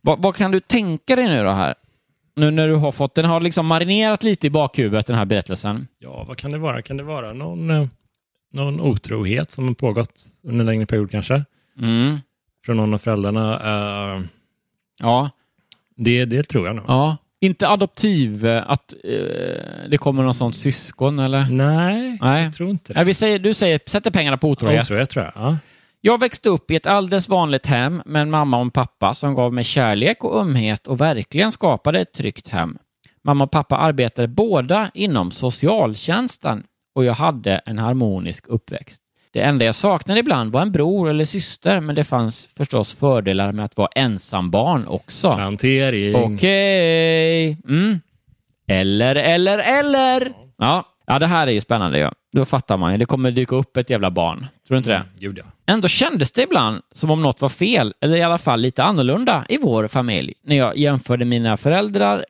Vad, 0.00 0.22
vad 0.22 0.36
kan 0.36 0.50
du 0.50 0.60
tänka 0.60 1.16
dig 1.16 1.28
nu 1.28 1.44
då 1.44 1.50
här? 1.50 1.74
Nu 2.40 2.50
när 2.50 2.68
du 2.68 2.74
har 2.74 2.92
fått, 2.92 3.14
den 3.14 3.24
har 3.24 3.40
liksom 3.40 3.66
marinerat 3.66 4.22
lite 4.22 4.46
i 4.46 4.50
bakhuvudet 4.50 5.06
den 5.06 5.16
här 5.16 5.24
berättelsen. 5.24 5.86
Ja, 5.98 6.24
vad 6.28 6.36
kan 6.36 6.52
det 6.52 6.58
vara? 6.58 6.82
Kan 6.82 6.96
det 6.96 7.02
vara 7.02 7.32
någon, 7.32 7.70
eh, 7.70 7.86
någon 8.52 8.80
otrohet 8.80 9.50
som 9.50 9.66
har 9.68 9.74
pågått 9.74 10.24
under 10.44 10.60
en 10.60 10.66
längre 10.66 10.86
period 10.86 11.10
kanske? 11.10 11.44
Mm. 11.80 12.18
Från 12.66 12.76
någon 12.76 12.94
av 12.94 12.98
föräldrarna? 12.98 13.60
Eh, 14.14 14.20
Ja. 15.02 15.30
det, 15.96 16.24
det 16.24 16.42
tror 16.42 16.66
jag 16.66 16.76
nog. 16.76 16.84
ja. 16.88 17.16
Inte 17.42 17.68
adoptiv, 17.68 18.46
eh, 18.46 18.70
att 18.70 18.92
eh, 19.04 19.88
det 19.90 19.98
kommer 19.98 20.22
någon 20.22 20.34
sån 20.34 20.52
syskon 20.52 21.18
eller? 21.18 21.46
Nej, 21.50 22.18
Nej. 22.22 22.44
jag 22.44 22.54
tror 22.54 22.70
inte 22.70 22.92
det. 22.92 22.98
Nej, 22.98 23.04
vi 23.04 23.14
säger, 23.14 23.38
du 23.38 23.54
säger, 23.54 23.80
sätter 23.86 24.10
pengarna 24.10 24.36
på 24.38 24.48
otrohet. 24.50 24.82
Otrohet 24.82 25.10
tror 25.10 25.24
jag. 25.24 25.32
Ja. 25.44 25.56
Jag 26.02 26.20
växte 26.20 26.48
upp 26.48 26.70
i 26.70 26.76
ett 26.76 26.86
alldeles 26.86 27.28
vanligt 27.28 27.66
hem 27.66 28.02
med 28.06 28.22
en 28.22 28.30
mamma 28.30 28.56
och 28.56 28.62
en 28.62 28.70
pappa 28.70 29.14
som 29.14 29.34
gav 29.34 29.52
mig 29.52 29.64
kärlek 29.64 30.24
och 30.24 30.40
ömhet 30.40 30.86
och 30.86 31.00
verkligen 31.00 31.52
skapade 31.52 32.00
ett 32.00 32.12
tryggt 32.12 32.48
hem. 32.48 32.78
Mamma 33.24 33.44
och 33.44 33.50
pappa 33.50 33.76
arbetade 33.76 34.28
båda 34.28 34.90
inom 34.94 35.30
socialtjänsten 35.30 36.62
och 36.94 37.04
jag 37.04 37.14
hade 37.14 37.60
en 37.66 37.78
harmonisk 37.78 38.44
uppväxt. 38.48 39.02
Det 39.32 39.40
enda 39.40 39.64
jag 39.64 39.74
saknade 39.74 40.20
ibland 40.20 40.52
var 40.52 40.62
en 40.62 40.72
bror 40.72 41.10
eller 41.10 41.24
syster, 41.24 41.80
men 41.80 41.94
det 41.94 42.04
fanns 42.04 42.48
förstås 42.56 42.94
fördelar 42.94 43.52
med 43.52 43.64
att 43.64 43.76
vara 43.76 43.88
ensambarn 43.94 44.86
också. 44.86 45.34
Plantering. 45.34 46.14
Okej. 46.16 47.58
Mm. 47.68 48.00
Eller, 48.68 49.16
eller, 49.16 49.58
eller. 49.58 50.32
Ja. 50.58 50.84
ja, 51.06 51.18
det 51.18 51.26
här 51.26 51.46
är 51.46 51.52
ju 51.52 51.60
spännande. 51.60 51.98
Ja. 51.98 52.12
Då 52.32 52.44
fattar 52.44 52.76
man 52.76 52.92
ju. 52.92 52.98
Det 52.98 53.04
kommer 53.04 53.30
dyka 53.30 53.56
upp 53.56 53.76
ett 53.76 53.90
jävla 53.90 54.10
barn. 54.10 54.46
Tror 54.70 54.74
du 54.74 54.78
inte 54.78 54.90
det? 54.90 55.04
Gud 55.18 55.38
ja. 55.38 55.44
Ändå 55.66 55.88
kändes 55.88 56.32
det 56.32 56.42
ibland 56.42 56.82
som 56.92 57.10
om 57.10 57.22
något 57.22 57.40
var 57.40 57.48
fel, 57.48 57.94
eller 58.00 58.16
i 58.16 58.22
alla 58.22 58.38
fall 58.38 58.60
lite 58.60 58.84
annorlunda 58.84 59.46
i 59.48 59.58
vår 59.58 59.88
familj. 59.88 60.34
När 60.42 60.56
jag 60.56 60.76
jämförde 60.76 61.24
mina 61.24 61.56
föräldrar 61.56 62.24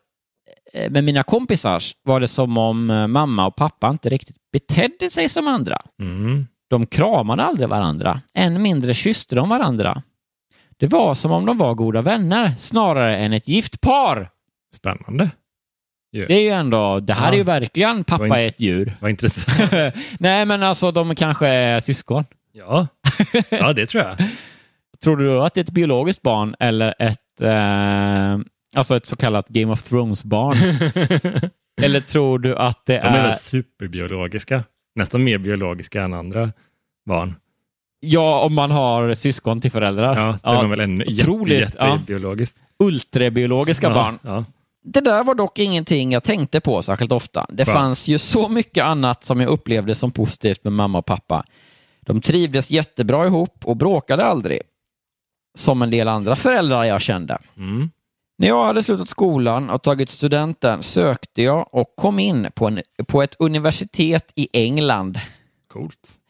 eh, 0.72 0.90
med 0.90 1.04
mina 1.04 1.22
kompisars 1.22 1.96
var 2.02 2.20
det 2.20 2.28
som 2.28 2.58
om 2.58 2.90
eh, 2.90 3.06
mamma 3.06 3.46
och 3.46 3.56
pappa 3.56 3.90
inte 3.90 4.08
riktigt 4.08 4.36
betedde 4.52 5.10
sig 5.10 5.28
som 5.28 5.48
andra. 5.48 5.82
Mm. 6.00 6.46
De 6.70 6.86
kramade 6.86 7.42
aldrig 7.42 7.68
varandra, 7.68 8.20
än 8.34 8.62
mindre 8.62 8.94
kysste 8.94 9.34
de 9.34 9.48
varandra. 9.48 10.02
Det 10.76 10.86
var 10.86 11.14
som 11.14 11.32
om 11.32 11.46
de 11.46 11.58
var 11.58 11.74
goda 11.74 12.02
vänner, 12.02 12.52
snarare 12.58 13.16
än 13.16 13.32
ett 13.32 13.48
gift 13.48 13.80
par. 13.80 14.30
Spännande. 14.74 15.30
Det 16.12 16.32
är 16.34 16.42
ju 16.42 16.48
ändå, 16.48 17.00
det 17.00 17.12
här 17.14 17.26
Ja. 17.26 17.32
är 17.32 17.36
ju 17.36 17.42
verkligen 17.42 18.04
pappa 18.04 18.26
in- 18.26 18.32
är 18.32 18.46
ett 18.46 18.60
djur. 18.60 18.92
Vad 19.00 19.10
intressant. 19.10 19.72
Nej, 20.18 20.46
men 20.46 20.62
alltså 20.62 20.90
de 20.90 21.14
kanske 21.14 21.46
är 21.48 21.80
syskon. 21.80 22.24
ja. 22.52 22.86
ja, 23.50 23.72
det 23.72 23.86
tror 23.86 24.04
jag. 24.04 24.16
Tror 25.04 25.16
du 25.16 25.40
att 25.42 25.54
det 25.54 25.60
är 25.60 25.64
ett 25.64 25.70
biologiskt 25.70 26.22
barn 26.22 26.54
eller 26.60 26.94
ett, 26.98 27.40
eh, 27.40 28.38
alltså 28.76 28.96
ett 28.96 29.06
så 29.06 29.16
kallat 29.16 29.48
Game 29.48 29.72
of 29.72 29.82
Thrones-barn? 29.82 30.56
eller 31.82 32.00
tror 32.00 32.38
du 32.38 32.56
att 32.56 32.86
det 32.86 32.92
De 32.92 32.98
är 33.08 33.18
är... 33.18 33.22
väl 33.22 33.34
superbiologiska. 33.34 34.64
Nästan 34.94 35.24
mer 35.24 35.38
biologiska 35.38 36.02
än 36.02 36.14
andra 36.14 36.52
barn. 37.08 37.34
Ja, 38.00 38.40
om 38.40 38.54
man 38.54 38.70
har 38.70 39.14
syskon 39.14 39.60
till 39.60 39.70
föräldrar. 39.70 40.16
Ja, 40.16 40.38
det 40.42 40.48
är 40.58 40.62
de 40.62 40.70
väl 40.70 40.80
ännu 40.80 41.04
otroligt, 41.08 41.58
jätte, 41.60 41.76
ja. 41.80 41.92
jättebiologiskt. 41.92 42.56
Ultrabiologiska 42.78 43.86
ja, 43.86 43.94
barn. 43.94 44.18
Ja. 44.22 44.44
Det 44.82 45.00
där 45.00 45.24
var 45.24 45.34
dock 45.34 45.58
ingenting 45.58 46.12
jag 46.12 46.24
tänkte 46.24 46.60
på 46.60 46.82
särskilt 46.82 47.12
ofta. 47.12 47.46
Det 47.48 47.64
Va? 47.64 47.72
fanns 47.72 48.08
ju 48.08 48.18
så 48.18 48.48
mycket 48.48 48.84
annat 48.84 49.24
som 49.24 49.40
jag 49.40 49.50
upplevde 49.50 49.94
som 49.94 50.10
positivt 50.10 50.64
med 50.64 50.72
mamma 50.72 50.98
och 50.98 51.06
pappa. 51.06 51.44
De 52.00 52.20
trivdes 52.20 52.70
jättebra 52.70 53.26
ihop 53.26 53.64
och 53.64 53.76
bråkade 53.76 54.24
aldrig. 54.24 54.60
Som 55.58 55.82
en 55.82 55.90
del 55.90 56.08
andra 56.08 56.36
föräldrar 56.36 56.84
jag 56.84 57.00
kände. 57.00 57.38
Mm. 57.56 57.90
När 58.38 58.48
jag 58.48 58.64
hade 58.64 58.82
slutat 58.82 59.08
skolan 59.08 59.70
och 59.70 59.82
tagit 59.82 60.10
studenten 60.10 60.82
sökte 60.82 61.42
jag 61.42 61.68
och 61.72 61.94
kom 61.96 62.18
in 62.18 62.48
på, 62.54 62.66
en, 62.66 62.80
på 63.08 63.22
ett 63.22 63.36
universitet 63.38 64.32
i 64.34 64.48
England. 64.52 65.20
Coolt. 65.72 66.20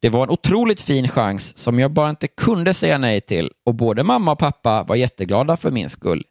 Det 0.00 0.08
var 0.08 0.22
en 0.22 0.30
otroligt 0.30 0.82
fin 0.82 1.08
chans 1.08 1.56
som 1.56 1.78
jag 1.78 1.90
bara 1.90 2.10
inte 2.10 2.28
kunde 2.28 2.74
säga 2.74 2.98
nej 2.98 3.20
till 3.20 3.50
och 3.66 3.74
både 3.74 4.04
mamma 4.04 4.32
och 4.32 4.38
pappa 4.38 4.82
var 4.82 4.96
jätteglada 4.96 5.56
för 5.56 5.70
min 5.70 5.90
skull. 5.90 6.24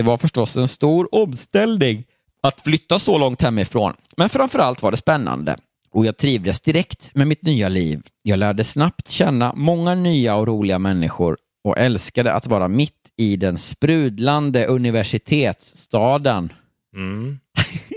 Det 0.00 0.04
var 0.04 0.16
förstås 0.16 0.56
en 0.56 0.68
stor 0.68 1.14
omställning 1.14 2.04
att 2.42 2.60
flytta 2.60 2.98
så 2.98 3.18
långt 3.18 3.42
hemifrån, 3.42 3.94
men 4.16 4.28
framförallt 4.28 4.82
var 4.82 4.90
det 4.90 4.96
spännande. 4.96 5.56
Och 5.90 6.06
jag 6.06 6.16
trivdes 6.16 6.60
direkt 6.60 7.14
med 7.14 7.26
mitt 7.26 7.42
nya 7.42 7.68
liv. 7.68 8.02
Jag 8.22 8.38
lärde 8.38 8.64
snabbt 8.64 9.08
känna 9.08 9.52
många 9.54 9.94
nya 9.94 10.34
och 10.34 10.46
roliga 10.46 10.78
människor 10.78 11.36
och 11.64 11.78
älskade 11.78 12.32
att 12.32 12.46
vara 12.46 12.68
mitt 12.68 13.10
i 13.16 13.36
den 13.36 13.58
sprudlande 13.58 14.66
universitetsstaden. 14.66 16.52
Mm. 16.96 17.38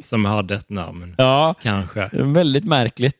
Som 0.03 0.25
hade 0.25 0.55
ett 0.55 0.69
namn. 0.69 1.15
Ja, 1.17 1.55
Kanske. 1.61 2.09
Väldigt 2.13 2.65
märkligt. 2.65 3.17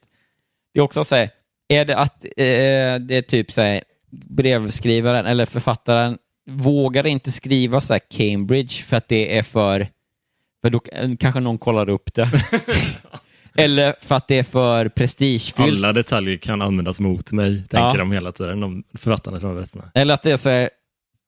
Det 0.74 0.80
är 0.80 0.84
också 0.84 1.04
så 1.04 1.16
här, 1.16 1.30
är 1.68 1.86
det 1.86 1.98
att 1.98 2.26
eh, 2.26 3.06
det 3.08 3.16
är 3.16 3.22
typ 3.22 3.52
så 3.52 3.62
här, 3.62 3.82
brevskrivaren 4.12 5.26
eller 5.26 5.46
författaren 5.46 6.18
vågar 6.50 7.08
inte 7.08 7.32
skriva 7.32 7.82
så 7.82 7.94
här 7.94 8.02
Cambridge 8.10 8.74
för 8.84 8.98
att 8.98 9.08
det 9.08 9.38
är 9.38 9.44
för, 9.44 9.88
för 10.62 10.70
då 10.70 10.80
kanske 11.20 11.40
någon 11.40 11.58
kollar 11.58 11.90
upp 11.90 12.14
det. 12.14 12.30
eller 13.58 13.96
för 14.00 14.16
att 14.16 14.28
det 14.28 14.40
är 14.40 14.44
för 14.44 14.90
prestigefyllt. 14.90 15.78
Alla 15.78 15.94
detaljer 15.94 16.38
kan 16.38 16.62
användas 16.62 17.00
mot 17.00 17.32
mig, 17.32 17.56
tänker 17.58 17.78
Ja. 17.78 17.94
de 17.98 18.12
hela 18.12 18.32
tiden, 18.32 18.60
de 18.60 18.84
författarna 18.94 19.40
som 19.40 19.50
har 19.50 19.56
berättat. 19.56 19.86
Eller 19.94 20.14
att 20.14 20.24
det 20.24 20.32
är 20.32 20.38
så 20.38 20.50
här, 20.50 20.70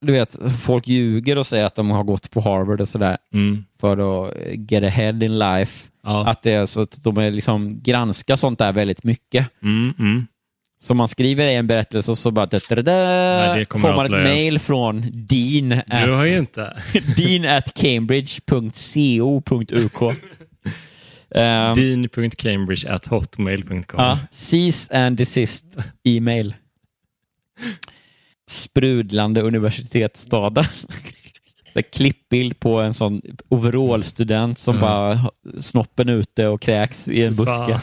du 0.01 0.11
vet, 0.13 0.37
folk 0.63 0.87
ljuger 0.87 1.37
och 1.37 1.47
säger 1.47 1.65
att 1.65 1.75
de 1.75 1.89
har 1.91 2.03
gått 2.03 2.31
på 2.31 2.41
Harvard 2.41 2.81
och 2.81 2.89
sådär 2.89 3.17
Mm. 3.33 3.65
för 3.79 4.25
att 4.27 4.33
get 4.71 4.83
ahead 4.83 5.09
in 5.25 5.39
life. 5.39 5.87
Ja. 6.03 6.27
Att 6.27 6.41
det 6.43 6.51
är 6.51 6.65
så 6.65 6.81
att 6.81 7.03
de 7.03 7.17
är 7.17 7.31
liksom 7.31 7.81
granskar 7.81 8.35
sånt 8.35 8.59
där 8.59 8.71
väldigt 8.73 9.03
mycket. 9.03 9.47
Mm, 9.63 9.93
mm. 9.99 10.27
Så 10.81 10.93
man 10.93 11.07
skriver 11.07 11.47
i 11.47 11.55
en 11.55 11.67
berättelse 11.67 12.11
och 12.11 12.17
så 12.17 12.31
bara 12.31 12.45
da, 12.45 12.59
da, 12.69 12.75
da, 12.75 12.83
Nej, 13.53 13.65
får 13.69 13.79
man 13.79 14.05
ett 14.05 14.11
mail 14.11 14.59
från 14.59 15.01
Dean 15.01 15.69
Du 15.69 15.75
at, 15.95 16.09
har 16.09 16.25
ju 16.25 16.37
inte... 16.37 16.77
Dean 17.17 17.45
at 17.57 17.73
cambridge.co.uk. 17.73 20.01
um, 20.01 20.15
Dean.cambridge 21.75 22.89
at 22.89 23.05
hotmail.com. 23.07 23.83
ja, 24.03 24.19
cease 24.31 25.05
and 25.05 25.17
desist 25.17 25.65
e-mail. 26.03 26.55
Sprudlande 28.49 29.41
universitetsstaden. 29.41 30.63
Klippbild 31.91 32.59
på 32.59 32.81
en 32.81 32.93
sån 32.93 33.21
overallstudent 33.49 34.59
som 34.59 34.75
Ja. 34.75 34.81
bara 34.81 35.19
snoppen 35.61 36.09
ute 36.09 36.47
och 36.47 36.61
kräks 36.61 37.07
i 37.07 37.23
en 37.23 37.35
buske. 37.35 37.81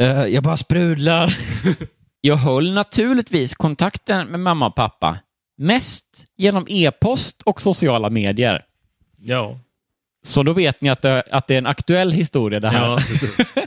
Eh, 0.00 0.26
jag 0.26 0.42
bara 0.42 0.56
sprudlar. 0.56 1.36
jag 2.20 2.36
höll 2.36 2.72
naturligtvis 2.72 3.54
kontakten 3.54 4.26
med 4.26 4.40
mamma 4.40 4.66
och 4.66 4.74
pappa. 4.74 5.18
Mest 5.56 6.26
genom 6.36 6.66
e-post 6.68 7.42
och 7.42 7.60
sociala 7.60 8.10
medier. 8.10 8.64
Ja. 9.16 9.60
Så 10.26 10.42
då 10.42 10.52
vet 10.52 10.80
ni 10.80 10.88
att 10.88 11.02
det, 11.02 11.22
att 11.30 11.46
det 11.46 11.54
är 11.54 11.58
en 11.58 11.66
aktuell 11.66 12.12
historia 12.12 12.60
det 12.60 12.68
här. 12.68 13.02
ja. 13.54 13.66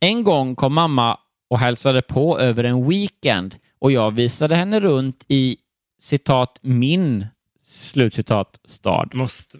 En 0.00 0.24
gång 0.24 0.56
kom 0.56 0.74
mamma 0.74 1.18
och 1.50 1.58
hälsade 1.58 2.02
på 2.02 2.38
över 2.38 2.64
en 2.64 2.88
weekend 2.88 3.56
och 3.78 3.92
jag 3.92 4.10
visade 4.10 4.56
henne 4.56 4.80
runt 4.80 5.24
i 5.28 5.56
citat 6.02 6.58
min 6.62 7.26
slutcitat 7.64 8.60
stad. 8.64 9.14
måste, 9.14 9.58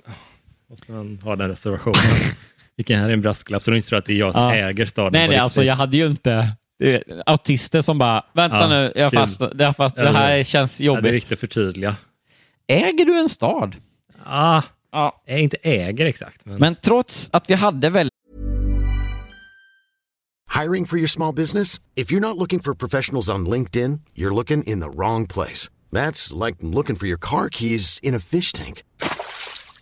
måste 0.71 0.93
man 0.93 1.19
ha 1.23 1.37
den 1.37 1.49
reservationen. 1.49 1.97
Vilken 2.77 3.01
här 3.01 3.09
är 3.09 3.13
en 3.13 3.21
brasklapp, 3.21 3.63
så 3.63 3.71
de 3.71 3.77
inte 3.77 3.89
tror 3.89 3.99
att 3.99 4.05
det 4.05 4.13
är 4.13 4.17
jag 4.19 4.35
som 4.35 4.43
Ja. 4.43 4.55
äger 4.55 4.87
staden. 4.87 5.13
Nej, 5.13 5.29
nej, 5.29 5.39
alltså 5.39 5.63
jag 5.65 5.77
hade 5.77 5.97
ju 5.97 6.07
inte 6.07 6.49
det 6.79 6.95
är 6.95 7.23
autister 7.27 7.83
som 7.83 7.99
bara, 7.99 8.25
vänta 8.33 8.57
Ja, 8.61 8.69
nu, 8.69 8.93
jag 8.97 9.13
fast, 9.13 9.41
det, 9.55 9.73
fast, 9.73 9.97
det 9.97 10.11
här 10.11 10.43
känns 10.43 10.81
Ja, 10.81 10.85
det 10.93 10.93
är 10.93 10.97
jobbigt. 10.97 11.15
viktigt 11.15 11.33
att 11.33 11.41
förtydliga. 11.41 11.97
Äger 12.69 13.05
du 13.05 13.19
en 13.19 13.29
stad? 13.29 13.77
Ah, 14.25 14.63
Ja. 14.93 15.23
jag 15.27 15.41
inte 15.41 15.57
äger 15.63 16.07
exakt. 16.07 16.45
Men, 16.45 16.57
Men 16.59 16.75
trots 16.75 17.31
att 17.33 17.51
vi 17.51 17.55
hade 17.55 17.91
väldigt 17.91 18.13
Hiring 20.63 20.87
for 20.87 20.99
your 20.99 21.09
small 21.09 21.35
business? 21.35 21.81
If 21.97 22.11
you're 22.13 22.21
not 22.21 22.37
looking 22.37 22.61
for 22.61 22.75
professionals 22.75 23.29
on 23.29 23.49
LinkedIn, 23.49 24.01
you're 24.15 24.35
looking 24.35 24.63
in 24.65 24.81
the 24.81 24.89
wrong 24.89 25.27
place. 25.27 25.71
That's 25.93 26.47
like 26.47 26.59
looking 26.63 26.97
for 26.97 27.07
your 27.07 27.19
car 27.19 27.49
keys 27.53 27.99
in 28.03 28.15
a 28.15 28.19
fish 28.21 28.53
tank. 28.53 28.83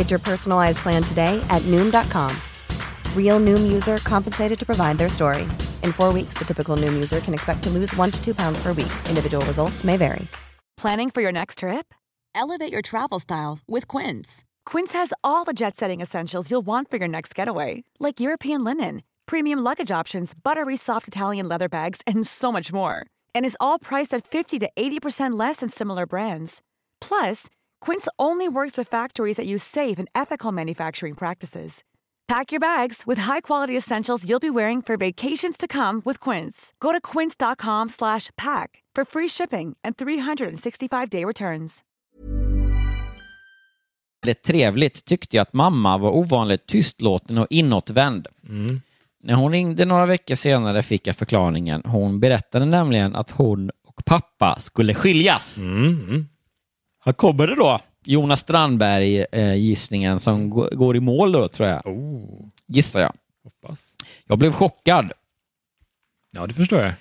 Get 0.00 0.10
your 0.10 0.18
personalized 0.18 0.78
plan 0.78 1.02
today 1.02 1.44
at 1.50 1.60
Noom.com. 1.72 2.34
Real 3.14 3.38
Noom 3.38 3.70
user 3.70 3.98
compensated 3.98 4.58
to 4.58 4.64
provide 4.64 4.96
their 4.96 5.10
story. 5.10 5.42
In 5.84 5.92
four 5.92 6.10
weeks, 6.10 6.32
the 6.38 6.44
typical 6.46 6.74
Noom 6.74 6.94
user 6.94 7.20
can 7.20 7.34
expect 7.34 7.62
to 7.64 7.70
lose 7.70 7.94
one 7.96 8.10
to 8.10 8.24
two 8.24 8.34
pounds 8.34 8.62
per 8.62 8.72
week. 8.72 8.90
Individual 9.10 9.44
results 9.44 9.84
may 9.84 9.98
vary. 9.98 10.26
Planning 10.78 11.10
for 11.10 11.20
your 11.20 11.32
next 11.32 11.58
trip? 11.58 11.92
Elevate 12.34 12.72
your 12.72 12.80
travel 12.80 13.20
style 13.20 13.58
with 13.68 13.88
Quince. 13.88 14.42
Quince 14.64 14.94
has 14.94 15.12
all 15.22 15.44
the 15.44 15.52
jet 15.52 15.76
setting 15.76 16.00
essentials 16.00 16.50
you'll 16.50 16.66
want 16.66 16.90
for 16.90 16.96
your 16.96 17.08
next 17.08 17.34
getaway, 17.34 17.84
like 17.98 18.20
European 18.20 18.64
linen, 18.64 19.02
premium 19.26 19.58
luggage 19.58 19.90
options, 19.90 20.32
buttery 20.32 20.76
soft 20.76 21.08
Italian 21.08 21.46
leather 21.46 21.68
bags, 21.68 22.00
and 22.06 22.26
so 22.26 22.50
much 22.50 22.72
more. 22.72 23.04
And 23.34 23.44
is 23.44 23.58
all 23.60 23.78
priced 23.78 24.14
at 24.14 24.26
50 24.26 24.60
to 24.60 24.70
80% 24.78 25.38
less 25.38 25.56
than 25.56 25.68
similar 25.68 26.06
brands. 26.06 26.62
Plus, 27.02 27.50
Quince 27.80 28.08
only 28.18 28.48
works 28.48 28.76
with 28.78 28.88
factories 28.88 29.36
that 29.36 29.46
use 29.46 29.62
safe 29.62 29.98
and 29.98 30.08
ethical 30.14 30.52
manufacturing 30.52 31.14
practices. 31.14 31.82
Pack 32.28 32.52
your 32.52 32.60
bags 32.60 33.02
with 33.06 33.20
high-quality 33.20 33.76
essentials 33.76 34.24
you'll 34.24 34.40
be 34.40 34.50
wearing 34.50 34.82
for 34.82 34.96
vacations 34.96 35.56
to 35.58 35.66
come 35.66 36.02
with 36.04 36.20
Quince. 36.20 36.72
Go 36.78 36.92
to 36.92 37.00
quince.com/pack 37.00 38.82
for 38.96 39.04
free 39.04 39.28
shipping 39.28 39.76
and 39.84 39.96
365-day 39.96 41.24
returns. 41.24 41.84
Väldigt 44.22 44.42
trevligt 44.42 45.04
tyckte 45.04 45.36
jag 45.36 45.42
att 45.42 45.52
mamma 45.52 45.98
var 45.98 46.10
ovanligt 46.10 46.66
tystlåten 46.66 47.38
och 47.38 47.46
inåtvänd. 47.50 48.26
När 49.22 49.34
hon 49.34 49.52
ringde 49.52 49.84
några 49.84 50.06
veckor 50.06 50.34
senare 50.34 50.82
fick 50.82 51.06
jag 51.06 51.16
förklaringen. 51.16 51.82
Hon 51.84 52.20
berättade 52.20 52.64
nämligen 52.64 53.16
att 53.16 53.30
hon 53.30 53.70
och 53.86 54.04
pappa 54.04 54.56
skulle 54.60 54.94
skiljas. 54.94 55.58
Här 57.04 57.12
kommer 57.12 57.46
det 57.46 57.54
då. 57.56 57.78
Jonas 58.04 58.40
Strandberg, 58.40 59.24
eh, 59.32 59.54
gissningen, 59.54 60.20
som 60.20 60.50
gå- 60.50 60.68
går 60.72 60.96
i 60.96 61.00
mål 61.00 61.32
då, 61.32 61.48
tror 61.48 61.68
jag. 61.68 61.82
Gissar 62.66 63.00
jag. 63.00 63.12
Hoppas. 63.44 63.96
Jag 64.26 64.38
blev 64.38 64.52
chockad. 64.52 65.12
Ja, 66.30 66.46
det 66.46 66.54
förstår 66.54 66.80
jag. 66.80 66.92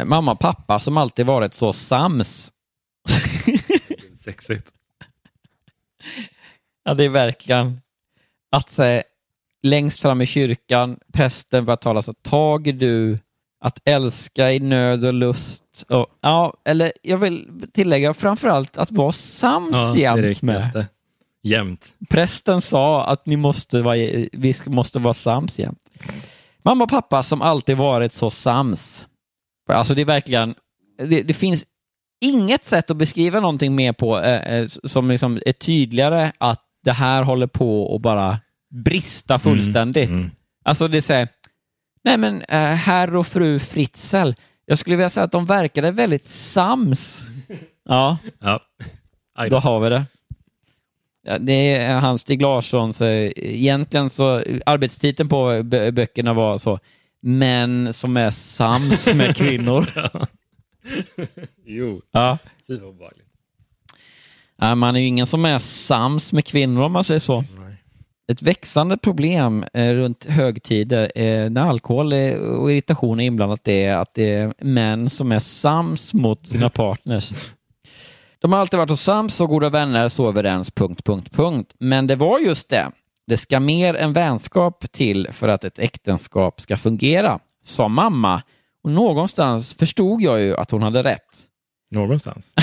Eh, 0.00 0.04
mamma 0.04 0.32
och 0.32 0.38
pappa 0.40 0.80
som 0.80 0.96
alltid 0.96 1.26
varit 1.26 1.54
så 1.54 1.72
sams. 1.72 2.52
Sexigt. 4.24 4.72
Ja, 6.84 6.94
det 6.94 7.04
är 7.04 7.08
verkligen 7.08 7.80
att 8.50 8.70
säga 8.70 9.02
längst 9.62 10.00
fram 10.00 10.20
i 10.22 10.26
kyrkan, 10.26 10.98
prästen 11.12 11.64
börjar 11.64 11.76
tala 11.76 12.02
så, 12.02 12.12
tag 12.14 12.74
du 12.74 13.18
att 13.60 13.80
älska 13.84 14.52
i 14.52 14.60
nöd 14.60 15.04
och 15.04 15.14
lust. 15.14 15.64
Och, 15.88 16.06
ja, 16.20 16.54
eller 16.64 16.92
jag 17.02 17.18
vill 17.18 17.62
tillägga 17.72 18.14
framförallt 18.14 18.76
att 18.76 18.92
vara 18.92 19.12
sams 19.12 19.76
Ja, 19.76 19.92
är 19.92 19.96
jämt 19.96 20.42
med. 20.42 20.86
Jämt. 21.42 21.94
Prästen 22.08 22.62
sa 22.62 23.04
att 23.04 23.26
ni 23.26 23.36
måste 23.36 23.80
vara, 23.82 23.96
vi 24.32 24.54
måste 24.66 24.98
vara 24.98 25.14
sams 25.14 25.58
jämt. 25.58 25.90
Mamma 26.62 26.84
och 26.84 26.90
pappa 26.90 27.22
som 27.22 27.42
alltid 27.42 27.76
varit 27.76 28.12
så 28.12 28.30
sams. 28.30 29.06
Alltså 29.72 29.94
det 29.94 30.00
är 30.00 30.06
verkligen, 30.06 30.54
det, 30.98 31.22
det 31.22 31.34
finns 31.34 31.66
inget 32.20 32.64
sätt 32.64 32.90
att 32.90 32.96
beskriva 32.96 33.40
någonting 33.40 33.74
mer 33.74 33.92
på 33.92 34.20
eh, 34.20 34.54
eh, 34.54 34.66
som 34.66 35.08
liksom 35.08 35.40
är 35.46 35.52
tydligare 35.52 36.32
att 36.38 36.62
det 36.84 36.92
här 36.92 37.22
håller 37.22 37.46
på 37.46 37.94
att 37.96 38.02
bara 38.02 38.38
brista 38.84 39.38
fullständigt. 39.38 40.08
mm. 40.08 40.30
Alltså 40.64 40.88
det 40.88 41.02
säger, 41.02 41.28
nej 42.06 42.16
men 42.18 42.42
eh, 42.42 42.58
herr 42.60 43.16
och 43.16 43.26
fru 43.26 43.58
Fritzl, 43.58 44.30
jag 44.66 44.78
skulle 44.78 44.96
vilja 44.96 45.10
säga 45.10 45.24
att 45.24 45.32
de 45.32 45.46
verkade 45.46 45.90
väldigt 45.90 46.24
sams. 46.24 47.24
Ja, 47.88 48.18
Ja. 48.40 48.60
Aj 49.34 49.50
då 49.50 49.56
då. 49.56 49.60
har 49.60 49.80
vi 49.80 49.88
det. 49.88 50.04
Ja, 51.26 51.38
det 51.38 51.52
är 51.76 51.94
han 51.98 52.18
Stig 52.18 52.42
Larssons, 52.42 53.00
eh, 53.00 53.32
egentligen 53.36 54.10
så, 54.10 54.42
arbetstiteln 54.66 55.28
på 55.28 55.50
bö- 55.50 55.90
böckerna 55.90 56.34
var 56.34 56.58
så, 56.58 56.78
män 57.22 57.92
som 57.92 58.16
är 58.16 58.30
sams 58.30 59.14
med 59.14 59.36
kvinnor. 59.42 59.86
Jo, 61.66 62.02
Ja. 62.12 62.38
fy 62.66 62.78
vad 62.78 62.88
obehagligt. 62.88 63.26
Nej, 64.58 64.74
man 64.74 64.96
är 64.96 65.00
ju 65.00 65.06
ingen 65.06 65.26
som 65.26 65.44
är 65.44 65.58
sams 65.58 66.32
med 66.32 66.44
kvinnor 66.44 66.82
om 66.82 66.92
man 66.92 67.04
säger 67.04 67.20
så. 67.20 67.44
Ett 68.32 68.42
växande 68.42 68.96
problem 68.96 69.64
eh, 69.74 69.92
runt 69.94 70.24
högtider 70.24 71.12
eh, 71.14 71.50
när 71.50 71.62
alkohol 71.62 72.12
och 72.58 72.72
irritation 72.72 73.20
är 73.20 73.24
inblandat 73.24 73.64
det 73.64 73.84
är 73.84 73.96
att 73.96 74.14
det 74.14 74.34
är 74.34 74.54
män 74.58 75.10
som 75.10 75.32
är 75.32 75.38
sams 75.38 76.14
mot 76.14 76.46
sina 76.46 76.68
partners. 76.68 77.30
De 78.38 78.52
har 78.52 78.60
alltid 78.60 78.78
varit 78.78 78.90
så 78.90 78.96
sams, 78.96 79.34
så 79.34 79.46
goda 79.46 79.68
vänner, 79.68 80.08
så 80.08 80.28
överens, 80.28 80.70
punkt, 80.70 81.04
punkt, 81.04 81.32
punkt. 81.32 81.74
Men 81.78 82.06
det 82.06 82.16
var 82.16 82.38
just 82.38 82.68
det. 82.68 82.90
Det 83.26 83.36
ska 83.36 83.60
mer 83.60 83.94
än 83.94 84.12
vänskap 84.12 84.92
till 84.92 85.28
för 85.32 85.48
att 85.48 85.64
ett 85.64 85.78
äktenskap 85.78 86.60
ska 86.60 86.76
fungera, 86.76 87.38
sa 87.64 87.88
mamma. 87.88 88.42
Och 88.82 88.90
någonstans 88.90 89.74
förstod 89.74 90.22
jag 90.22 90.40
ju 90.40 90.56
att 90.56 90.70
hon 90.70 90.82
hade 90.82 91.02
rätt. 91.02 91.42
Någonstans. 91.90 92.52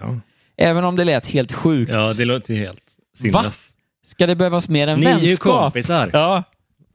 Ja. 0.00 0.20
Även 0.56 0.84
om 0.84 0.96
det 0.96 1.04
lät 1.04 1.26
helt 1.26 1.52
sjukt. 1.52 1.94
ja, 1.94 2.12
det 2.12 2.24
låter 2.24 2.54
ju 2.54 2.60
helt 2.60 2.84
sinnes. 3.18 3.72
Ska 4.06 4.26
det 4.26 4.36
behövas 4.36 4.68
mer 4.68 4.88
än 4.88 5.00
Ni 5.00 5.06
är 5.06 5.18
ju 5.18 5.26
vänskap? 5.26 5.60
kompisar. 5.62 6.10
Ja. 6.12 6.42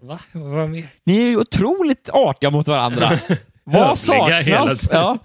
Va? 0.02 0.20
Vad 0.32 0.70
mer? 0.70 0.88
Ni 1.04 1.18
är 1.18 1.30
ju 1.30 1.38
otroligt 1.38 2.10
artiga 2.10 2.50
mot 2.50 2.68
varandra. 2.68 3.12
Vad 3.64 3.98
saknas? 3.98 4.88
Ja. 4.92 5.18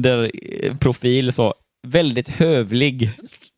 Tinder-profil 0.00 1.32
så, 1.32 1.54
väldigt 1.86 2.28
hövlig. 2.28 3.10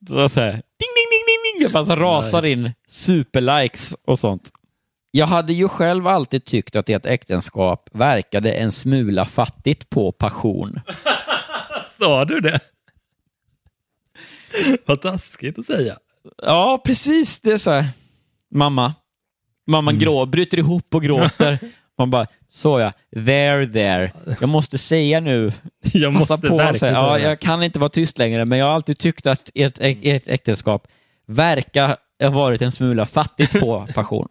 Så 0.08 0.18
att 0.18 0.32
säga, 0.32 0.52
ding, 0.52 0.60
ding, 0.78 1.08
ding, 1.10 1.24
ding, 1.26 1.60
ding. 1.60 1.66
Det 1.68 1.72
bara 1.72 1.84
så 1.86 1.96
rasar 1.96 2.44
in 2.46 2.72
superlikes 2.88 3.94
och 4.06 4.18
sånt. 4.18 4.50
Jag 5.10 5.26
hade 5.26 5.52
ju 5.52 5.68
själv 5.68 6.06
alltid 6.06 6.44
tyckt 6.44 6.76
att 6.76 6.88
ert 6.88 7.06
äktenskap 7.06 7.88
verkade 7.92 8.52
en 8.52 8.72
smula 8.72 9.24
fattigt 9.24 9.90
på 9.90 10.12
passion. 10.12 10.80
Sa 11.98 12.24
du 12.24 12.40
det? 12.40 12.60
Vad 14.86 15.00
taskigt 15.00 15.58
att 15.58 15.66
säga. 15.66 15.98
Ja, 16.42 16.82
precis. 16.84 17.40
Det 17.40 17.52
är 17.52 17.58
så 17.58 17.70
här. 17.70 17.88
Mamma. 18.54 18.94
Mamma 19.66 19.92
grå, 19.92 20.26
bryter 20.26 20.58
ihop 20.58 20.94
och 20.94 21.02
gråter. 21.02 21.58
Man 21.98 22.10
bara, 22.10 22.26
så 22.50 22.80
ja, 22.80 22.92
there 23.14 23.66
there. 23.66 24.12
Jag 24.40 24.48
måste 24.48 24.78
säga 24.78 25.20
nu. 25.20 25.52
Jag 25.92 26.14
Passa 26.14 26.34
måste 26.34 26.48
på 26.48 26.56
verkligen 26.56 26.94
Ja, 26.94 27.18
jag 27.18 27.40
kan 27.40 27.62
inte 27.62 27.78
vara 27.78 27.88
tyst 27.88 28.18
längre, 28.18 28.44
men 28.44 28.58
jag 28.58 28.66
har 28.66 28.72
alltid 28.72 28.98
tyckt 28.98 29.26
att 29.26 29.50
ert, 29.54 29.78
ert 29.80 30.28
äktenskap 30.28 30.86
verkar 31.26 31.96
ha 32.22 32.30
varit 32.30 32.62
en 32.62 32.72
smula 32.72 33.06
fattigt 33.06 33.60
på 33.60 33.86
passion. 33.94 34.28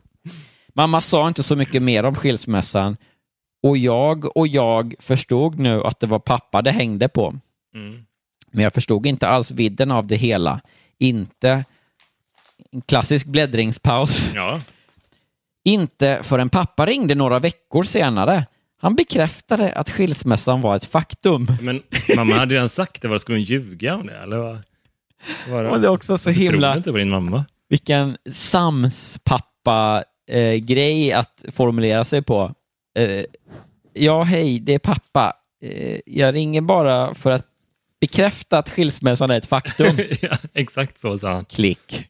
Mamma 0.73 1.01
sa 1.01 1.27
inte 1.27 1.43
så 1.43 1.55
mycket 1.55 1.81
mer 1.81 2.03
om 2.03 2.15
skilsmässan 2.15 2.97
och 3.63 3.77
jag 3.77 4.37
och 4.37 4.47
jag 4.47 4.93
förstod 4.99 5.59
nu 5.59 5.83
att 5.83 5.99
det 5.99 6.07
var 6.07 6.19
pappa 6.19 6.61
det 6.61 6.71
hängde 6.71 7.09
på. 7.09 7.35
Mm. 7.75 8.05
Men 8.51 8.63
jag 8.63 8.73
förstod 8.73 9.05
inte 9.05 9.27
alls 9.27 9.51
vidden 9.51 9.91
av 9.91 10.07
det 10.07 10.15
hela. 10.15 10.61
Inte 10.99 11.65
en 12.71 12.81
klassisk 12.81 13.25
bläddringspaus. 13.25 14.31
Ja. 14.35 14.61
Inte 15.63 16.19
förrän 16.23 16.49
pappa 16.49 16.85
ringde 16.85 17.15
några 17.15 17.39
veckor 17.39 17.83
senare. 17.83 18.45
Han 18.81 18.95
bekräftade 18.95 19.73
att 19.73 19.89
skilsmässan 19.89 20.61
var 20.61 20.75
ett 20.75 20.85
faktum. 20.85 21.47
Men 21.61 21.81
mamma 22.15 22.35
hade 22.35 22.55
redan 22.55 22.69
sagt 22.69 23.01
det, 23.01 23.07
var 23.07 23.17
skulle 23.17 23.37
hon 23.37 23.43
ljuga 23.43 23.95
om 23.95 24.07
det? 24.07 24.17
Eller 24.17 24.37
vad? 24.37 24.57
Var 25.49 25.63
Och 25.63 25.81
det 25.81 25.87
är 25.87 25.91
också 25.91 26.17
så 26.17 26.23
tror 26.23 26.33
himla... 26.33 26.77
inte 26.77 26.91
på 26.91 26.97
din 26.97 27.09
mamma? 27.09 27.45
Vilken 27.69 28.17
sams 28.33 29.19
pappa-grej 29.23 31.13
att 31.13 31.45
formulera 31.51 32.03
sig 32.03 32.21
på. 32.21 32.53
Eh, 32.99 33.25
ja, 33.93 34.23
hej, 34.23 34.59
det 34.59 34.73
är 34.73 34.79
pappa. 34.79 35.33
Eh, 35.63 35.99
jag 36.05 36.35
ringer 36.35 36.61
bara 36.61 37.13
för 37.13 37.31
att 37.31 37.47
bekräfta 38.01 38.57
att 38.57 38.69
skilsmässan 38.69 39.31
är 39.31 39.37
ett 39.37 39.45
faktum. 39.45 39.97
ja, 40.21 40.37
exakt 40.53 40.99
så 40.99 41.19
sa 41.19 41.33
han. 41.33 41.45
Klick. 41.45 42.09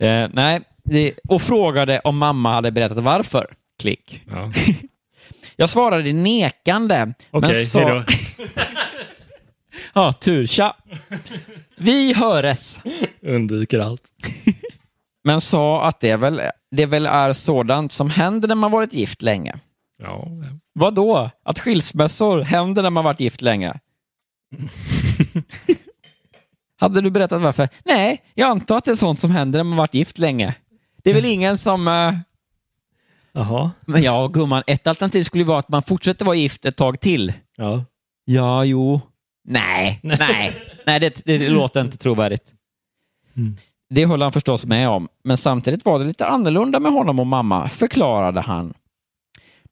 eh, 0.00 0.28
nej, 0.32 0.60
det, 0.84 1.14
och 1.28 1.42
frågade 1.42 2.00
om 2.00 2.18
mamma 2.18 2.52
hade 2.52 2.70
berättat 2.70 2.98
varför. 2.98 3.54
Klick. 3.78 4.22
Ja. 4.30 4.52
Jag 5.56 5.70
svarade 5.70 6.12
nekande. 6.12 7.14
Okej, 7.30 7.50
men 7.50 7.66
sa... 7.66 7.78
hejdå. 7.78 8.04
Ja, 9.94 10.12
tur. 10.12 10.46
Tja. 10.46 10.76
Vi 11.76 12.14
höres. 12.14 12.80
Undviker 13.22 13.78
allt. 13.78 14.02
Men 15.24 15.40
sa 15.40 15.84
att 15.84 16.00
det 16.00 16.16
väl, 16.16 16.40
det 16.70 16.86
väl 16.86 17.06
är 17.06 17.32
sådant 17.32 17.92
som 17.92 18.10
händer 18.10 18.48
när 18.48 18.54
man 18.54 18.70
varit 18.70 18.94
gift 18.94 19.22
länge. 19.22 19.54
Ja, 19.98 20.28
Vad 20.72 20.94
då? 20.94 21.30
Att 21.44 21.58
skilsmässor 21.58 22.40
händer 22.40 22.82
när 22.82 22.90
man 22.90 23.04
varit 23.04 23.20
gift 23.20 23.40
länge? 23.42 23.80
Hade 26.76 27.00
du 27.00 27.10
berättat 27.10 27.42
varför? 27.42 27.68
Nej, 27.84 28.22
jag 28.34 28.50
antar 28.50 28.76
att 28.76 28.84
det 28.84 28.90
är 28.90 28.94
sånt 28.96 29.20
som 29.20 29.30
händer 29.30 29.58
när 29.58 29.64
man 29.64 29.76
varit 29.76 29.94
gift 29.94 30.18
länge. 30.18 30.54
Det 31.02 31.10
är 31.10 31.14
väl 31.14 31.24
ingen 31.24 31.58
som... 31.58 31.88
eh, 31.88 32.14
Jaha. 33.32 33.70
Men 33.80 34.02
ja, 34.02 34.28
gumman, 34.28 34.62
ett 34.66 34.86
alternativ 34.86 35.22
skulle 35.22 35.42
ju 35.42 35.48
vara 35.48 35.58
att 35.58 35.68
man 35.68 35.82
fortsätter 35.82 36.24
vara 36.24 36.36
gift 36.36 36.64
ett 36.64 36.76
tag 36.76 37.00
till. 37.00 37.32
Ja. 37.56 37.84
Ja, 38.24 38.64
jo. 38.64 39.00
Nej, 39.44 40.00
nej, 40.02 40.56
nej, 40.86 41.00
det, 41.00 41.22
det 41.24 41.48
låter 41.48 41.80
inte 41.80 41.96
trovärdigt. 41.96 42.52
Det 43.90 44.06
höll 44.06 44.22
han 44.22 44.32
förstås 44.32 44.66
med 44.66 44.88
om, 44.88 45.08
men 45.24 45.36
samtidigt 45.36 45.84
var 45.84 45.98
det 45.98 46.04
lite 46.04 46.26
annorlunda 46.26 46.80
med 46.80 46.92
honom 46.92 47.18
och 47.20 47.26
mamma, 47.26 47.68
förklarade 47.68 48.40
han. 48.40 48.74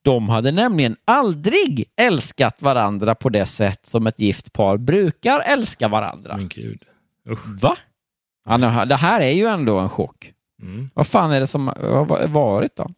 De 0.03 0.29
hade 0.29 0.53
nämligen 0.53 0.97
aldrig 1.05 1.85
älskat 1.97 2.63
varandra 2.63 3.15
på 3.15 3.29
det 3.29 3.47
sätt 3.47 3.87
som 3.87 4.07
ett 4.07 4.21
gift 4.21 4.53
par 4.53 4.77
brukar 4.77 5.41
älska 5.41 5.89
varandra. 5.89 6.37
Men 6.37 6.49
gud. 6.49 6.85
Usch. 7.29 7.47
Va? 7.63 7.77
Ja, 8.45 8.85
det 8.85 8.97
här 8.97 9.21
är 9.21 9.31
ju 9.31 9.47
ändå 9.47 9.79
en 9.79 9.89
chock. 9.89 10.33
Mm. 10.63 10.91
Vad 10.95 11.07
fan 11.07 11.33
är 11.33 11.41
det 11.41 11.47
som 11.47 11.69
har 11.69 12.27
varit 12.27 12.77
då? 12.77 12.91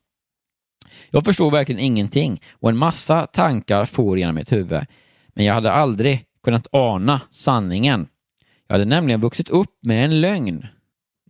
Jag 1.11 1.25
förstod 1.25 1.53
verkligen 1.53 1.81
ingenting 1.81 2.41
och 2.53 2.69
en 2.69 2.77
massa 2.77 3.27
tankar 3.27 3.85
for 3.85 4.19
genom 4.19 4.35
mitt 4.35 4.53
huvud. 4.53 4.81
Men 5.29 5.45
jag 5.45 5.55
hade 5.55 5.73
aldrig 5.73 6.25
kunnat 6.45 6.67
ana 6.73 7.21
sanningen. 7.31 8.09
Jag 8.67 8.75
hade 8.75 8.85
nämligen 8.85 9.21
vuxit 9.21 9.49
upp 9.49 9.79
med 9.83 10.05
en 10.05 10.21
lögn. 10.21 10.67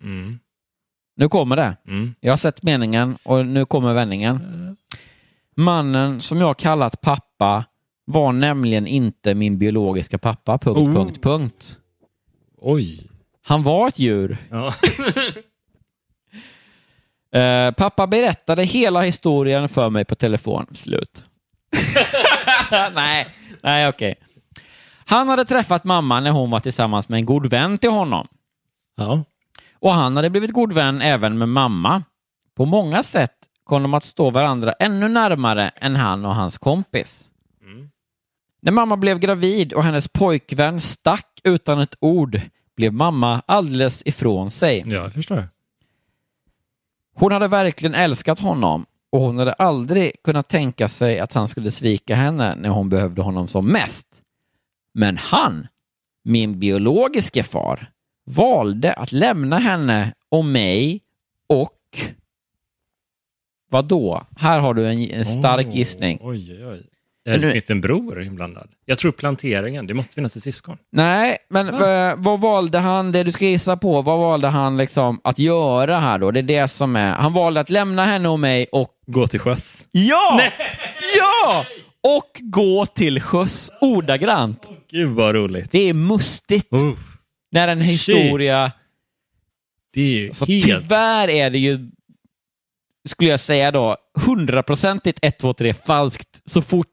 Mm. 0.03 0.39
Nu 1.17 1.29
kommer 1.29 1.57
det. 1.57 1.77
Mm. 1.87 2.15
Jag 2.21 2.33
har 2.33 2.37
sett 2.37 2.63
meningen 2.63 3.17
och 3.25 3.47
nu 3.47 3.65
kommer 3.65 3.95
vändningen. 3.95 4.41
Mannen 5.57 6.21
som 6.21 6.39
jag 6.41 6.57
kallat 6.57 7.01
pappa 7.01 7.65
var 8.05 8.33
nämligen 8.33 8.87
inte 8.87 9.35
min 9.35 9.59
biologiska 9.59 10.19
pappa. 10.19 10.59
Punkt, 10.59 10.79
Oh. 10.79 10.95
punkt, 10.95 11.23
punkt. 11.23 11.79
Oj. 12.59 13.09
Han 13.43 13.63
var 13.63 13.89
ett 13.89 13.99
djur. 13.99 14.37
Ja. 14.51 14.75
Eh, 17.35 17.71
pappa 17.71 18.07
berättade 18.07 18.65
hela 18.65 19.03
historien 19.03 19.69
för 19.69 19.91
mig 19.91 20.05
på 20.05 20.15
telefon. 20.15 20.67
Slut. 20.75 21.25
nej, 22.95 23.27
nej 23.63 23.89
okej. 23.89 24.15
Han 25.07 25.29
hade 25.29 25.45
träffat 25.45 25.85
mamma 25.85 26.21
när 26.21 26.31
hon 26.31 26.51
var 26.51 26.61
tillsammans 26.61 27.09
med 27.09 27.19
en 27.19 27.27
god 27.27 27.47
vän 27.51 27.79
till 27.79 27.91
honom. 27.91 28.29
ja. 28.97 29.25
Och 29.75 29.93
han 29.93 30.17
hade 30.17 30.31
blivit 30.31 30.53
god 30.53 30.73
vän 30.73 31.03
även 31.03 31.39
med 31.39 31.49
mamma. 31.49 32.03
På 32.57 32.65
många 32.65 33.03
sätt 33.03 33.42
kom 33.65 33.83
de 33.83 33.95
att 33.95 34.05
stå 34.05 34.31
varandra 34.31 34.73
ännu 34.73 35.09
närmare 35.09 35.69
än 35.69 35.97
han 35.97 36.25
och 36.25 36.35
hans 36.35 36.59
kompis. 36.59 37.29
När 38.65 38.73
mamma 38.73 38.97
blev 38.97 39.19
gravid 39.19 39.73
och 39.73 39.85
hennes 39.85 40.09
pojkvän 40.09 40.81
stack 40.81 41.41
utan 41.45 41.81
ett 41.81 41.95
ord 42.01 42.41
blev 42.77 42.93
mamma 42.93 43.43
alldeles 43.47 44.03
ifrån 44.05 44.51
sig. 44.51 44.85
ja, 44.87 44.95
jag 44.95 45.13
förstår. 45.13 45.49
Hon 47.15 47.33
hade 47.33 47.49
verkligen 47.49 47.95
älskat 47.95 48.39
honom 48.39 48.87
och 49.13 49.21
hon 49.21 49.39
hade 49.39 49.53
aldrig 49.53 50.23
kunnat 50.25 50.49
tänka 50.49 50.89
sig 50.89 51.21
att 51.21 51.33
han 51.33 51.49
skulle 51.49 51.71
svika 51.71 52.15
henne 52.15 52.55
när 52.55 52.69
hon 52.69 52.89
behövde 52.89 53.23
honom 53.23 53.49
som 53.49 53.67
mest. 53.67 54.07
Men 54.95 55.17
han, 55.17 55.67
min 56.25 56.59
biologiske 56.59 57.43
far, 57.43 57.91
valde 58.27 58.93
att 58.93 59.13
lämna 59.13 59.59
henne 59.59 60.15
och 60.29 60.45
mig 60.45 61.01
och... 61.49 61.79
Vad 63.73 63.85
då? 63.85 64.23
Här 64.37 64.61
har 64.61 64.75
du 64.75 64.87
en, 64.89 65.11
en 65.11 65.25
stark 65.25 65.67
Åh, 65.71 65.77
gissning. 65.77 66.19
Oj, 66.23 66.67
oj, 66.67 66.83
Eller 67.29 67.47
nu- 67.47 67.53
finns 67.53 67.65
det 67.65 67.73
en 67.73 67.81
bror 67.81 68.23
inblandad? 68.23 68.69
Jag 68.85 68.99
tror 68.99 69.13
planteringen. 69.13 69.87
Det 69.87 69.95
måste 69.95 70.15
finnas 70.15 70.37
ett 70.37 70.43
syskon. 70.43 70.77
Nej, 70.93 71.37
men 71.51 71.69
eh, 71.69 72.15
vad 72.17 72.41
valde 72.41 72.79
han, 72.79 73.13
det 73.13 73.23
du 73.25 73.33
ska 73.33 73.45
gissa 73.45 73.77
på, 73.77 74.03
vad 74.03 74.19
valde 74.19 74.49
han 74.49 74.77
liksom 74.77 75.21
att 75.25 75.39
göra 75.39 75.99
här 75.99 76.19
då? 76.19 76.31
Det 76.31 76.41
är 76.41 76.43
det 76.43 76.69
som 76.69 76.97
är, 76.97 77.11
han 77.13 77.33
valde 77.33 77.61
att 77.61 77.71
lämna 77.71 78.05
henne 78.05 78.29
och 78.29 78.41
mig 78.41 78.67
och 78.73 78.89
Gå 79.07 79.27
till 79.27 79.41
sjöss. 79.41 79.85
Ja! 79.91 80.41
Ja! 81.19 81.65
Och 82.17 82.31
gå 82.41 82.87
till 82.87 83.21
sjöss 83.21 83.71
ordagrant. 83.81 84.71
Gud 84.91 85.09
vad 85.11 85.35
roligt. 85.35 85.73
Det 85.73 85.89
är 85.89 85.95
mustigt 85.95 86.73
Oh, 86.73 86.93
när 87.53 87.69
en 87.69 87.81
historia... 87.81 88.73
det 89.95 90.01
är 90.01 90.07
ju 90.07 90.33
Så 90.35 90.47
helt... 90.47 90.65
tyvärr 90.65 91.29
är 91.29 91.51
det 91.51 91.59
ju, 91.59 91.91
skulle 93.09 93.31
jag 93.31 93.41
säga 93.41 93.71
då, 93.71 93.97
hundraprocentigt 94.27 95.19
1, 95.23 95.39
2, 95.39 95.53
3 95.55 95.75
falskt 95.75 96.41
så 96.47 96.63
fort 96.63 96.89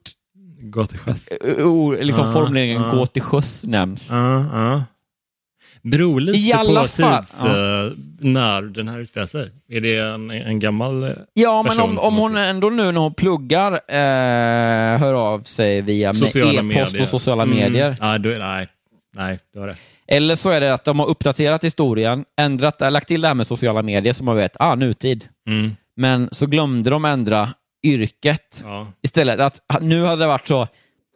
Gå 0.61 0.85
till 0.85 0.99
sjöss. 0.99 1.27
eh, 1.27 1.65
o- 1.67 1.95
liksom 2.01 2.25
Ja, 2.25 2.33
formuleringen 2.33 2.81
ja. 2.81 2.91
gå 2.91 3.05
till 3.05 3.21
sjöss 3.21 3.63
nämns. 3.65 4.07
Ja, 4.11 4.45
ja. 4.53 4.83
Beror 5.81 6.21
lite 6.21 6.37
I 6.39 6.53
alla 6.53 6.81
på 6.81 6.87
fall, 6.87 7.23
tids, 7.23 7.43
eh, 7.43 7.91
när 8.19 8.61
den 8.61 8.87
här 8.87 8.99
utspelar 8.99 9.27
sig. 9.27 9.51
Är 9.69 9.81
det 9.81 9.97
en, 9.97 10.31
en 10.31 10.59
gammal 10.59 11.03
eh, 11.03 11.11
Ja, 11.33 11.63
men 11.67 11.79
om, 11.79 11.99
om 11.99 12.15
hon 12.17 12.37
ändå 12.37 12.69
nu 12.69 12.91
när 12.91 12.99
hon 13.01 13.13
pluggar 13.13 13.71
eh, 13.73 14.99
hör 14.99 15.13
av 15.13 15.39
sig 15.41 15.81
via 15.81 16.09
e-post 16.09 16.99
och 16.99 17.07
sociala 17.07 17.43
Mm. 17.43 17.55
medier. 17.57 17.97
Ja, 17.99 18.17
då, 18.17 18.29
nej, 18.29 18.67
nej, 19.15 19.39
du 19.53 19.59
har 19.59 19.67
rätt. 19.67 19.79
Eller 20.07 20.35
så 20.35 20.49
är 20.49 20.59
det 20.61 20.73
att 20.73 20.85
de 20.85 20.99
har 20.99 21.07
uppdaterat 21.07 21.63
historien, 21.63 22.25
ändrat, 22.41 22.81
lagt 22.81 23.07
till 23.07 23.21
det 23.21 23.27
här 23.27 23.35
med 23.35 23.47
sociala 23.47 23.81
medier 23.81 24.13
som 24.13 24.25
man 24.25 24.35
vet, 24.35 24.55
ah, 24.59 24.75
nutid. 24.75 25.25
Mm. 25.47 25.71
Men 25.99 26.29
så 26.31 26.45
glömde 26.45 26.89
de 26.89 27.05
ändra 27.05 27.53
yrket 27.83 28.61
Ja. 28.63 28.87
istället. 29.01 29.39
Att 29.39 29.81
nu 29.81 30.05
hade 30.05 30.23
det 30.23 30.27
varit 30.27 30.47
så, 30.47 30.67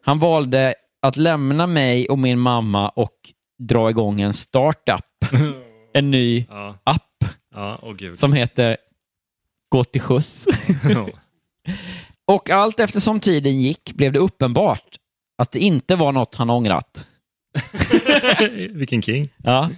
han 0.06 0.20
valde 0.20 0.76
att 1.02 1.18
lämna 1.18 1.68
mig 1.68 2.08
och 2.10 2.20
min 2.20 2.40
mamma 2.40 2.90
och 2.90 3.14
dra 3.60 3.90
igång 3.90 4.22
en 4.22 4.34
startup. 4.34 5.06
en 5.94 6.12
ny 6.12 6.46
Ja, 6.50 6.78
app 6.84 7.24
ja, 7.56 7.94
gud. 7.98 8.20
som 8.20 8.34
heter 8.34 8.78
Gå 9.70 9.84
till 9.84 10.02
skjuts. 10.02 10.46
Och 12.28 12.50
allt 12.50 12.80
eftersom 12.80 13.20
tiden 13.20 13.62
gick 13.62 13.94
blev 13.94 14.12
det 14.12 14.20
uppenbart 14.20 14.96
att 15.38 15.52
det 15.52 15.60
inte 15.60 15.96
var 15.96 16.12
något 16.12 16.36
han 16.36 16.50
ångrat. 16.50 17.06
Vilken 18.72 19.02
king. 19.02 19.30
Ja. 19.38 19.70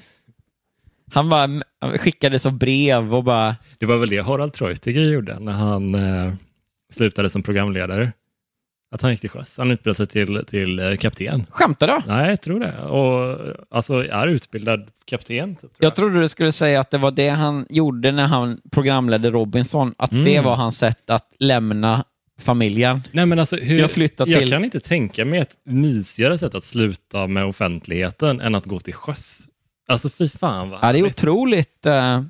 Han 1.15 1.29
bara 1.29 1.49
han 1.81 1.97
skickade 1.97 2.39
som 2.39 2.57
brev 2.57 3.15
och 3.15 3.23
bara... 3.23 3.55
Det 3.79 3.85
var 3.85 3.97
väl 3.97 4.09
det 4.09 4.17
Harald 4.17 4.53
Treutiger 4.53 5.01
gjorde 5.01 5.39
när 5.39 5.51
han 5.51 5.95
eh, 5.95 6.33
slutade 6.93 7.29
som 7.29 7.43
programledare. 7.43 8.11
Att 8.95 9.01
han 9.01 9.11
gick 9.11 9.21
till 9.21 9.29
sjöss. 9.29 9.57
Han 9.57 9.71
utbildade 9.71 9.95
sig 9.95 10.07
till, 10.07 10.43
till 10.47 10.79
eh, 10.79 10.95
kapten. 10.95 11.45
Skämtar 11.49 11.87
du? 11.87 12.01
Nej, 12.07 12.29
jag 12.29 12.41
tror 12.41 12.59
det. 12.59 12.81
Och 12.81 13.39
alltså 13.71 13.93
är 14.07 14.27
utbildad 14.27 14.87
kapten. 15.05 15.55
Tror 15.55 15.71
Jag 15.79 15.95
trodde 15.95 16.21
du 16.21 16.29
skulle 16.29 16.51
säga 16.51 16.79
att 16.79 16.91
det 16.91 16.97
var 16.97 17.11
det 17.11 17.29
han 17.29 17.65
gjorde 17.69 18.11
när 18.11 18.25
han 18.27 18.59
programledde 18.71 19.29
Robinson, 19.31 19.93
att 19.97 20.11
Mm. 20.11 20.25
det 20.25 20.39
var 20.41 20.55
hans 20.55 20.77
sätt 20.77 21.09
att 21.09 21.31
lämna 21.39 22.03
familjen. 22.39 23.01
Nej, 23.11 23.25
men 23.25 23.39
alltså, 23.39 23.55
hur, 23.55 23.79
Jag 23.79 23.91
flyttar 23.91 24.27
jag 24.27 24.39
till- 24.39 24.51
kan 24.51 24.63
inte 24.65 24.79
tänka 24.79 25.25
mig 25.25 25.39
ett 25.39 25.55
mysigare 25.65 26.37
sätt 26.37 26.55
att 26.55 26.63
sluta 26.63 27.27
med 27.27 27.45
offentligheten 27.45 28.41
än 28.41 28.55
att 28.55 28.65
gå 28.65 28.79
till 28.79 28.93
sjöss. 28.93 29.47
Alltså 29.87 30.09
fy 30.09 30.29
fan 30.29 30.69
vad 30.69 30.77
Ja, 30.79 30.81
det 30.81 30.87
är 30.87 31.01
härligt. 31.01 31.19
otroligt. 31.19 31.85
eh, 31.85 32.23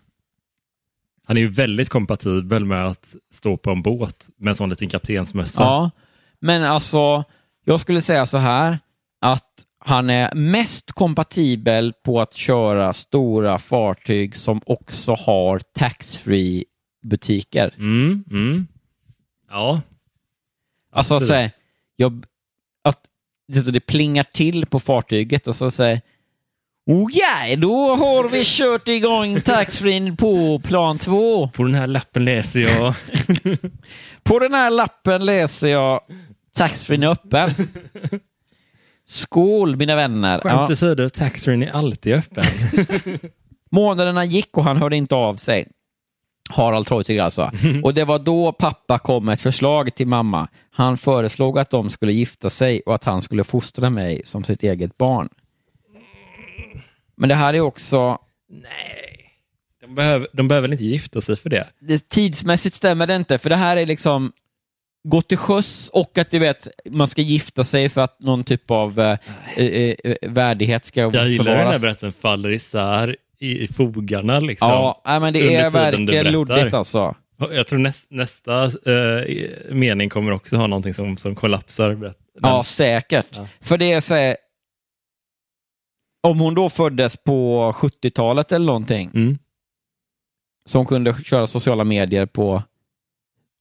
Han 1.27 1.37
är 1.37 1.41
ju 1.41 1.47
väldigt 1.47 1.89
kompatibel 1.89 2.65
med 2.65 2.87
att 2.87 3.15
stå 3.33 3.57
på 3.57 3.71
en 3.71 3.81
båt 3.81 4.29
med 4.37 4.49
en 4.51 4.55
sån 4.55 4.69
liten 4.69 4.89
kaptensmössa. 4.89 5.61
Ja, 5.63 5.91
men 6.39 6.63
alltså, 6.63 7.23
jag 7.65 7.79
skulle 7.79 8.01
säga 8.01 8.25
så 8.25 8.37
här, 8.37 8.79
att 9.21 9.65
han 9.79 10.09
är 10.09 10.35
mest 10.35 10.91
kompatibel 10.91 11.93
på 12.03 12.21
att 12.21 12.33
köra 12.33 12.93
stora 12.93 13.57
fartyg 13.57 14.35
som 14.35 14.61
också 14.65 15.13
har 15.13 15.59
tax-free 15.59 16.63
butiker. 17.03 17.73
Mm, 17.77 18.23
mm. 18.31 18.67
Ja, 19.49 19.81
Alltså, 20.91 21.13
Absolut. 21.13 21.27
så 21.27 21.33
här, 21.33 21.51
jag, 21.95 22.25
att 22.83 22.99
det, 23.47 23.61
så 23.61 23.71
det 23.71 23.79
plingar 23.79 24.23
till 24.23 24.65
på 24.65 24.79
fartyget 24.79 25.47
och 25.47 25.55
så 25.55 25.71
säger 26.85 27.03
Okej, 27.03 27.55
då 27.55 27.95
har 27.95 28.29
vi 28.29 28.41
kört 28.45 28.87
igång 28.87 29.41
taxfree 29.41 30.15
på 30.17 30.59
plan 30.59 30.97
två. 30.97 31.47
på 31.47 31.63
den 31.63 31.75
här 31.75 31.87
lappen 31.87 32.25
läser 32.25 32.59
jag. 32.59 32.93
På 34.23 34.39
den 34.39 34.53
här 34.53 34.69
lappen 34.69 35.25
läser 35.25 35.67
jag 35.67 36.01
taxfree 36.55 37.05
är 37.05 37.09
öppen. 37.09 37.49
Skål 39.07 39.75
mina 39.75 39.95
vänner. 39.95 40.39
Skämt 40.39 40.69
Ja, 40.69 40.73
åsido, 40.73 41.09
taxfree 41.09 41.65
är 41.65 41.71
alltid 41.71 42.13
öppen. 42.13 42.43
månaderna 43.71 44.25
gick 44.25 44.57
och 44.57 44.63
han 44.63 44.77
hörde 44.77 44.95
inte 44.95 45.15
av 45.15 45.35
sig. 45.35 45.67
Harald 46.49 46.87
Treutiger 46.87 47.23
alltså. 47.23 47.51
Och 47.83 47.93
det 47.93 48.05
var 48.05 48.19
då 48.19 48.51
pappa 48.51 48.99
kom 48.99 49.25
med 49.25 49.33
ett 49.33 49.41
förslag 49.41 49.95
till 49.95 50.07
mamma. 50.07 50.47
Han 50.71 50.97
föreslog 50.97 51.59
att 51.59 51.69
de 51.69 51.89
skulle 51.89 52.13
gifta 52.13 52.49
sig 52.49 52.81
och 52.85 52.95
att 52.95 53.03
han 53.03 53.21
skulle 53.21 53.43
fostra 53.43 53.89
mig 53.89 54.21
som 54.25 54.43
sitt 54.43 54.63
eget 54.63 54.97
barn. 54.97 55.29
Men 57.17 57.29
det 57.29 57.35
här 57.35 57.53
är 57.53 57.61
också, 57.61 58.17
De 59.81 59.95
behöver, 59.95 60.27
de 60.33 60.47
behöver 60.47 60.71
inte 60.71 60.83
gifta 60.83 61.21
sig 61.21 61.35
för 61.37 61.49
det? 61.49 61.67
det, 61.79 62.09
tidsmässigt 62.09 62.75
stämmer 62.75 63.07
det 63.07 63.15
inte, 63.15 63.37
för 63.37 63.49
det 63.49 63.55
här 63.55 63.77
är 63.77 63.85
liksom 63.85 64.31
gå 65.07 65.21
till 65.21 65.37
sjöss 65.37 65.89
och 65.93 66.17
att 66.17 66.29
du 66.31 66.39
vet, 66.39 66.67
man 66.89 67.07
ska 67.07 67.21
gifta 67.21 67.63
sig 67.63 67.89
för 67.89 68.01
att 68.01 68.19
någon 68.19 68.43
typ 68.43 68.71
av 68.71 68.99
eh, 68.99 69.17
eh, 69.55 69.95
eh, 70.03 70.15
värdighet 70.21 70.85
ska 70.85 71.01
Jag 71.01 71.27
gillar 71.29 71.45
den 71.45 71.53
här 71.55 71.59
förvaras. 71.63 71.81
berättelsen 71.81 72.11
faller 72.11 72.49
isär 72.51 73.15
i, 73.39 73.63
i 73.63 73.67
fogarna. 73.67 74.39
Liksom. 74.39 74.69
Ja, 74.69 75.01
nej, 75.05 75.19
men 75.19 75.33
det 75.33 75.55
är 75.55 75.69
verkligen 75.69 76.31
luddigt 76.31 76.73
alltså. 76.73 77.15
Jag 77.51 77.67
tror 77.67 77.79
näst, 77.79 78.07
nästa 78.11 78.63
eh, 78.65 79.23
mening 79.71 80.09
kommer 80.09 80.31
också 80.31 80.55
ha 80.57 80.67
någonting 80.67 80.93
som, 80.93 81.17
som 81.17 81.35
kollapsar. 81.35 81.93
berätt- 81.95 82.17
Ja, 82.41 82.63
säkert. 82.63 83.27
Ja. 83.31 83.47
För 83.61 83.77
det 83.77 83.91
är 83.91 84.01
så 84.01 84.13
här, 84.13 84.37
om 86.25 86.39
hon 86.39 86.55
då 86.55 86.69
föddes 86.69 87.17
på 87.17 87.71
70-talet 87.75 88.51
eller 88.51 88.65
någonting, 88.65 89.11
Mm. 89.13 89.37
som 90.69 90.85
kunde 90.85 91.13
köra 91.23 91.47
sociala 91.47 91.83
medier 91.83 92.25
på 92.25 92.63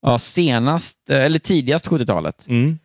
ja, 0.02 0.18
senast, 0.18 1.10
eller 1.10 1.38
tidigast 1.38 1.86
70-talet, 1.88 2.46
Mm. 2.48 2.78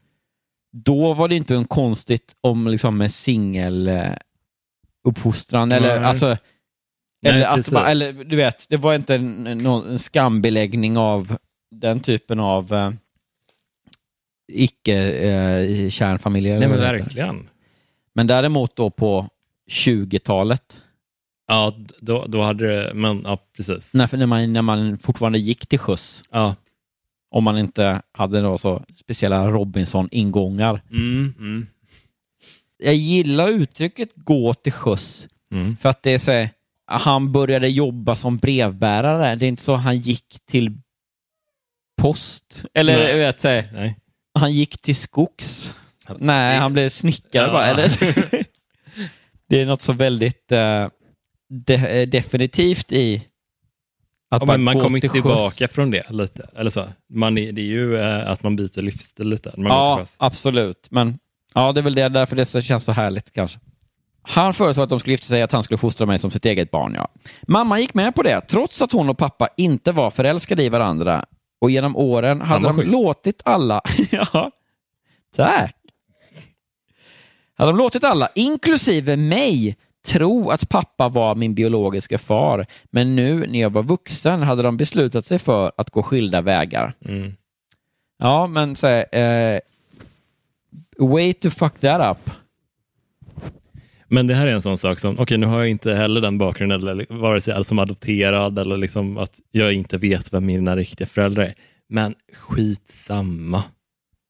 då 0.71 1.13
var 1.13 1.27
det 1.27 1.36
inte 1.36 1.55
en 1.55 1.65
konstigt 1.65 2.36
om 2.41 2.67
liksom 2.67 2.97
med 2.97 3.13
singel 3.13 3.88
eh, 3.88 4.13
eller 5.55 5.80
Nej. 5.80 5.89
alltså 5.89 6.27
Nej, 7.21 7.34
eller, 7.34 7.45
att, 7.47 7.71
man- 7.71 7.86
eller 7.86 8.13
du 8.13 8.36
vet, 8.36 8.69
det 8.69 8.77
var 8.77 8.95
inte 8.95 9.15
en, 9.15 9.43
någon, 9.63 9.89
en 9.89 9.99
skambeläggning 9.99 10.97
av 10.97 11.38
den 11.75 11.99
typen 11.99 12.39
av 12.39 12.73
eh, 12.73 12.91
icke-kärnfamiljer. 14.51 16.55
Nej 16.59 16.65
eller 16.65 16.77
men 16.77 16.80
verkligen. 16.80 17.49
Men 18.13 18.27
däremot 18.27 18.75
då 18.75 18.89
på 18.89 19.30
20-talet, 19.70 20.82
Ja, 21.47 21.76
då, 21.99 22.26
då 22.28 22.41
hade 22.41 22.67
det, 22.67 22.93
men 22.93 23.22
ja 23.26 23.38
precis. 23.57 23.93
när, 23.93 24.17
när, 24.17 24.26
man, 24.26 24.53
när 24.53 24.61
man 24.61 24.97
fortfarande 24.97 25.39
gick 25.39 25.67
till 25.67 25.80
sjöss, 25.80 26.24
Ja. 26.32 26.55
om 27.32 27.43
man 27.43 27.57
inte 27.57 28.01
hade 28.11 28.41
då 28.41 28.57
så 28.57 28.84
speciella 28.99 29.47
Robinson-ingångar. 29.51 30.82
Mm, 30.91 31.34
mm. 31.39 31.67
Jag 32.84 32.93
gillar 32.95 33.47
uttrycket 33.47 34.09
gå 34.15 34.53
till 34.53 34.72
sjöss, 34.74 35.28
Mm. 35.51 35.78
för 35.78 35.89
att 35.89 36.03
det 36.03 36.11
är 36.11 36.17
så 36.20 36.32
här, 36.32 36.49
han 36.88 37.32
började 37.32 37.67
jobba 37.67 38.15
som 38.15 38.38
brevbärare. 38.38 39.36
Det 39.36 39.45
är 39.45 39.49
inte 39.49 39.63
så 39.63 39.76
han 39.76 39.97
gick 39.97 40.26
till 40.45 40.78
post. 42.01 42.65
Eller 42.74 42.97
Nej. 42.97 43.17
vet, 43.17 43.39
så 43.39 43.47
här, 43.47 43.70
Nej. 43.74 43.97
han 44.39 44.53
gick 44.53 44.82
till 44.82 44.95
skogs. 44.95 45.74
Nej, 46.20 46.57
han 46.57 46.74
blev 46.74 46.89
snickare 46.89 47.45
Ja. 47.47 47.51
bara. 47.53 47.65
Eller? 47.65 47.89
det 49.50 49.62
är 49.62 49.66
något 49.66 49.82
så 49.82 49.93
väldigt 49.93 50.52
eh, 50.52 50.88
de, 51.50 51.74
eh, 51.76 52.08
definitivt 52.10 52.91
i 52.91 53.26
att 54.32 54.43
Ja, 54.47 54.58
man 54.58 54.76
gå 54.78 54.82
kommer 54.84 54.97
inte 54.97 55.08
sjöss. 55.08 55.14
tillbaka 55.14 55.68
från 55.68 55.91
det 55.91 56.10
lite. 56.12 56.50
Eller 56.56 56.70
så. 56.70 56.84
Man, 57.14 57.38
är- 57.38 57.52
det 57.52 57.62
är 57.62 57.66
ju 57.66 57.97
eh, 57.97 58.32
att 58.32 58.43
man 58.43 58.56
byter 58.56 58.82
livsstil 58.82 59.28
lite. 59.30 59.54
Man 59.58 59.66
Ja, 59.72 59.97
sjöss. 60.00 60.16
absolut. 60.20 60.88
Men 60.91 61.20
ja, 61.54 61.72
det 61.72 61.80
är 61.80 61.84
väl 61.84 61.95
det, 61.95 62.10
därför 62.10 62.36
det 62.36 62.62
känns 62.64 62.84
så 62.84 62.91
härligt 62.91 63.34
kanske. 63.34 63.60
Han 64.22 64.54
föreslog 64.54 64.84
att 64.84 64.89
de 64.89 65.00
skulle 65.00 65.14
gifta 65.14 65.28
sig, 65.28 65.41
att 65.41 65.52
han 65.52 65.64
skulle 65.64 65.78
fostra 65.78 66.06
mig 66.06 66.20
som 66.20 66.32
sitt 66.32 66.45
eget 66.45 66.72
barn. 66.72 66.93
Ja. 66.95 67.08
Mamma 67.47 67.80
gick 67.80 67.93
med 67.93 68.16
på 68.16 68.24
det, 68.24 68.41
trots 68.41 68.82
att 68.82 68.91
hon 68.91 69.10
och 69.10 69.18
pappa 69.18 69.47
inte 69.58 69.91
var 69.91 70.12
förälskade 70.12 70.64
i 70.64 70.70
varandra. 70.70 71.26
Och 71.62 71.72
genom 71.72 71.95
åren 71.95 72.41
hade 72.41 72.64
de 72.68 72.78
schysst. 72.78 72.91
låtit 72.91 73.41
alla... 73.45 73.82
ja, 74.12 74.52
tack. 75.36 75.76
Hade 77.60 77.72
de 77.72 77.78
låtit 77.78 78.03
alla, 78.03 78.30
inklusive 78.36 79.18
mig, 79.18 79.78
tro 80.07 80.49
att 80.49 80.70
pappa 80.70 81.10
var 81.10 81.36
min 81.36 81.55
biologiska 81.55 82.18
far. 82.18 82.66
Men 82.91 83.16
nu 83.16 83.47
när 83.47 83.62
jag 83.62 83.70
var 83.70 83.84
vuxen 83.84 84.41
hade 84.41 84.64
de 84.64 84.78
beslutat 84.78 85.26
sig 85.26 85.39
för 85.39 85.72
att 85.78 85.89
gå 85.89 86.03
skilda 86.03 86.41
vägar. 86.41 86.93
Mm. 87.05 87.34
Ja, 88.20 88.47
men 88.47 88.76
så 88.76 88.88
här, 88.88 89.05
eh, 89.12 89.60
way 90.97 91.34
to 91.34 91.49
fuck 91.49 91.80
that 91.80 92.18
up. 92.18 92.32
Men 94.07 94.28
det 94.28 94.36
här 94.36 94.47
är 94.47 94.51
en 94.51 94.62
sån 94.62 94.78
sak 94.78 94.99
som, 94.99 95.20
okej 95.20 95.38
nu 95.38 95.47
har 95.47 95.60
jag 95.60 95.70
inte 95.70 95.93
heller 95.93 96.22
den 96.22 96.38
bakgrunden, 96.38 96.88
eller 96.88 97.05
vare 97.10 97.41
sig 97.41 97.66
som 97.66 97.80
adopterad 97.80 98.60
eller 98.60 98.78
liksom 98.78 99.18
att 99.18 99.39
jag 99.51 99.74
inte 99.74 99.97
vet 99.97 100.34
vem 100.34 100.45
mina 100.45 100.76
riktiga 100.76 101.07
föräldrar 101.07 101.43
är. 101.43 101.53
Men 101.89 102.16
skitsamma. 102.34 103.64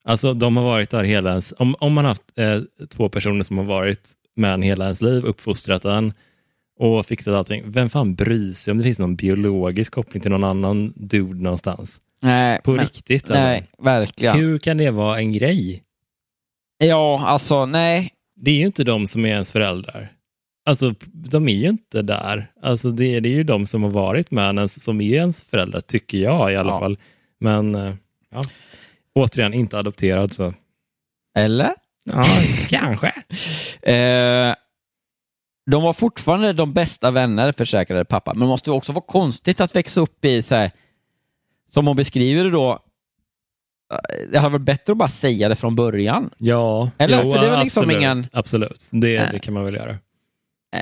Alltså 0.04 0.34
de 0.34 0.58
har 0.58 0.64
varit 0.64 0.90
där 0.90 1.04
hela 1.04 1.30
ens, 1.30 1.54
om, 1.58 1.76
om 1.80 1.94
man 1.94 2.06
har 2.06 2.10
haft 2.10 2.24
eh, 2.36 2.60
två 2.90 3.10
personer 3.10 3.44
som 3.44 3.58
har 3.58 3.66
varit 3.66 4.10
med 4.36 4.54
en 4.54 4.62
hela 4.62 4.84
ens 4.86 5.02
liv, 5.02 5.24
uppfostrat 5.26 5.86
en 5.86 6.14
och 6.80 7.06
fixat 7.06 7.34
allting, 7.34 7.64
vem 7.66 7.90
fan 7.90 8.16
bryr 8.16 8.54
sig 8.54 8.72
om 8.72 8.78
det 8.78 8.84
finns 8.84 9.00
någon 9.00 9.16
biologisk 9.16 9.94
koppling 9.94 10.22
till 10.22 10.32
någon 10.32 10.44
annan 10.44 10.94
dude 10.96 11.44
någonstans? 11.44 12.00
Nej, 12.22 12.60
På 12.64 12.72
men- 12.72 12.80
riktigt 12.86 13.24
alltså. 13.24 13.44
Nej, 13.44 13.68
verkligen. 13.80 14.38
Hur 14.40 14.58
kan 14.60 14.78
det 14.78 14.92
vara 14.92 15.18
en 15.20 15.34
grej? 15.34 15.84
Ja, 16.78 17.26
alltså 17.26 17.66
nej. 17.66 18.14
det 18.36 18.52
är 18.52 18.56
ju 18.56 18.66
inte 18.66 18.84
de 18.84 19.08
som 19.08 19.26
är 19.26 19.30
ens 19.30 19.52
föräldrar. 19.52 20.12
Alltså, 20.66 20.94
de 21.14 21.50
är 21.50 21.56
ju 21.56 21.68
inte 21.70 22.02
där. 22.02 22.52
Alltså, 22.62 22.92
det, 22.92 23.16
är- 23.16 23.22
det 23.22 23.30
är 23.30 23.34
ju 23.34 23.44
de 23.44 23.66
som 23.66 23.84
har 23.84 23.90
varit 23.90 24.32
med 24.32 24.46
ens, 24.46 24.84
som 24.84 25.02
är 25.02 25.14
ens 25.16 25.42
föräldrar, 25.42 25.82
tycker 25.82 26.18
jag 26.18 26.54
i 26.54 26.56
alla 26.56 26.72
Ja. 26.72 26.80
fall. 26.80 26.98
Men, 27.40 27.76
eh, 27.76 27.94
ja. 28.32 28.42
Återigen, 29.20 29.54
inte 29.54 29.78
adopterad, 29.80 30.34
så 30.34 30.54
Eller? 31.38 31.74
ja, 32.04 32.24
kanske. 32.70 33.08
Eh, 33.94 34.56
de 35.72 35.84
var 35.84 35.94
fortfarande 35.94 36.54
de 36.54 36.74
bästa 36.74 37.12
vänner, 37.12 37.52
försäkrade 37.52 38.06
pappa. 38.06 38.34
Men 38.34 38.40
det 38.42 38.48
måste 38.48 38.72
också 38.72 38.92
vara 38.92 39.06
konstigt 39.08 39.62
att 39.62 39.76
växa 39.76 40.02
upp 40.02 40.26
i, 40.26 40.42
så 40.42 40.56
här, 40.56 40.72
som 41.68 41.88
hon 41.88 41.96
beskriver 41.96 42.44
det 42.44 42.50
då, 42.50 42.72
eh, 43.94 44.32
det 44.32 44.40
hade 44.40 44.52
varit 44.52 44.66
bättre 44.66 44.92
att 44.92 44.98
bara 44.98 45.10
säga 45.10 45.50
det 45.50 45.56
från 45.56 45.76
början. 45.76 46.30
Ja, 46.38 46.92
Eller? 46.98 47.22
För 47.24 47.42
det 47.42 47.50
väl 47.50 47.64
liksom 47.64 47.82
absolut, 47.84 47.98
ingen- 47.98 48.28
Absolut, 48.34 48.88
det, 48.92 49.30
det 49.32 49.40
kan 49.40 49.54
man 49.54 49.64
väl 49.66 49.76
göra. 49.76 49.96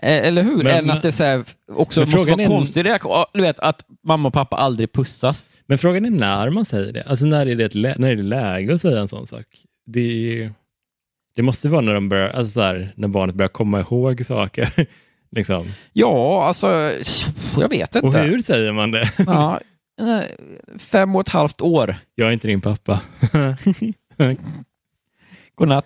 Eller 0.02 0.44
hur? 0.44 0.58
Men- 0.64 0.68
Än 0.68 0.90
att 0.90 1.02
det 1.02 1.12
så 1.12 1.24
här, 1.24 1.44
också 1.72 2.02
måste 2.02 2.18
vara 2.32 2.42
är- 2.42 2.48
konstig 2.48 2.86
reaktion. 2.86 3.26
Du 3.34 3.42
vet, 3.42 3.60
att 3.60 3.86
mamma 4.04 4.28
och 4.28 4.34
pappa 4.34 4.56
aldrig 4.56 4.94
pussas. 4.94 5.54
Men 5.66 5.78
frågan 5.78 6.06
är 6.06 6.10
när 6.10 6.50
man 6.50 6.66
säger 6.66 6.94
det. 6.94 7.04
Alltså 7.04 7.26
när 7.26 7.46
är 7.46 7.56
det, 7.56 7.76
lä- 7.76 7.96
när 7.98 8.12
är 8.12 8.16
det 8.16 8.24
läge 8.24 8.74
att 8.74 8.82
säga 8.82 9.00
en 9.00 9.08
sån 9.08 9.28
sak? 9.28 9.46
Det, 9.86 10.50
det 11.36 11.42
måste 11.42 11.70
vara 11.70 11.82
när, 11.82 11.94
de 11.94 12.10
börjar, 12.10 12.30
alltså 12.30 12.52
så 12.54 12.62
här, 12.62 12.94
när 12.96 13.08
barnet 13.08 13.36
börjar 13.36 13.50
komma 13.50 13.80
ihåg 13.80 14.26
saker. 14.26 14.88
Liksom. 15.32 15.66
Ja, 15.94 16.46
alltså, 16.48 16.68
jag 17.60 17.70
vet 17.70 17.96
inte. 17.96 18.08
Och 18.08 18.14
hur 18.14 18.42
säger 18.42 18.72
man 18.72 18.92
det? 18.92 19.12
Ja, 19.18 19.60
eh, 20.02 20.22
fem 20.78 21.16
och 21.16 21.22
ett 21.22 21.30
halvt 21.30 21.62
år. 21.62 21.96
Jag 22.16 22.28
är 22.28 22.32
inte 22.32 22.48
din 22.48 22.62
pappa. 22.62 23.02
Godnatt. 25.56 25.86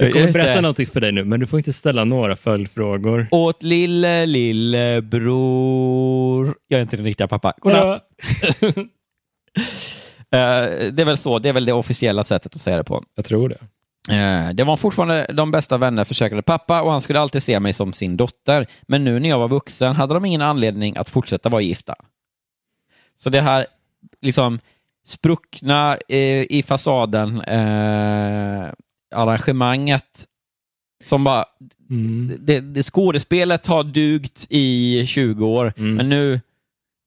Jag 0.00 0.12
kommer 0.12 0.24
Just 0.26 0.32
berätta 0.32 0.54
det. 0.54 0.60
någonting 0.60 0.86
för 0.86 1.00
dig 1.00 1.12
nu, 1.12 1.24
men 1.24 1.40
du 1.40 1.46
får 1.46 1.58
inte 1.58 1.72
ställa 1.72 2.04
några 2.04 2.36
följdfrågor. 2.36 3.26
Åt 3.30 3.62
lille, 3.62 4.26
lille 4.26 5.02
bror. 5.02 6.54
Jag 6.68 6.78
är 6.78 6.82
inte 6.82 6.96
din 6.96 7.04
riktiga 7.06 7.28
pappa. 7.28 7.52
Godnatt. 7.58 8.02
Eh, 10.32 10.88
det 10.92 11.02
är 11.02 11.04
väl 11.04 11.18
så, 11.18 11.38
det 11.38 11.48
är 11.48 11.52
väl 11.52 11.64
det 11.64 11.72
officiella 11.72 12.24
sättet 12.24 12.54
att 12.54 12.60
säga 12.60 12.76
det 12.76 12.84
på. 12.84 13.04
Jag 13.14 13.24
tror 13.24 13.48
det. 13.48 13.58
Eh, 14.16 14.50
Det 14.54 14.64
var 14.64 14.76
fortfarande 14.76 15.26
de 15.32 15.50
bästa 15.50 15.78
vänner, 15.78 16.04
försäkrade 16.04 16.42
pappa, 16.42 16.82
och 16.82 16.90
han 16.92 17.00
skulle 17.00 17.20
alltid 17.20 17.42
se 17.42 17.60
mig 17.60 17.72
som 17.72 17.92
sin 17.92 18.16
dotter. 18.16 18.66
Men 18.82 19.04
nu 19.04 19.20
när 19.20 19.28
jag 19.28 19.38
var 19.38 19.48
vuxen 19.48 19.96
hade 19.96 20.14
de 20.14 20.24
ingen 20.24 20.42
anledning 20.42 20.96
att 20.96 21.08
fortsätta 21.08 21.48
vara 21.48 21.62
gifta. 21.62 21.94
Så 23.16 23.30
det 23.30 23.40
här 23.40 23.66
liksom 24.20 24.58
spruckna 25.06 25.96
eh, 26.08 26.42
i 26.42 26.64
fasaden 26.66 27.40
eh, 27.40 28.68
arrangemanget 29.12 30.26
som 31.04 31.24
bara... 31.24 31.44
Det, 32.38 32.60
det 32.60 32.82
skådespelet 32.82 33.66
har 33.66 33.84
dugt 33.84 34.46
i 34.48 35.04
20 35.06 35.46
år, 35.46 35.72
men 35.76 36.08
nu 36.08 36.40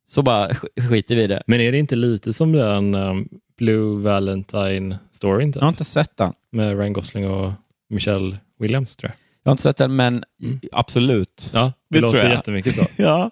så 0.07 0.21
bara 0.21 0.49
sk- 0.49 0.89
skiter 0.89 1.15
vi 1.15 1.23
i 1.23 1.27
det. 1.27 1.43
Men 1.47 1.61
är 1.61 1.71
det 1.71 1.77
inte 1.77 1.95
lite 1.95 2.33
som 2.33 2.51
den 2.51 2.95
um, 2.95 3.29
Blue 3.57 4.01
Valentine-storyn 4.03 5.47
typ? 5.53 5.55
Jag 5.55 5.61
har 5.61 5.69
inte 5.69 5.83
sett 5.85 6.17
den. 6.17 6.33
med 6.51 6.77
Ryan 6.77 6.93
Gosling 6.93 7.29
och 7.29 7.51
Michelle 7.89 8.37
Williams 8.59 8.95
tror 8.95 9.09
jag. 9.09 9.15
Jag 9.43 9.49
har 9.49 9.53
inte 9.53 9.63
sett 9.63 9.77
den, 9.77 9.95
men 9.95 10.23
absolut. 10.71 11.49
Ja, 11.53 11.61
det, 11.89 11.95
Det 11.95 11.99
låter 12.01 12.11
tror 12.11 12.23
jag. 12.23 12.33
jättemycket 12.33 12.75
bra. 12.75 12.85
Ja. 13.05 13.31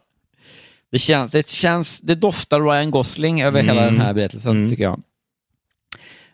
Det 0.92 1.00
känns, 1.00 1.32
det 1.32 1.50
känns, 1.50 2.02
det 2.02 2.16
doftar 2.16 2.62
Ryan 2.62 2.92
Gosling 2.92 3.42
över 3.42 3.62
hela 3.64 3.82
Mm. 3.82 3.94
den 3.94 4.06
här 4.06 4.14
berättelsen, 4.14 4.52
Mm. 4.58 4.70
tycker 4.70 4.84
jag. 4.84 5.02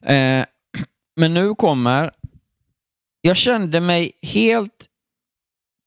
Eh, 0.01 0.45
men 1.15 1.33
nu 1.33 1.55
kommer, 1.55 2.11
jag 3.27 3.37
kände 3.37 3.79
mig 3.81 4.11
helt 4.21 4.85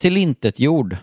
tillintetgjord. 0.01 0.97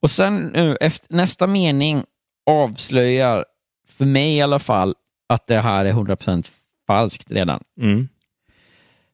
Och 0.00 0.10
sen 0.10 0.50
nu, 0.54 0.76
efter, 0.80 1.14
nästa 1.14 1.46
mening 1.46 2.04
avslöjar, 2.46 3.44
för 3.88 4.04
mig 4.04 4.36
i 4.36 4.40
alla 4.40 4.58
fall, 4.58 4.94
att 5.28 5.46
det 5.46 5.60
här 5.60 5.84
är 5.84 5.92
100% 5.92 6.50
falskt 6.86 7.30
redan. 7.30 7.64
Mm. 7.80 8.08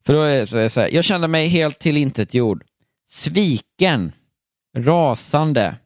För 0.07 0.13
då 0.13 0.23
är 0.23 0.39
det 0.57 0.71
så 0.71 0.81
här, 0.81 0.95
jag 0.95 1.05
kände 1.05 1.29
mig 1.29 1.49
helt 1.49 1.79
tillintetgjord, 1.79 2.65
sviken, 3.11 4.13
rasande, 4.77 5.77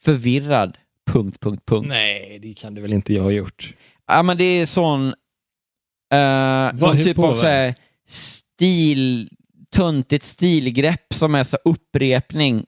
förvirrad, 0.00 0.78
punkt, 1.10 1.40
punkt, 1.40 1.62
punkt. 1.66 1.88
Nej, 1.88 2.38
det 2.42 2.54
kan 2.54 2.74
det 2.74 2.80
väl 2.80 2.92
inte 2.92 3.14
jag 3.14 3.22
ha 3.22 3.30
gjort. 3.30 3.74
Ja, 4.06 4.22
men 4.22 4.36
det 4.36 4.44
är 4.44 4.66
sån, 4.66 5.06
eh, 6.12 6.72
någon 6.74 7.02
typ 7.02 7.18
av 7.18 7.34
så 7.34 7.46
här, 7.46 7.74
stil, 8.06 9.30
töntigt 9.76 10.24
stilgrepp 10.24 11.14
som 11.14 11.34
är 11.34 11.44
så 11.44 11.56
upprepning 11.64 12.64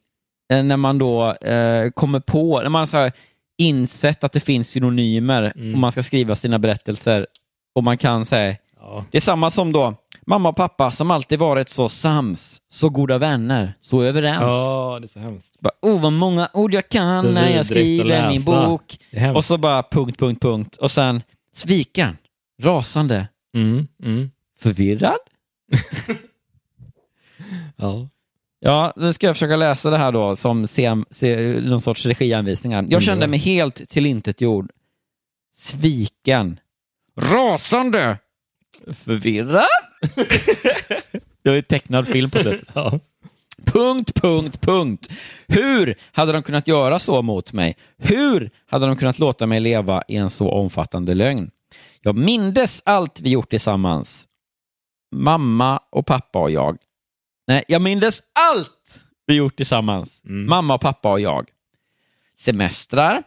eh, 0.53 0.63
när 0.63 0.77
man 0.77 0.99
då 0.99 1.33
eh, 1.33 1.91
kommer 1.91 2.21
på, 2.21 2.61
när 2.63 2.69
man 2.69 2.87
så 2.87 2.97
här, 2.97 3.13
insett 3.59 4.25
att 4.25 4.33
det 4.33 4.41
finns 4.41 4.69
synonymer 4.69 5.53
Mm. 5.57 5.73
och 5.75 5.79
man 5.79 5.93
ska 5.93 6.03
skriva 6.03 6.37
sina 6.37 6.59
berättelser 6.59 7.27
och 7.75 7.85
man 7.85 7.99
kan 7.99 8.27
säga 8.27 8.57
Ja. 8.81 9.05
Det 9.11 9.19
är 9.19 9.21
samma 9.23 9.51
som 9.51 9.73
då 9.73 9.95
mamma 10.27 10.49
och 10.49 10.57
pappa 10.57 10.91
som 10.91 11.11
alltid 11.11 11.39
varit 11.39 11.69
så 11.69 11.89
sams, 11.89 12.61
så 12.69 12.89
goda 12.89 13.19
vänner, 13.19 13.75
så 13.81 14.03
överens. 14.03 14.41
Ja, 14.43 14.99
det 15.01 15.07
är 15.07 15.09
så 15.09 15.19
hemskt. 15.19 15.61
Bara, 15.61 15.73
oh, 15.83 16.01
vad 16.01 16.13
många 16.13 16.49
ord 16.53 16.75
jag 16.75 16.89
kan 16.89 17.27
när 17.35 17.57
jag 17.57 17.67
skriver 17.67 18.29
min 18.31 18.45
bok. 18.45 18.99
Och 19.35 19.45
så 19.45 19.59
bara 19.59 19.83
punkt, 19.83 20.19
punkt, 20.19 20.43
punkt. 20.43 20.77
Och 20.77 20.91
sen 20.91 21.23
sviken, 21.55 22.17
rasande, 22.63 23.29
Mm. 23.57 23.87
Mm. 24.03 24.31
förvirrad. 24.61 25.19
Ja. 27.83 28.09
Ja, 28.61 28.93
nu 28.97 29.13
ska 29.13 29.27
jag 29.27 29.37
försöka 29.37 29.57
läsa 29.57 29.91
det 29.91 29.99
här 29.99 30.13
då 30.13 30.37
som 30.37 30.67
se, 30.67 30.95
någon 31.61 31.81
sorts 31.81 32.07
regianvisningar. 32.07 32.87
Jag 32.89 33.03
kände 33.03 33.27
mig 33.27 33.39
helt 33.39 33.89
tillintetgjord. 33.89 34.71
Sviken. 35.55 36.61
Rasande. 37.21 38.19
Förvirrad. 38.93 39.65
det 41.43 41.51
var 41.51 41.55
ju 41.55 41.63
tecknad 41.63 42.09
film 42.09 42.31
på 42.31 42.39
slutet. 42.39 42.69
Ja. 42.75 43.01
Punkt, 43.65 44.21
punkt, 44.23 44.61
punkt. 44.61 45.11
Hur 45.47 45.99
hade 46.13 46.33
de 46.33 46.43
kunnat 46.43 46.69
göra 46.69 46.99
så 46.99 47.23
mot 47.23 47.53
mig? 47.53 47.77
Hur 47.99 48.51
hade 48.67 48.87
de 48.87 48.97
kunnat 48.97 49.19
låta 49.19 49.47
mig 49.47 49.61
leva 49.61 50.03
i 50.09 50.17
en 50.17 50.31
så 50.31 50.51
omfattande 50.51 51.15
lögn? 51.15 51.51
Jag 52.01 52.17
mindes 52.17 52.83
allt 52.85 53.21
vi 53.21 53.31
gjort 53.31 53.51
tillsammans. 53.51 54.29
Mamma 55.15 55.81
och 55.91 56.07
pappa 56.07 56.39
och 56.39 56.51
jag. 56.51 56.79
Nej, 57.47 57.65
jag 57.69 57.83
mindes 57.83 58.23
allt 58.51 59.05
vi 59.27 59.35
gjort 59.35 59.57
tillsammans. 59.57 60.21
Mamma 60.25 60.75
och 60.75 60.81
pappa 60.81 61.13
och 61.13 61.21
jag. 61.21 61.49
Semestrar, 62.39 63.23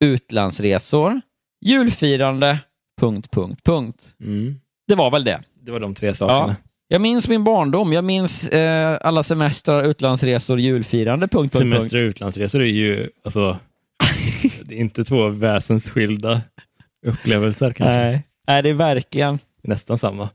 utlandsresor, 0.00 1.20
julfirande, 1.60 2.58
punkt, 3.00 3.30
punkt, 3.30 3.64
punkt. 3.64 4.14
Mm. 4.20 4.60
Det 4.86 4.94
var 4.94 5.10
väl 5.10 5.24
det. 5.24 5.42
Det 5.62 5.70
var 5.70 5.80
de 5.80 5.94
tre 5.94 6.14
sakerna. 6.14 6.38
Ja. 6.48 6.54
Jag 6.88 7.00
minns 7.00 7.28
min 7.28 7.44
barndom. 7.44 7.92
Jag 7.92 8.04
minns 8.04 8.48
eh, 8.48 8.98
alla 9.00 9.22
semestrar, 9.22 9.82
utlandsresor, 9.82 10.60
julfirande, 10.60 11.28
punkt, 11.28 11.52
punkt, 11.52 11.72
Semester 11.72 11.96
och 11.96 12.08
utlandsresor 12.08 12.62
är 12.62 12.66
ju, 12.66 13.10
alltså, 13.24 13.58
det 14.62 14.74
är 14.74 14.78
inte 14.78 15.04
två 15.04 15.28
väsensskilda 15.28 16.42
upplevelser 17.06 17.72
kanske. 17.72 17.94
Nej. 17.94 18.22
Nej, 18.46 18.62
det 18.62 18.68
är 18.68 18.74
verkligen 18.74 19.38
Nästan 19.62 19.98
samma. 19.98 20.28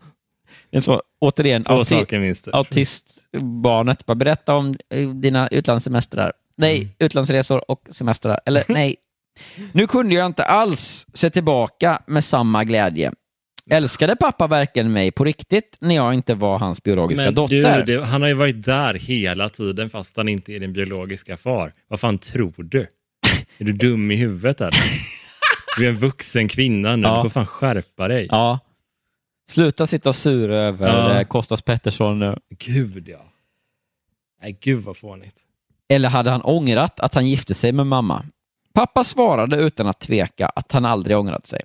Så, 0.81 1.01
återigen, 1.21 1.63
auti- 1.63 2.49
autistbarnet. 2.53 4.05
Bara 4.05 4.15
berätta 4.15 4.53
om 4.55 4.75
eh, 4.89 5.09
dina 5.09 5.47
utlandssemestrar. 5.47 6.33
Nej, 6.57 6.77
Mm. 6.77 6.89
utlandsresor 6.99 7.71
och 7.71 7.81
semestrar. 7.91 8.39
Eller 8.45 8.63
nej. 8.67 8.95
Nu 9.71 9.87
kunde 9.87 10.15
jag 10.15 10.25
inte 10.25 10.43
alls 10.43 11.05
se 11.13 11.29
tillbaka 11.29 12.01
med 12.07 12.23
samma 12.23 12.63
glädje. 12.63 13.11
Älskade 13.69 14.15
pappa 14.15 14.47
verkligen 14.47 14.93
mig 14.93 15.11
på 15.11 15.23
riktigt 15.23 15.77
när 15.81 15.95
jag 15.95 16.13
inte 16.13 16.33
var 16.35 16.59
hans 16.59 16.83
biologiska 16.83 17.25
Men 17.25 17.33
dotter? 17.35 17.83
du, 17.85 18.01
han 18.01 18.21
har 18.21 18.27
ju 18.29 18.33
varit 18.33 18.65
där 18.65 18.93
hela 18.93 19.49
tiden 19.49 19.89
fast 19.89 20.17
han 20.17 20.29
inte 20.29 20.53
är 20.53 20.59
din 20.59 20.73
biologiska 20.73 21.37
far. 21.37 21.73
Vad 21.87 21.99
fan 21.99 22.17
tror 22.17 22.53
du? 22.57 22.79
Är 23.57 23.65
du 23.65 23.73
dum 23.73 24.11
i 24.11 24.15
huvudet 24.15 24.61
eller? 24.61 24.73
Du 25.77 25.85
är 25.85 25.89
en 25.89 25.97
vuxen 25.97 26.47
kvinna 26.47 26.95
nu, 26.95 27.07
Ja. 27.07 27.15
du 27.15 27.21
får 27.21 27.29
fan 27.29 27.45
skärpa 27.45 28.07
dig. 28.07 28.27
Ja. 28.31 28.59
Sluta 29.49 29.87
sitta 29.87 30.09
och 30.09 30.15
sura 30.15 30.55
över 30.55 30.87
Ja. 31.09 31.19
eh, 31.19 31.27
Kostas 31.27 31.61
Pettersson 31.61 32.19
nu. 32.19 32.37
Gud 32.59 33.07
ja. 33.09 33.19
Nej, 34.41 34.57
gud 34.61 34.83
vad 34.83 34.97
fånigt. 34.97 35.41
Eller 35.89 36.09
hade 36.09 36.31
han 36.31 36.41
ångrat 36.41 36.99
att 36.99 37.13
han 37.13 37.27
gifte 37.27 37.53
sig 37.53 37.71
med 37.71 37.87
mamma? 37.87 38.25
Pappa 38.73 39.03
svarade 39.03 39.57
utan 39.57 39.87
att 39.87 39.99
tveka 39.99 40.45
att 40.45 40.71
han 40.71 40.85
aldrig 40.85 41.17
ångrat 41.17 41.47
sig. 41.47 41.61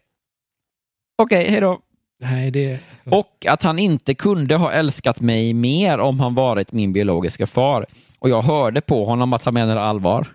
Okej, 1.22 1.50
hej 1.50 1.60
då. 1.60 1.80
Nej, 2.20 2.50
det... 2.50 2.80
Och 3.04 3.46
att 3.48 3.62
han 3.62 3.78
inte 3.78 4.14
kunde 4.14 4.54
ha 4.56 4.72
älskat 4.72 5.20
mig 5.20 5.52
mer 5.54 5.98
om 5.98 6.20
han 6.20 6.34
varit 6.34 6.72
min 6.72 6.92
biologiska 6.92 7.46
far. 7.46 7.86
Och 8.18 8.28
jag 8.28 8.42
hörde 8.42 8.80
på 8.80 9.04
honom 9.04 9.32
att 9.32 9.44
han 9.44 9.54
menade 9.54 9.80
allvar. 9.80 10.26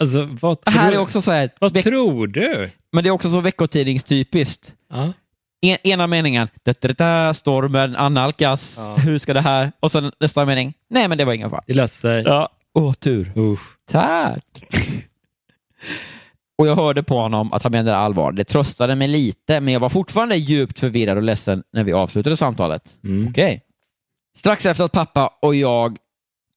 Alltså, 0.00 0.28
vad 0.40 0.58
Det 0.64 0.70
här 0.70 0.88
tror- 0.90 0.98
är 0.98 1.02
också 1.02 1.22
så 1.22 1.32
här, 1.32 1.50
Vad 1.58 1.74
tror 1.82 2.26
du? 2.26 2.70
men 2.92 3.04
det 3.04 3.08
är 3.10 3.12
också 3.12 3.30
så 3.30 3.40
veckotidningstypiskt. 3.40 4.74
Ja. 4.92 5.12
En, 5.62 5.76
ena 5.82 6.06
meningen, 6.06 6.48
da, 6.64 6.74
da, 6.80 6.88
da, 6.92 7.34
stormen 7.34 7.96
annalkas, 7.96 8.74
Ja. 8.78 8.96
hur 8.96 9.18
ska 9.18 9.34
det 9.34 9.40
här? 9.40 9.72
Och 9.80 9.92
sen 9.92 10.12
nästa 10.20 10.44
mening, 10.44 10.74
nej 10.90 11.08
men 11.08 11.18
det 11.18 11.24
var 11.24 11.32
ingen 11.32 11.50
fara. 11.50 11.62
Det 11.66 11.74
löser 11.74 12.00
sig. 12.00 12.22
Ja, 12.32 12.48
åh 12.74 12.92
tur. 12.92 13.32
Usch. 13.36 13.60
Tack. 13.90 14.44
och 16.58 16.66
jag 16.66 16.76
hörde 16.76 17.02
på 17.02 17.18
honom 17.18 17.52
att 17.52 17.62
han 17.62 17.72
menade 17.72 17.96
allvar. 17.96 18.32
Det 18.32 18.44
tröstade 18.44 18.94
mig 18.94 19.08
lite, 19.08 19.60
men 19.60 19.72
jag 19.72 19.80
var 19.80 19.88
fortfarande 19.88 20.36
djupt 20.36 20.78
förvirrad 20.78 21.16
och 21.16 21.22
ledsen 21.22 21.62
när 21.72 21.84
vi 21.84 21.92
avslutade 21.92 22.36
samtalet. 22.36 22.96
Mm. 23.04 23.28
Okej. 23.28 23.62
Strax 24.38 24.66
efter 24.66 24.84
att 24.84 24.92
pappa 24.92 25.30
och 25.42 25.54
jag 25.54 25.96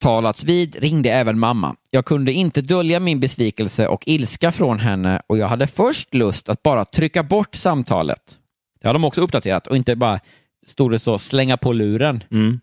talats 0.02 0.44
vid 0.44 0.76
ringde 0.76 1.12
även 1.12 1.40
mamma. 1.40 1.76
Jag 1.90 2.06
kunde 2.06 2.32
inte 2.34 2.62
dölja 2.62 3.00
min 3.00 3.20
besvikelse 3.20 3.88
och 3.88 4.04
ilska 4.06 4.52
från 4.52 4.80
henne 4.80 5.22
och 5.28 5.38
jag 5.38 5.48
hade 5.48 5.68
först 5.68 6.14
lust 6.14 6.50
att 6.50 6.64
bara 6.64 6.86
trycka 6.86 7.24
bort 7.24 7.56
samtalet. 7.56 8.38
Det 8.84 8.90
har 8.90 8.94
de 8.94 9.04
också 9.04 9.22
uppdaterat 9.22 9.68
och 9.68 9.76
inte 9.76 9.96
bara 9.96 10.20
stod 10.68 10.92
det 10.92 11.00
så 11.00 11.18
slänga 11.18 11.58
på 11.58 11.74
luren. 11.74 12.24
Mm. 12.32 12.60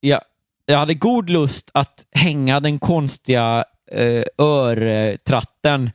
Jag, 0.00 0.20
jag 0.66 0.78
hade 0.78 0.94
god 0.94 1.30
lust 1.30 1.70
att 1.74 2.06
hänga 2.12 2.60
den 2.60 2.78
konstiga 2.78 3.64
eh, 3.92 4.22
örtratten 4.38 5.90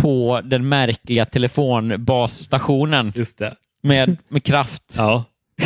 på 0.00 0.40
den 0.44 0.68
märkliga 0.68 1.24
telefonbasstationen 1.24 3.12
Just 3.14 3.38
det. 3.38 3.54
med, 3.82 4.16
med 4.28 4.44
kraft. 4.44 4.82
Ja. 4.96 5.24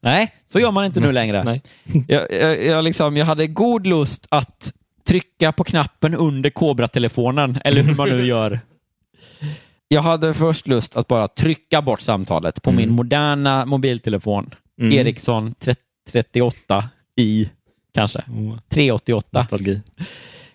Nej, 0.00 0.34
så 0.46 0.60
gör 0.60 0.70
man 0.70 0.84
inte 0.84 1.00
nu 1.00 1.12
längre. 1.12 1.44
Nej. 1.44 1.62
Jag, 2.08 2.32
jag, 2.32 2.64
jag, 2.64 2.84
liksom, 2.84 3.16
jag 3.16 3.26
hade 3.26 3.46
god 3.46 3.86
lust 3.86 4.26
att 4.28 4.72
trycka 5.04 5.52
på 5.52 5.64
knappen 5.64 6.14
under 6.14 6.50
Cobra-telefonen, 6.50 7.58
eller 7.64 7.82
hur 7.82 7.94
man 7.94 8.08
nu 8.08 8.26
gör. 8.26 8.60
Jag 9.92 10.02
hade 10.02 10.34
först 10.34 10.66
lust 10.68 10.96
att 10.96 11.08
bara 11.08 11.28
trycka 11.28 11.82
bort 11.82 12.00
samtalet 12.00 12.62
på 12.62 12.72
min 12.72 12.90
moderna 12.90 13.66
mobiltelefon. 13.66 14.54
Mm. 14.80 14.92
Ericsson 14.92 15.54
38 16.10 16.88
i 17.16 17.50
kanske. 17.94 18.24
388. 18.68 19.38
Nostalgi. 19.38 19.80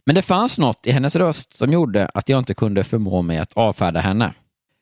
Men 0.06 0.16
det 0.16 0.22
fanns 0.22 0.58
något 0.58 0.88
i 0.88 0.92
hennes 0.92 1.16
röst 1.16 1.54
som 1.54 1.72
gjorde 1.72 2.06
att 2.14 2.30
jag 2.30 2.40
inte 2.40 2.54
kunde 2.54 2.84
förmå 2.84 3.22
mig 3.22 3.38
att 3.38 3.54
avfärda 3.54 4.00
henne. 4.00 4.34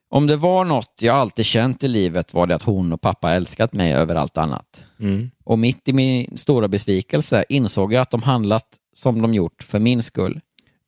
Om 0.09 0.27
det 0.27 0.35
var 0.35 0.65
något 0.65 0.93
jag 1.01 1.15
alltid 1.15 1.45
känt 1.45 1.83
i 1.83 1.87
livet 1.87 2.33
var 2.33 2.47
det 2.47 2.55
att 2.55 2.63
hon 2.63 2.93
och 2.93 3.01
pappa 3.01 3.31
älskat 3.31 3.73
mig 3.73 3.93
över 3.93 4.15
allt 4.15 4.37
annat. 4.37 4.83
Mm. 4.99 5.31
Och 5.43 5.59
mitt 5.59 5.87
i 5.87 5.93
min 5.93 6.37
stora 6.37 6.67
besvikelse 6.67 7.45
insåg 7.49 7.93
jag 7.93 8.01
att 8.01 8.11
de 8.11 8.23
handlat 8.23 8.67
som 8.95 9.21
de 9.21 9.33
gjort 9.33 9.63
för 9.63 9.79
min 9.79 10.03
skull. 10.03 10.41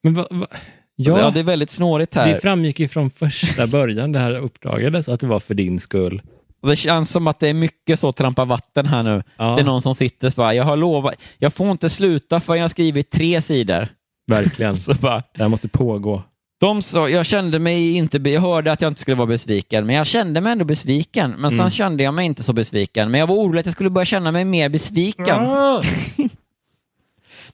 Men 0.03 0.13
va, 0.13 0.27
va? 0.29 0.47
Ja, 0.99 1.19
Ja, 1.19 1.29
det 1.29 1.39
är 1.39 1.43
väldigt 1.43 1.71
snårigt 1.71 2.15
här. 2.15 2.29
det 2.33 2.41
framgick 2.41 2.79
ju 2.79 2.87
från 2.87 3.09
första 3.09 3.67
början 3.67 4.11
det 4.11 4.19
här 4.19 4.35
uppdagades 4.37 5.09
att 5.09 5.19
det 5.19 5.27
var 5.27 5.39
för 5.39 5.53
din 5.53 5.79
skull. 5.79 6.21
Det 6.63 6.75
känns 6.75 7.11
som 7.11 7.27
att 7.27 7.39
det 7.39 7.47
är 7.47 7.53
mycket 7.53 7.99
så 7.99 8.11
trampa 8.11 8.45
vatten 8.45 8.85
här 8.85 9.03
nu. 9.03 9.23
Ja. 9.37 9.55
Det 9.55 9.61
är 9.61 9.65
någon 9.65 9.81
som 9.81 9.95
sitter 9.95 10.27
och 10.27 10.33
bara, 10.35 10.53
jag 10.53 10.63
har 10.63 10.75
lovat, 10.77 11.13
jag 11.37 11.53
får 11.53 11.71
inte 11.71 11.89
sluta 11.89 12.39
förrän 12.39 12.57
jag 12.57 12.63
har 12.63 12.69
skrivit 12.69 13.09
tre 13.09 13.41
sidor. 13.41 13.87
Verkligen. 14.27 14.75
Så 14.81 14.93
bara, 14.93 15.23
Det 15.35 15.41
här 15.43 15.49
måste 15.49 15.67
pågå. 15.67 16.23
de 16.59 16.81
sa, 16.81 17.09
jag 17.09 17.25
kände 17.25 17.59
mig 17.59 17.95
inte, 17.95 18.17
jag 18.17 18.41
hörde 18.41 18.71
att 18.71 18.81
jag 18.81 18.89
inte 18.91 19.01
skulle 19.01 19.15
vara 19.17 19.27
besviken, 19.27 19.85
men 19.85 19.95
jag 19.95 20.07
kände 20.07 20.41
mig 20.41 20.51
ändå 20.51 20.65
besviken. 20.65 21.31
Men 21.37 21.51
sen 21.51 21.69
kände 21.69 22.03
jag 22.03 22.13
mig 22.13 22.25
inte 22.25 22.43
så 22.43 22.53
besviken, 22.53 23.11
men 23.11 23.19
jag 23.19 23.27
var 23.27 23.35
orolig 23.35 23.59
att 23.59 23.65
jag 23.65 23.73
skulle 23.73 23.89
börja 23.89 24.05
känna 24.05 24.31
mig 24.31 24.45
mer 24.45 24.69
besviken. 24.69 25.25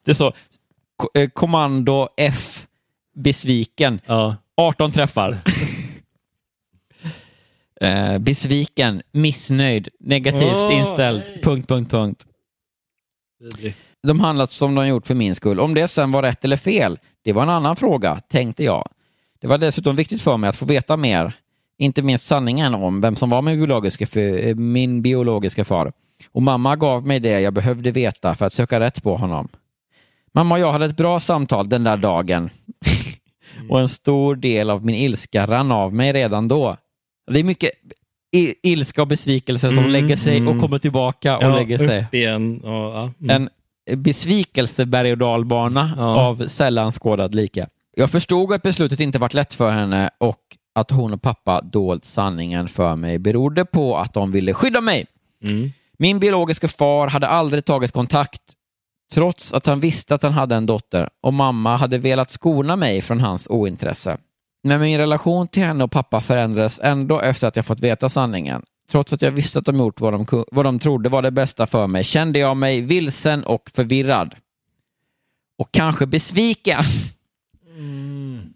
Det 0.05 0.11
är 0.11 0.15
så, 0.15 0.33
eh, 1.13 1.29
kommando 1.33 2.07
F, 2.17 2.62
besviken. 3.13 3.99
Ja. 4.05 4.35
18 4.57 4.91
träffar. 4.91 5.37
eh, 7.81 8.17
besviken, 8.17 9.01
missnöjd, 9.11 9.89
negativt 9.99 10.53
Åh, 10.63 10.79
inställd, 10.79 11.23
nej. 11.27 11.41
punkt, 11.43 11.67
punkt, 11.67 11.91
punkt. 11.91 12.25
De 14.03 14.19
handlat 14.19 14.51
som 14.51 14.75
de 14.75 14.87
gjort 14.87 15.07
för 15.07 15.15
min 15.15 15.35
skull. 15.35 15.59
Om 15.59 15.73
det 15.73 15.87
sen 15.87 16.11
var 16.11 16.21
rätt 16.23 16.45
eller 16.45 16.57
fel, 16.57 16.99
det 17.23 17.33
var 17.33 17.43
en 17.43 17.49
annan 17.49 17.75
fråga, 17.75 18.21
tänkte 18.27 18.63
jag. 18.63 18.87
Det 19.41 19.47
var 19.47 19.57
dessutom 19.57 19.95
viktigt 19.95 20.21
för 20.21 20.37
mig 20.37 20.47
att 20.49 20.55
få 20.55 20.65
veta 20.65 20.97
mer, 20.97 21.33
inte 21.77 22.01
minst 22.01 22.25
sanningen 22.25 22.75
om 22.75 23.01
vem 23.01 23.15
som 23.15 23.29
var 23.29 23.41
min 23.41 23.57
biologiska, 23.57 24.03
f- 24.03 24.17
eh, 24.17 24.55
min 24.55 25.01
biologiska 25.01 25.65
far. 25.65 25.93
Och 26.31 26.41
mamma 26.41 26.75
gav 26.75 27.07
mig 27.07 27.19
det 27.19 27.39
jag 27.41 27.53
behövde 27.53 27.91
veta 27.91 28.35
för 28.35 28.45
att 28.45 28.53
söka 28.53 28.79
rätt 28.79 29.03
på 29.03 29.15
honom. 29.17 29.47
Mamma 30.31 30.55
och 30.55 30.61
jag 30.61 30.71
hade 30.71 30.85
ett 30.85 30.97
bra 30.97 31.19
samtal 31.19 31.69
den 31.69 31.83
där 31.83 31.97
dagen. 31.97 32.49
och 33.69 33.79
en 33.79 33.87
stor 33.89 34.35
del 34.35 34.69
av 34.69 34.85
min 34.85 34.95
ilska 34.95 35.47
rann 35.47 35.71
av 35.71 35.93
mig 35.93 36.13
redan 36.13 36.47
då. 36.47 36.77
Det 37.31 37.39
är 37.39 37.43
mycket 37.43 37.71
ilska 38.63 39.01
och 39.01 39.07
besvikelse 39.07 39.69
som 39.69 39.77
Mm, 39.77 39.91
lägger 39.91 40.15
sig 40.15 40.35
och 40.35 40.41
mm. 40.47 40.59
kommer 40.59 40.79
tillbaka 40.79 41.37
och 41.37 41.43
Ja, 41.43 41.55
lägger 41.55 41.77
sig 41.77 42.05
igen. 42.11 42.59
Och, 42.63 42.69
ja. 42.69 43.11
mm. 43.21 43.49
en 43.93 44.03
besvikelse 44.03 44.85
berg 44.85 45.11
och 45.11 45.17
dalbana 45.17 45.91
Ja. 45.97 46.03
av 46.21 46.47
sällan 46.47 46.91
skådad 46.91 47.35
like. 47.35 47.67
Jag 47.95 48.11
förstod 48.11 48.53
att 48.53 48.61
beslutet 48.61 48.99
inte 48.99 49.19
varit 49.19 49.33
lätt 49.33 49.53
för 49.53 49.71
henne 49.71 50.09
och 50.17 50.39
att 50.75 50.91
hon 50.91 51.13
och 51.13 51.21
pappa 51.21 51.61
dolt 51.61 52.05
sanningen 52.05 52.67
för 52.67 52.95
mig 52.95 53.19
berodde 53.19 53.65
på 53.65 53.97
att 53.97 54.13
de 54.13 54.31
ville 54.31 54.53
skydda 54.53 54.81
mig. 54.81 55.05
Mm. 55.47 55.71
Min 55.97 56.19
biologiska 56.19 56.67
far 56.67 57.07
hade 57.07 57.27
aldrig 57.27 57.65
tagit 57.65 57.91
kontakt 57.91 58.41
trots 59.13 59.53
att 59.53 59.65
han 59.65 59.79
visste 59.79 60.15
att 60.15 60.23
han 60.23 60.33
hade 60.33 60.55
en 60.55 60.65
dotter 60.65 61.09
och 61.21 61.33
mamma 61.33 61.77
hade 61.77 61.97
velat 61.97 62.31
skona 62.31 62.75
mig 62.75 63.01
från 63.01 63.19
hans 63.19 63.47
ointresse. 63.49 64.17
Men 64.63 64.81
min 64.81 64.97
relation 64.97 65.47
till 65.47 65.63
henne 65.63 65.83
och 65.83 65.91
pappa 65.91 66.21
förändrades 66.21 66.79
ändå 66.83 67.19
efter 67.21 67.47
att 67.47 67.55
jag 67.55 67.65
fått 67.65 67.79
veta 67.79 68.09
sanningen. 68.09 68.63
Trots 68.91 69.13
att 69.13 69.21
jag 69.21 69.31
visste 69.31 69.59
att 69.59 69.65
de 69.65 69.77
gjort 69.77 69.99
vad 70.01 70.13
de, 70.13 70.45
vad 70.51 70.65
de 70.65 70.79
trodde 70.79 71.09
var 71.09 71.21
det 71.21 71.31
bästa 71.31 71.67
för 71.67 71.87
mig 71.87 72.03
kände 72.03 72.39
jag 72.39 72.57
mig 72.57 72.81
vilsen 72.81 73.43
och 73.43 73.69
förvirrad. 73.73 74.35
Och 75.57 75.71
kanske 75.71 76.05
besviken. 76.05 76.83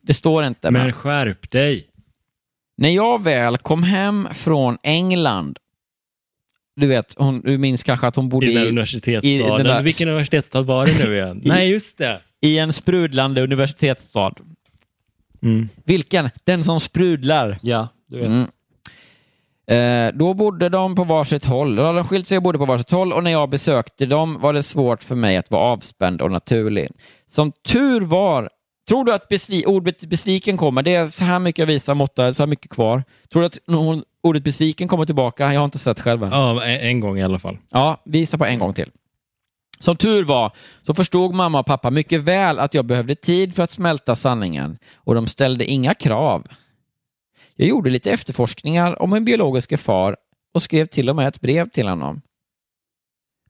Det 0.01 0.14
står 0.14 0.43
inte. 0.45 0.72
Men 0.72 0.82
Men 0.84 0.93
skärp 0.93 1.51
dig. 1.51 1.88
när 2.78 2.89
jag 2.89 3.24
väl 3.24 3.58
kom 3.58 3.84
hem 3.84 4.28
från 4.34 4.78
England, 4.84 5.60
du 6.78 6.88
vet, 6.88 7.14
hon, 7.18 7.42
du 7.42 7.58
minns 7.58 7.84
kanske 7.84 8.08
att 8.08 8.16
hon 8.16 8.30
bodde 8.30 8.52
I 8.52 8.54
den 8.54 8.64
i, 8.64 8.68
universitetsstaden. 8.70 9.56
i 9.56 9.58
den 9.58 9.66
där- 9.66 9.82
Vilken 9.84 10.08
universitetsstad 10.10 10.62
var 10.62 10.86
det 10.86 11.06
nu 11.08 11.16
igen? 11.16 11.42
Nej, 11.46 11.70
just 11.72 11.98
det. 11.98 12.22
i 12.42 12.58
en 12.60 12.74
sprudlande 12.74 13.42
universitetsstad. 13.44 14.34
Mm. 15.44 15.70
Vilken? 15.86 16.30
Den 16.44 16.64
som 16.64 16.80
sprudlar. 16.80 17.58
Ja, 17.62 17.88
du 18.10 18.20
vet. 18.20 18.28
Mm. 18.28 18.48
Eh, 19.70 20.12
då 20.18 20.34
bodde 20.34 20.70
de 20.70 20.96
på 20.96 21.04
varsitt 21.04 21.46
håll. 21.46 21.76
Då 21.76 21.84
hade 21.84 21.98
de 22.00 22.08
skilt 22.08 22.28
sig 22.28 22.38
och 22.38 22.44
bodde 22.44 22.58
på 22.58 22.66
varsitt 22.66 22.92
håll 22.92 23.14
och 23.14 23.24
när 23.24 23.32
jag 23.32 23.50
besökte 23.50 24.06
dem 24.06 24.38
var 24.42 24.54
det 24.54 24.64
svårt 24.64 25.04
för 25.04 25.16
mig 25.16 25.38
att 25.38 25.52
vara 25.52 25.62
avspänd 25.64 26.22
och 26.22 26.32
naturlig. 26.32 26.90
Som 27.28 27.52
tur 27.68 28.02
var, 28.02 28.50
tror 28.90 29.06
du 29.06 29.14
att 29.14 29.28
besvi- 29.30 29.66
ordet 29.66 30.06
besviken 30.06 30.58
kommer? 30.58 30.82
Det 30.84 30.96
är 30.96 31.08
så 31.08 31.24
här 31.24 31.40
mycket 31.40 31.60
jag 31.60 31.66
visar 31.68 31.94
Motta, 31.96 32.34
så 32.34 32.44
här 32.44 32.48
mycket 32.48 32.72
kvar. 32.72 33.04
Tror 33.32 33.42
du 33.42 33.46
att 33.46 33.58
någon, 33.68 34.04
ordet 34.28 34.44
besviken 34.44 34.88
kommer 34.88 35.06
tillbaka? 35.06 35.54
Jag 35.54 35.60
har 35.60 35.66
inte 35.66 35.80
sett 35.80 36.00
själv 36.00 36.24
än. 36.24 36.32
Ja, 36.32 36.64
en, 36.64 36.80
en 36.80 37.00
gång 37.00 37.18
i 37.18 37.24
alla 37.24 37.40
fall. 37.40 37.58
Ja, 37.70 38.02
visa 38.06 38.38
på 38.38 38.46
en 38.46 38.60
gång 38.60 38.74
till. 38.74 38.92
Som 39.80 39.96
tur 39.96 40.24
var 40.24 40.52
så 40.84 40.94
förstod 40.94 41.34
mamma 41.34 41.60
och 41.60 41.66
pappa 41.66 41.90
mycket 41.90 42.22
väl 42.22 42.60
att 42.60 42.74
jag 42.74 42.86
behövde 42.86 43.16
tid 43.16 43.56
för 43.56 43.64
att 43.64 43.72
smälta 43.72 44.16
sanningen 44.16 44.78
och 44.96 45.16
de 45.16 45.28
ställde 45.28 45.66
inga 45.66 45.94
krav. 45.94 46.48
Jag 47.56 47.68
gjorde 47.68 47.90
lite 47.90 48.12
efterforskningar 48.12 49.02
om 49.02 49.10
min 49.10 49.26
biologiska 49.26 49.78
far 49.78 50.18
och 50.54 50.62
skrev 50.62 50.86
till 50.86 51.10
och 51.10 51.16
med 51.16 51.28
ett 51.28 51.42
brev 51.42 51.70
till 51.70 51.88
honom. 51.88 52.22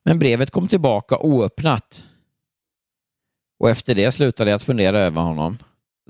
Men 0.04 0.20
brevet 0.20 0.52
kom 0.52 0.68
tillbaka 0.68 1.18
oöppnat. 1.18 2.04
Och 3.60 3.70
efter 3.70 3.96
det 3.96 4.12
slutade 4.12 4.50
jag 4.50 4.56
att 4.56 4.64
fundera 4.64 5.00
över 5.00 5.22
honom. 5.22 5.58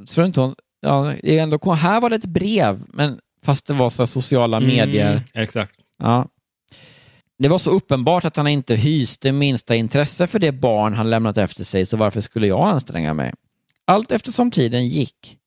Tror 0.09 0.25
inte 0.25 0.41
hon, 0.41 0.55
ja, 0.81 1.13
ändå, 1.13 1.73
här 1.73 2.01
var 2.01 2.09
det 2.09 2.15
ett 2.15 2.25
brev, 2.25 2.83
men 2.87 3.19
fast 3.47 3.65
det 3.65 3.73
var 3.73 3.89
så 3.89 4.07
sociala 4.07 4.59
medier. 4.59 5.11
Mm, 5.11 5.23
exakt. 5.33 5.75
Ja. 5.97 6.27
Det 7.39 7.47
var 7.47 7.59
så 7.59 7.71
uppenbart 7.71 8.25
att 8.25 8.35
han 8.35 8.47
inte 8.47 8.75
hyste 8.75 9.31
minsta 9.31 9.75
intresse 9.75 10.27
för 10.27 10.39
det 10.39 10.51
barn 10.51 10.93
han 10.93 11.09
lämnat 11.09 11.37
efter 11.37 11.63
sig, 11.63 11.85
så 11.85 11.97
varför 11.97 12.21
skulle 12.21 12.47
jag 12.47 12.67
anstränga 12.67 13.13
mig? 13.13 13.33
Allt 13.85 14.11
eftersom 14.11 14.51
tiden 14.51 14.87
gick 14.87 15.37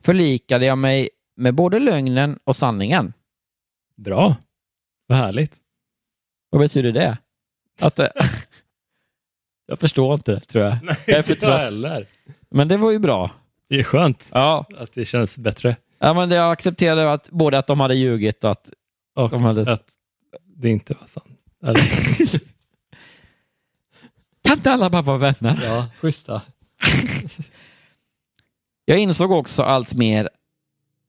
förlikade 0.00 0.66
jag 0.66 0.78
mig 0.78 1.08
med 1.36 1.54
både 1.54 1.78
lögnen 1.78 2.38
och 2.44 2.56
sanningen. 2.56 3.12
Bra. 3.96 4.36
Vad 5.06 5.18
härligt. 5.18 5.56
Vad 6.50 6.60
betyder 6.60 6.92
det? 6.92 7.18
Att 7.80 7.98
jag 9.66 9.78
förstår 9.78 10.14
inte, 10.14 10.40
tror 10.40 10.64
jag. 10.64 10.78
jag 11.06 11.18
är 11.18 11.22
för 11.22 11.34
trött. 11.34 12.08
Men 12.50 12.68
det 12.68 12.76
var 12.76 12.90
ju 12.90 12.98
bra. 12.98 13.30
Det 13.68 13.78
är 13.78 13.82
skönt 13.84 14.30
Ja, 14.32 14.66
att 14.78 14.94
det 14.94 15.04
känns 15.04 15.38
bättre. 15.38 15.76
Ja 16.02 16.14
men 16.14 16.30
jag 16.30 16.52
accepterade 16.52 17.12
att, 17.12 17.30
både 17.30 17.58
att 17.58 17.66
de 17.66 17.80
hade 17.80 17.94
ljugit 17.94 18.44
och 18.44 18.50
att 18.50 18.70
Och 19.16 19.30
de 19.30 19.42
hade... 19.42 19.72
att 19.72 19.86
det 20.56 20.68
inte 20.68 20.94
var 21.00 21.06
sant. 21.06 21.26
Kan 24.44 24.56
inte 24.56 24.72
alla 24.72 24.90
bara 24.90 25.02
vara 25.02 25.18
vänner? 25.18 25.60
ja, 25.64 25.86
schyssta. 26.00 26.42
Jag 28.84 28.98
insåg 28.98 29.30
också 29.30 29.62
allt 29.62 29.94
mer 29.94 30.28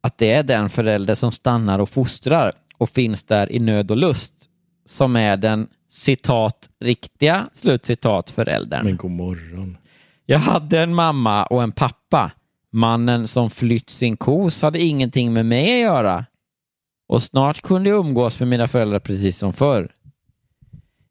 att 0.01 0.17
det 0.17 0.31
är 0.31 0.43
den 0.43 0.69
förälder 0.69 1.15
som 1.15 1.31
stannar 1.31 1.79
och 1.79 1.89
fostrar 1.89 2.51
och 2.77 2.89
finns 2.89 3.23
där 3.23 3.51
i 3.51 3.59
nöd 3.59 3.91
och 3.91 3.97
lust 3.97 4.33
som 4.85 5.15
är 5.15 5.37
den 5.37 5.67
citat 5.91 6.69
riktiga 6.79 7.49
slutcitat 7.53 8.31
föräldern. 8.31 8.85
Men 8.85 8.97
god 8.97 9.11
morgon. 9.11 9.77
Jag 10.25 10.39
hade 10.39 10.79
en 10.79 10.93
mamma 10.95 11.45
och 11.45 11.63
en 11.63 11.71
pappa. 11.71 12.31
Mannen 12.73 13.27
som 13.27 13.49
flytt 13.49 13.89
sin 13.89 14.17
kos 14.17 14.61
hade 14.61 14.79
ingenting 14.79 15.33
med 15.33 15.45
mig 15.45 15.73
att 15.73 15.93
göra. 15.93 16.25
Och 17.07 17.23
snart 17.23 17.61
kunde 17.61 17.89
jag 17.89 17.99
umgås 18.05 18.39
med 18.39 18.49
mina 18.49 18.67
föräldrar 18.67 18.99
precis 18.99 19.37
som 19.37 19.53
förr. 19.53 19.91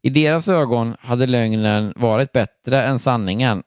I 0.03 0.11
deras 0.11 0.49
ögon 0.49 0.97
hade 1.01 1.27
lögnen 1.27 1.93
varit 1.97 2.33
bättre 2.33 2.83
än 2.83 2.99
sanningen. 2.99 3.63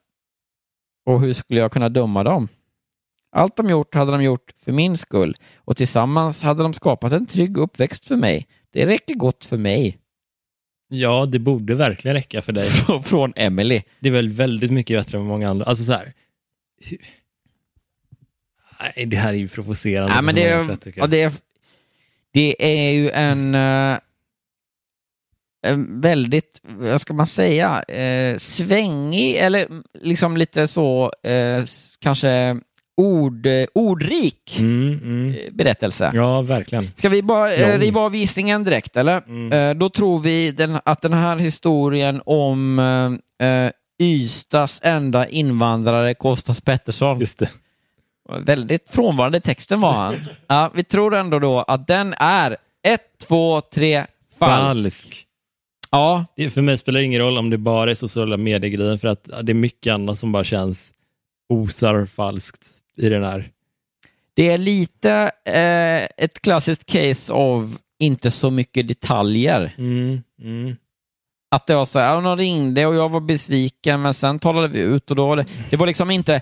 Och 1.05 1.21
hur 1.21 1.33
skulle 1.33 1.59
jag 1.59 1.71
kunna 1.71 1.89
döma 1.89 2.23
dem? 2.23 2.47
Allt 3.31 3.55
de 3.55 3.69
gjort 3.69 3.95
hade 3.95 4.11
de 4.11 4.23
gjort 4.23 4.53
för 4.63 4.71
min 4.71 4.97
skull 4.97 5.37
och 5.57 5.77
tillsammans 5.77 6.43
hade 6.43 6.63
de 6.63 6.73
skapat 6.73 7.11
en 7.11 7.25
trygg 7.25 7.57
uppväxt 7.57 8.05
för 8.05 8.15
mig. 8.15 8.47
Det 8.71 8.85
räcker 8.85 9.13
gott 9.15 9.45
för 9.45 9.57
mig. 9.57 9.97
Ja, 10.87 11.25
det 11.25 11.39
borde 11.39 11.75
verkligen 11.75 12.15
räcka 12.15 12.41
för 12.41 12.53
dig. 12.53 12.69
Från 13.03 13.33
Emily. 13.35 13.81
Det 13.99 14.07
är 14.09 14.13
väl 14.13 14.29
väldigt 14.29 14.71
mycket 14.71 14.99
bättre 14.99 15.17
än 15.17 15.23
många 15.23 15.49
andra. 15.49 15.65
Alltså 15.65 15.83
så 15.83 15.91
här. 15.91 16.13
Nej, 18.79 19.05
det 19.05 19.17
här 19.17 19.33
är 19.33 19.37
ju 19.37 19.47
provocerande 19.47 20.15
på 20.15 20.21
men 20.21 20.35
det, 20.35 20.47
är, 20.47 20.63
sätt, 20.63 20.87
ja, 20.95 21.07
det, 21.07 21.21
är, 21.21 21.31
det 22.33 22.55
är 22.59 22.91
ju 22.91 23.09
en... 23.09 23.55
eh, 23.55 23.97
eh, 25.65 25.77
väldigt, 25.87 26.61
vad 26.63 27.01
ska 27.01 27.13
man 27.13 27.27
säga, 27.27 27.83
eh, 27.83 28.37
svängig 28.37 29.35
eller 29.35 29.67
liksom 30.01 30.37
lite 30.37 30.67
så, 30.67 31.11
eh, 31.23 31.63
kanske 31.99 32.57
ord, 32.97 33.47
ordrik 33.73 34.55
Mm, 34.59 34.99
mm. 35.03 35.35
eh, 35.35 35.53
berättelse. 35.53 36.11
Ja, 36.13 36.41
verkligen. 36.41 36.91
Ska 36.95 37.09
vi 37.09 37.21
bara 37.21 37.53
eh, 37.53 37.79
riva 37.79 38.01
av 38.01 38.11
visningen 38.11 38.63
direkt, 38.63 38.97
eller? 38.97 39.21
Mm. 39.27 39.51
Eh, 39.69 39.77
då 39.77 39.89
tror 39.89 40.19
vi 40.19 40.51
den, 40.51 40.79
att 40.85 41.01
den 41.01 41.13
här 41.13 41.37
historien 41.37 42.21
om 42.25 42.79
eh, 43.39 43.47
eh, 43.47 43.71
Ystads 44.01 44.79
enda 44.83 45.27
invandrare, 45.27 46.13
Kostas 46.13 46.61
Pettersson, 46.61 47.19
Just 47.19 47.39
det. 47.39 47.49
Väldigt 48.29 48.89
frånvarande 48.89 49.37
i 49.37 49.41
texten 49.41 49.81
var 49.81 49.93
han. 49.93 50.15
ja, 50.47 50.71
vi 50.73 50.83
tror 50.83 51.15
ändå 51.15 51.39
då 51.39 51.61
att 51.61 51.87
den 51.87 52.13
är 52.17 52.57
ett, 52.87 53.17
två, 53.27 53.61
tre, 53.61 54.05
falsk. 54.39 54.39
Falsk. 54.39 55.25
Ja, 55.91 56.25
Det, 56.35 56.49
för 56.49 56.61
mig 56.61 56.77
spelar 56.77 56.99
det 56.99 57.05
ingen 57.05 57.21
roll 57.21 57.37
om 57.37 57.49
det 57.49 57.57
bara 57.57 57.91
är 57.91 57.95
sociala 57.95 58.37
medier-grejen, 58.37 58.99
för 58.99 59.07
att 59.07 59.29
det 59.43 59.51
är 59.51 59.53
mycket 59.53 59.93
annat 59.93 60.19
som 60.19 60.31
bara 60.31 60.43
känns 60.43 60.91
osar 61.53 62.05
falskt 62.05 62.67
i 62.97 63.09
den 63.09 63.23
här. 63.23 63.49
det 64.33 64.49
är 64.49 64.57
lite 64.57 65.31
eh, 65.45 66.23
ett 66.25 66.41
klassiskt 66.41 66.85
case 66.85 67.33
av 67.33 67.77
inte 67.99 68.31
så 68.31 68.51
mycket 68.51 68.87
detaljer. 68.87 69.75
Mm, 69.77 70.23
mm. 70.41 70.75
Att 71.51 71.67
det 71.67 71.75
var 71.75 71.85
så 71.85 71.99
här, 71.99 72.21
de 72.21 72.37
ringde 72.37 72.85
och 72.85 72.95
jag 72.95 73.09
var 73.09 73.19
besviken, 73.19 74.01
men 74.01 74.13
sen 74.13 74.39
talade 74.39 74.67
vi 74.67 74.79
ut 74.79 75.09
och 75.09 75.15
då 75.15 75.27
var 75.27 75.37
det, 75.37 75.45
det 75.69 75.77
var 75.77 75.87
liksom 75.87 76.11
inte 76.11 76.41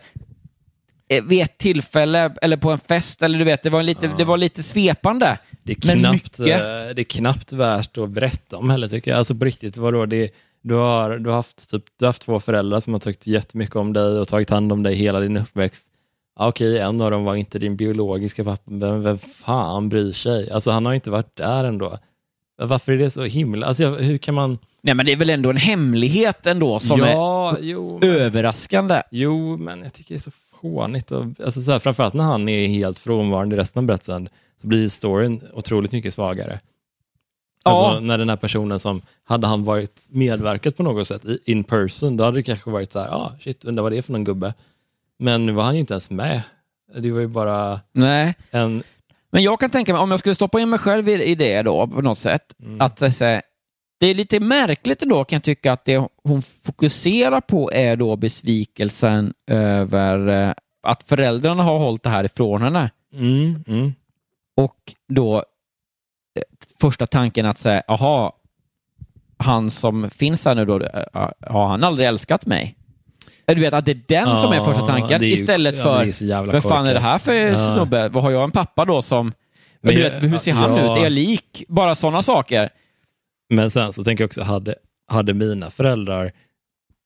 vid 1.23 1.41
ett 1.41 1.57
tillfälle 1.57 2.33
eller 2.41 2.57
på 2.57 2.71
en 2.71 2.79
fest, 2.79 3.21
eller 3.21 3.39
du 3.39 3.45
vet, 3.45 3.63
det 3.63 3.69
var 3.69 3.83
lite, 3.83 4.11
det 4.17 4.23
var 4.23 4.37
lite 4.37 4.63
svepande. 4.63 5.37
Det 5.63 5.71
är, 5.71 5.75
knappt, 5.75 6.39
eh, 6.39 6.45
det 6.45 7.01
är 7.01 7.03
knappt 7.03 7.53
värt 7.53 7.97
att 7.97 8.09
berätta 8.09 8.57
om 8.57 8.69
heller 8.69 8.87
tycker 8.87 9.11
jag. 9.11 9.17
Alltså 9.17 9.35
på 9.35 9.45
riktigt, 9.45 9.77
vadå? 9.77 10.05
Det, 10.05 10.31
du, 10.61 10.73
har, 10.73 11.17
du, 11.17 11.29
har 11.29 11.35
haft, 11.35 11.69
typ, 11.71 11.83
du 11.99 12.05
har 12.05 12.09
haft 12.09 12.21
två 12.21 12.39
föräldrar 12.39 12.79
som 12.79 12.93
har 12.93 12.99
tyckt 12.99 13.27
jättemycket 13.27 13.75
om 13.75 13.93
dig 13.93 14.19
och 14.19 14.27
tagit 14.27 14.49
hand 14.49 14.71
om 14.71 14.83
dig 14.83 14.95
hela 14.95 15.19
din 15.19 15.37
uppväxt. 15.37 15.87
Ja, 16.39 16.47
Okej, 16.47 16.79
en 16.79 17.01
av 17.01 17.11
dem 17.11 17.23
var 17.23 17.35
inte 17.35 17.59
din 17.59 17.75
biologiska 17.75 18.43
pappa, 18.43 18.71
men 18.71 19.03
vem 19.03 19.17
fan 19.17 19.89
bryr 19.89 20.11
sig? 20.11 20.51
Alltså 20.51 20.71
han 20.71 20.85
har 20.85 20.93
inte 20.93 21.09
varit 21.09 21.35
där 21.35 21.63
ändå. 21.63 21.97
Varför 22.57 22.91
är 22.91 22.97
det 22.97 23.09
så 23.09 23.23
himla... 23.23 23.65
Alltså 23.65 23.89
hur 23.89 24.17
kan 24.17 24.35
man... 24.35 24.57
Nej, 24.81 24.95
men 24.95 25.05
det 25.05 25.11
är 25.11 25.15
väl 25.15 25.29
ändå 25.29 25.49
en 25.49 25.57
hemlighet 25.57 26.45
ändå 26.45 26.79
som 26.79 26.99
ja, 26.99 27.57
jo, 27.61 27.95
är 27.95 27.99
men, 27.99 28.09
överraskande. 28.09 29.01
jo, 29.11 29.57
men 29.57 29.83
jag 29.83 29.93
tycker 29.93 30.15
det 30.15 30.17
är 30.17 30.21
så 30.21 30.31
fånigt. 30.63 31.11
Och, 31.11 31.25
alltså 31.43 31.61
så 31.61 31.71
här, 31.71 31.79
framförallt 31.79 32.13
när 32.13 32.23
han 32.23 32.49
är 32.49 32.67
helt 32.67 32.99
frånvarande 32.99 33.55
i 33.55 33.59
resten 33.59 33.79
av 33.79 33.85
berättelsen 33.87 34.29
så 34.61 34.67
blir 34.67 34.89
storyn 34.89 35.41
otroligt 35.53 35.91
mycket 35.91 36.13
svagare. 36.13 36.59
Alltså 37.65 37.83
Ja. 37.83 37.99
när 37.99 38.17
den 38.17 38.29
här 38.29 38.35
personen 38.35 38.79
som, 38.79 39.01
hade 39.23 39.47
han 39.47 39.63
varit 39.63 40.07
medverkat 40.09 40.77
på 40.77 40.83
något 40.83 41.07
sätt 41.07 41.21
in 41.45 41.63
person, 41.63 42.17
då 42.17 42.23
hade 42.23 42.37
det 42.37 42.43
kanske 42.43 42.69
varit 42.69 42.91
så 42.91 42.99
här, 42.99 43.07
ah, 43.11 43.31
shit, 43.39 43.65
undrar 43.65 43.83
vad 43.83 43.91
det 43.91 43.97
är 43.97 44.01
för 44.01 44.11
någon 44.13 44.23
gubbe. 44.23 44.53
Men 45.19 45.45
nu 45.45 45.51
var 45.51 45.63
han 45.63 45.73
ju 45.73 45.79
inte 45.79 45.93
ens 45.93 46.09
med. 46.09 46.41
Det 46.97 47.11
var 47.11 47.19
ju 47.19 47.27
bara 47.27 47.79
Nej, 47.91 48.35
en, 48.51 48.83
men 49.31 49.43
jag 49.43 49.59
kan 49.59 49.69
tänka 49.69 49.93
mig, 49.93 50.01
om 50.01 50.11
jag 50.11 50.19
skulle 50.19 50.35
stoppa 50.35 50.59
in 50.59 50.69
mig 50.69 50.79
själv 50.79 51.09
i, 51.09 51.23
i 51.23 51.35
det 51.35 51.61
då 51.61 51.87
på 51.87 52.01
något 52.01 52.17
sätt, 52.17 52.55
Mm. 52.63 52.81
att 52.81 52.99
så 53.15 53.25
här, 53.25 53.41
det 54.03 54.07
är 54.09 54.13
lite 54.15 54.39
märkligt 54.39 55.01
ändå 55.01 55.23
kan 55.23 55.35
jag 55.35 55.43
tycka 55.43 55.73
att 55.73 55.85
det 55.85 56.07
hon 56.23 56.41
fokuserar 56.41 57.41
på 57.41 57.71
är 57.73 57.95
då 57.95 58.15
besvikelsen 58.15 59.33
över 59.47 60.27
eh, 60.47 60.53
att 60.87 61.03
föräldrarna 61.03 61.63
har 61.63 61.79
hållit 61.79 62.03
det 62.03 62.09
här 62.09 62.23
ifrån 62.23 62.61
henne. 62.61 62.91
mm, 63.13 63.63
mm, 63.67 63.93
Och 64.57 64.93
då 65.09 65.35
eh, 65.37 65.43
första 66.81 67.07
tanken 67.07 67.45
att 67.45 67.57
säga, 67.59 67.83
jaha, 67.87 68.31
han 69.37 69.71
som 69.71 70.09
finns 70.09 70.45
här 70.45 70.55
nu 70.55 70.65
då, 70.65 70.79
eh, 70.83 71.29
har 71.47 71.67
han 71.67 71.83
aldrig 71.83 72.07
älskat 72.07 72.45
mig? 72.45 72.75
Du 73.45 73.55
vet 73.61 73.73
att 73.73 73.85
det 73.85 73.91
är 73.91 74.01
den 74.07 74.37
som 74.37 74.51
är 74.51 74.55
Ja, 74.55 74.65
första 74.65 74.85
tanken 74.87 75.21
ju- 75.23 75.31
istället 75.31 75.77
ja, 75.77 75.83
för, 75.83 76.23
jävla 76.23 76.53
vad 76.53 76.63
fan 76.63 76.85
är 76.85 76.93
det 76.93 76.99
här 76.99 77.17
för 77.19 77.33
Ja. 77.33 77.55
snubbe? 77.55 78.09
Vad 78.09 78.23
har 78.23 78.31
jag 78.31 78.43
en 78.43 78.51
pappa 78.51 78.85
då 78.85 79.01
som, 79.01 79.33
Men 79.81 79.95
du 79.95 80.01
jag- 80.01 80.11
vet, 80.11 80.23
hur 80.23 80.37
ser 80.37 80.53
han 80.53 80.75
ja. 80.77 80.91
ut? 80.91 80.97
Är 80.97 81.03
jag 81.03 81.11
lik? 81.11 81.63
Bara 81.67 81.95
sådana 81.95 82.21
saker. 82.21 82.69
Men 83.49 83.69
sen 83.71 83.93
så 83.93 84.03
tänker 84.03 84.23
jag 84.23 84.27
också, 84.27 84.41
hade, 84.41 84.75
hade 85.07 85.33
mina 85.33 85.69
föräldrar 85.69 86.31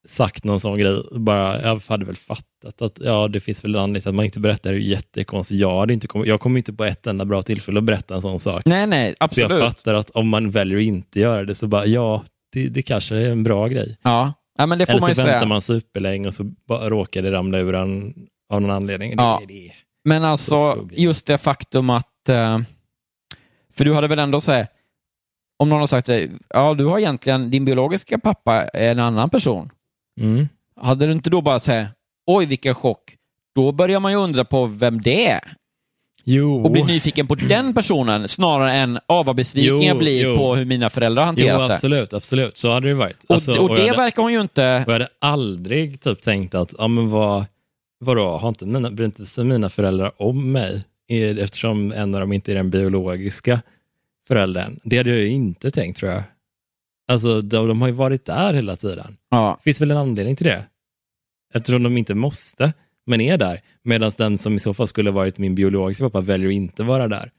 sagt 0.07 0.43
någon 0.43 0.59
sån 0.59 0.77
grej, 0.77 1.01
bara, 1.11 1.61
jag 1.61 1.81
hade 1.87 2.05
väl 2.05 2.15
fattat 2.15 2.81
att 2.81 2.99
ja, 3.01 3.27
det 3.27 3.39
finns 3.39 3.63
väl 3.63 3.75
en 3.75 3.81
anledning 3.81 4.01
till 4.01 4.09
att 4.09 4.15
man 4.15 4.25
inte 4.25 4.39
berättar 4.39 4.73
ju 4.73 4.83
jättekonstigt. 4.83 5.59
Jag, 5.61 5.79
hade 5.79 5.93
inte 5.93 6.07
kommit, 6.07 6.27
jag 6.27 6.39
kommer 6.39 6.57
inte 6.57 6.73
på 6.73 6.83
ett 6.85 7.07
enda 7.07 7.25
bra 7.25 7.41
tillfälle 7.41 7.77
att 7.77 7.83
berätta 7.83 8.15
en 8.15 8.21
sån 8.21 8.39
sak. 8.39 8.61
Nej, 8.65 8.87
nej, 8.87 9.09
Så 9.09 9.23
absolut. 9.23 9.49
jag 9.51 9.59
fattar 9.59 9.93
att 9.93 10.09
om 10.09 10.29
man 10.29 10.51
väljer 10.51 10.77
att 10.77 10.83
inte 10.83 11.19
göra 11.19 11.43
det, 11.43 11.55
så 11.55 11.67
bara 11.67 11.85
ja, 11.85 12.23
det, 12.53 12.69
det 12.69 12.81
kanske 12.81 13.15
är 13.15 13.31
en 13.31 13.43
bra 13.43 13.67
grej. 13.67 13.97
Ja. 14.01 14.33
ja, 14.57 14.65
men 14.65 14.79
det 14.79 14.85
får 14.85 14.91
Eller 14.91 15.01
man 15.01 15.09
ju 15.09 15.15
så 15.15 15.21
väntar 15.21 15.39
säga. 15.39 15.45
man 15.49 15.61
superlänge 15.61 16.27
och 16.27 16.33
så 16.33 16.43
bara 16.43 16.89
råkar 16.89 17.21
det 17.21 17.31
ramla 17.31 17.57
ur 17.59 17.75
en 17.75 18.13
av 18.53 18.61
någon 18.61 18.71
anledning. 18.71 19.13
Ja. 19.17 19.41
Det, 19.47 19.53
det. 19.53 19.71
Men 20.05 20.21
Så 20.21 20.27
alltså, 20.69 20.89
just 20.91 21.25
det 21.25 21.37
faktum 21.37 21.89
att... 21.89 22.29
eh, 22.29 22.59
För 23.73 23.85
du 23.85 23.93
hade 23.93 24.07
väl 24.07 24.19
ändå 24.19 24.41
sagt, 24.41 24.71
om 25.59 25.69
någon 25.69 25.79
har 25.79 25.87
sagt 25.87 26.07
det, 26.07 26.29
ja 26.49 26.73
du 26.73 26.85
har 26.85 26.99
egentligen, 26.99 27.49
din 27.51 27.65
biologiska 27.65 28.17
pappa 28.19 28.53
är 28.67 28.91
en 28.91 28.99
annan 28.99 29.29
person. 29.29 29.69
Mm. 30.19 30.47
Hade 30.81 31.05
du 31.05 31.11
inte 31.11 31.29
då 31.29 31.41
bara 31.41 31.59
sagt, 31.59 31.91
oj 32.27 32.45
vilken 32.45 32.75
chock, 32.75 33.15
då 33.55 33.71
börjar 33.71 33.99
man 33.99 34.11
ju 34.11 34.17
undra 34.17 34.45
på 34.45 34.65
vem 34.65 35.01
det 35.01 35.27
är 35.27 35.53
Jo. 36.23 36.63
och 36.63 36.71
bli 36.71 36.83
nyfiken 36.83 37.27
på 37.27 37.35
den 37.35 37.73
personen 37.73 38.27
snarare 38.27 38.73
än, 38.73 38.99
ah, 39.07 39.23
vad 39.23 39.35
besviken 39.35 39.77
Jo, 39.77 39.83
jag 39.83 39.97
blir 39.97 40.23
jo. 40.23 40.35
på 40.37 40.55
hur 40.55 40.65
mina 40.65 40.89
föräldrar 40.89 41.23
har 41.25 41.33
jo, 41.37 41.47
hanterat 41.47 41.67
det. 41.67 41.73
absolut, 41.73 42.13
absolut. 42.13 42.57
Så 42.57 42.71
hade 42.73 42.87
det 42.87 42.93
varit. 42.93 43.23
Och, 43.23 43.31
Alltså, 43.35 43.51
och 43.51 43.69
jag 43.71 43.77
det 43.77 43.87
hade- 43.87 43.97
verkar 44.01 44.21
hon 44.23 44.33
ju 44.33 44.41
inte... 44.41 44.83
Och 44.87 44.93
jag 44.93 44.99
hade 44.99 45.07
aldrig 45.21 46.01
typ 46.01 46.21
tänkt 46.21 46.55
att, 46.55 46.73
ja 46.77 46.87
men 46.87 47.09
vad, 47.09 47.45
vadå, 47.99 48.27
har 48.27 48.49
inte 48.49 48.65
mina, 48.65 48.91
bryr 48.91 49.05
inte 49.05 49.25
sig 49.25 49.43
mina 49.43 49.69
föräldrar 49.69 50.11
om 50.17 50.51
mig? 50.51 50.83
Eh, 51.09 51.43
Eftersom 51.43 51.91
en 51.91 52.15
av 52.15 52.21
dem 52.21 52.33
inte 52.33 52.51
är 52.51 52.55
den 52.55 52.69
biologiska 52.69 53.61
föräldern. 54.27 54.79
Det 54.83 54.97
hade 54.97 55.09
jag 55.09 55.19
ju 55.19 55.27
inte 55.29 55.71
tänkt 55.71 55.97
tror 55.97 56.11
jag. 56.11 56.23
Alltså 57.11 57.41
de, 57.41 57.67
de 57.67 57.81
har 57.81 57.87
ju 57.87 57.93
varit 57.93 58.25
där 58.25 58.53
hela 58.53 58.75
tiden. 58.75 59.17
Ja. 59.29 59.55
Det 59.59 59.63
finns 59.63 59.81
väl 59.81 59.91
en 59.91 59.97
anledning 59.97 60.35
till 60.35 60.45
det? 60.47 60.65
Eftersom 61.53 61.83
de 61.83 61.97
inte 61.97 62.15
måste, 62.15 62.73
men 63.05 63.21
är 63.21 63.37
där. 63.37 63.59
Medan 63.83 64.11
den 64.17 64.37
som 64.37 64.55
i 64.55 64.59
så 64.59 64.73
fall 64.73 64.87
skulle 64.87 65.09
ha 65.09 65.15
varit 65.15 65.37
min 65.37 65.55
biologiska 65.55 66.03
pappa 66.03 66.21
väljer 66.21 66.47
att 66.49 66.53
inte 66.53 66.83
vara 66.83 67.07
där. 67.07 67.31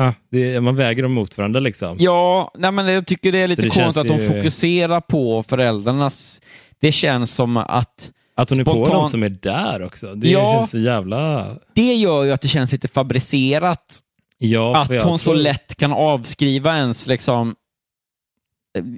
Ah, 0.00 0.12
det, 0.30 0.60
man 0.60 0.76
väger 0.76 1.02
dem 1.02 1.12
mot 1.12 1.38
varandra 1.38 1.60
liksom. 1.60 1.96
Ja, 2.00 2.52
nej, 2.58 2.72
men 2.72 2.86
jag 2.88 3.06
tycker 3.06 3.32
det 3.32 3.38
är 3.38 3.48
lite 3.48 3.62
det 3.62 3.68
konstigt 3.68 3.84
känns 3.84 3.96
att 3.96 4.08
de 4.08 4.18
ju- 4.18 4.28
fokuserar 4.28 5.00
på 5.00 5.42
föräldrarnas... 5.42 6.40
Det 6.80 6.92
känns 6.92 7.34
som 7.34 7.56
att 7.56 8.10
Att 8.34 8.50
hon 8.50 8.60
är 8.60 8.64
på 8.64 8.84
dem 8.84 9.08
som 9.08 9.22
är 9.22 9.28
där 9.28 9.82
också. 9.82 10.14
Det 10.14 10.30
Ja. 10.30 10.62
är 10.62 10.66
så 10.66 10.78
jävla... 10.78 11.46
det 11.74 11.94
gör 11.94 12.24
ju 12.24 12.30
att 12.32 12.40
det 12.40 12.48
känns 12.48 12.72
lite 12.72 12.88
fabricerat. 12.88 13.98
Ja, 14.38 14.76
att 14.76 15.02
hon 15.02 15.18
så 15.18 15.24
tror- 15.30 15.34
lätt 15.42 15.74
kan 15.74 15.92
avskriva 15.92 16.76
ens 16.76 17.06
liksom... 17.06 17.54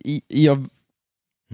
I- 0.04 0.22
Jag, 0.28 0.66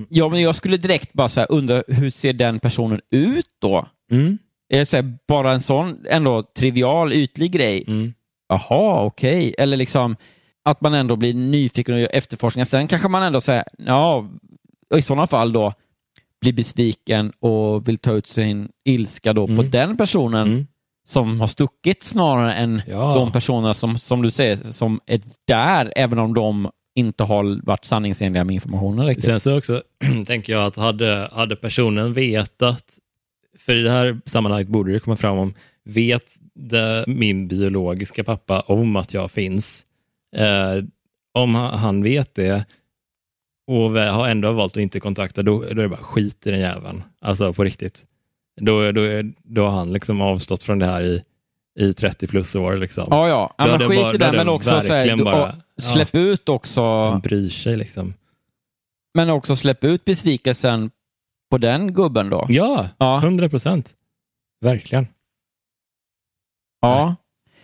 ja, 0.08 0.28
men 0.28 0.42
jag 0.42 0.54
skulle 0.54 0.76
direkt 0.76 1.12
bara 1.12 1.28
så 1.28 1.42
undra, 1.44 1.82
hur 1.88 2.10
ser 2.10 2.32
den 2.32 2.60
personen 2.60 3.00
ut 3.10 3.46
då? 3.60 3.86
Mm. 4.10 4.38
Så 4.86 4.96
här, 4.96 5.18
bara 5.28 5.52
en 5.52 5.62
sån 5.62 5.98
ändå 6.10 6.42
trivial, 6.42 7.12
ytlig 7.12 7.52
grej? 7.52 7.84
Mm. 7.86 8.14
Jaha, 8.48 9.02
okej. 9.04 9.54
Eller 9.58 9.76
liksom 9.76 10.16
att 10.64 10.80
man 10.80 10.94
ändå 10.94 11.16
blir 11.16 11.34
nyfiken 11.34 11.94
och 11.94 12.00
gör 12.00 12.10
efterforskningar. 12.12 12.64
Sen 12.64 12.88
kanske 12.88 13.08
man 13.08 13.22
ändå 13.22 13.40
säger, 13.40 13.64
ja, 13.78 14.28
i 14.96 15.02
sådana 15.02 15.26
fall 15.26 15.52
då 15.52 15.72
blir 16.40 16.52
besviken 16.52 17.30
och 17.38 17.88
vill 17.88 17.98
ta 17.98 18.12
ut 18.12 18.26
sin 18.26 18.68
ilska 18.84 19.32
då 19.32 19.46
på 19.46 19.52
Mm. 19.52 19.70
den 19.70 19.96
personen 19.96 20.48
Mm. 20.48 20.66
Som 21.06 21.40
har 21.40 21.46
stuckit 21.46 22.02
snarare 22.02 22.54
än 22.54 22.82
Ja. 22.86 23.14
de 23.14 23.32
personerna 23.32 23.74
som, 23.74 23.98
som 23.98 24.22
du 24.22 24.30
säger, 24.30 24.56
som 24.72 25.00
är 25.06 25.20
där, 25.44 25.92
även 25.96 26.18
om 26.18 26.34
de 26.34 26.70
inte 26.94 27.24
har 27.24 27.66
varit 27.66 27.84
sanningsenliga 27.84 28.44
med 28.44 28.54
informationen 28.54 29.06
riktigt. 29.06 29.24
Sen 29.24 29.40
så 29.40 29.58
också 29.58 29.82
tänker 30.26 30.52
jag 30.52 30.66
att 30.66 30.76
hade, 30.76 31.28
hade 31.32 31.56
personen 31.56 32.12
vetat, 32.12 32.84
för 33.58 33.74
i 33.76 33.82
det 33.82 33.90
här 33.90 34.20
sammanhanget 34.24 34.68
borde 34.68 34.92
det 34.92 35.00
komma 35.00 35.16
fram 35.16 35.38
om, 35.38 35.54
vet 35.84 36.34
det, 36.54 37.04
min 37.06 37.48
biologiska 37.48 38.24
pappa 38.24 38.60
om 38.60 38.96
att 38.96 39.14
jag 39.14 39.30
finns? 39.30 39.84
Eh, 40.36 40.84
om 41.34 41.54
ha- 41.54 41.76
han 41.76 42.02
vet 42.02 42.34
det 42.34 42.64
och 43.66 43.90
har 43.90 44.28
ändå 44.28 44.52
valt 44.52 44.72
att 44.72 44.82
inte 44.82 45.00
kontakta, 45.00 45.42
då, 45.42 45.58
då 45.60 45.66
är 45.66 45.74
det 45.74 45.88
bara 45.88 45.96
skit 46.00 46.46
i 46.46 46.50
den 46.50 46.60
jäveln. 46.60 47.02
Alltså 47.20 47.52
på 47.52 47.64
riktigt. 47.64 48.04
Då, 48.60 48.92
då, 48.92 49.02
då 49.44 49.62
har 49.66 49.70
han 49.78 49.92
liksom 49.92 50.20
avstått 50.20 50.62
från 50.62 50.78
det 50.78 50.86
här 50.86 51.02
i, 51.02 51.22
i 51.78 51.94
30 51.94 52.26
plus 52.26 52.54
år. 52.54 52.76
Liksom. 52.76 53.06
Ja, 53.10 53.28
ja. 53.28 53.54
ja 53.58 53.66
men 53.66 53.88
skit 53.88 54.00
bara- 54.00 54.14
i 54.14 54.18
det, 54.18 54.32
men 54.32 54.48
också 54.48 54.80
så 54.80 54.94
här, 54.94 55.24
bara- 55.24 55.54
släpp 55.80 56.14
ut 56.14 56.48
också, 56.48 56.82
Han 57.08 57.20
bryr 57.20 57.48
sig 57.50 57.76
liksom. 57.76 58.14
men 59.14 59.30
också 59.30 59.56
släpp 59.56 59.84
ut 59.84 60.04
besvikelsen 60.04 60.90
på 61.50 61.58
den 61.58 61.92
gubben 61.94 62.30
då. 62.30 62.46
Ja, 62.48 62.88
Ja. 62.98 63.18
100 63.18 63.48
procent. 63.48 63.94
Verkligen. 64.60 65.06
Ja. 66.80 67.16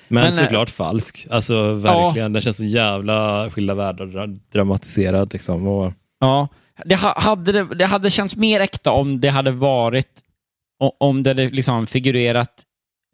Men, 0.08 0.22
Men, 0.24 0.32
eh, 0.32 0.38
såklart 0.38 0.70
falsk. 0.70 1.26
Alltså 1.30 1.74
verkligen. 1.74 2.32
Den 2.32 2.42
känns 2.42 2.56
så 2.56 2.64
jävla 2.64 3.50
skilda 3.50 3.74
världar, 3.74 4.06
dra- 4.06 4.38
dramatiserad. 4.52 5.32
Liksom. 5.32 5.66
Och, 5.68 5.92
Ja, 6.20 6.48
det, 6.84 6.94
ha- 6.94 7.20
hade, 7.20 7.52
det, 7.52 7.74
det 7.74 7.86
hade 7.86 8.10
känts 8.10 8.36
mer 8.36 8.60
äkta 8.60 8.90
om 8.90 9.20
det 9.20 9.28
hade 9.28 9.50
varit, 9.50 10.22
om 10.90 11.22
det 11.22 11.30
hade 11.30 11.48
liksom 11.48 11.86
figurerat 11.86 12.62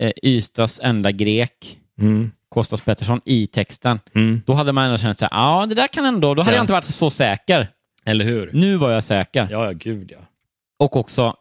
eh, 0.03 0.13
Ystads 0.23 0.81
enda 0.83 1.13
grek, 1.13 1.79
mm, 2.01 2.31
Kostas 2.49 2.81
Pettersson, 2.81 3.21
i 3.25 3.47
texten. 3.47 4.01
mm. 4.15 4.43
Då 4.47 4.53
hade 4.53 4.73
man 4.73 4.85
ändå 4.85 4.99
känt 4.99 5.19
sig, 5.19 5.29
ja 5.31 5.67
det 5.69 5.75
där 5.75 5.89
kan 5.89 6.05
ändå, 6.05 6.35
då 6.35 6.43
hade 6.43 6.53
Ja. 6.53 6.57
jag 6.57 6.63
inte 6.63 6.73
varit 6.73 6.85
så 6.85 7.11
säker. 7.11 7.69
Eller 8.05 8.25
hur? 8.25 8.51
Nu 8.53 8.77
var 8.77 8.91
jag 8.91 9.05
säker. 9.05 9.49
Ja, 9.51 9.65
ja, 9.65 9.73
gud 9.73 10.11
ja. 10.13 10.19
Och 10.79 10.97
också 10.97 11.35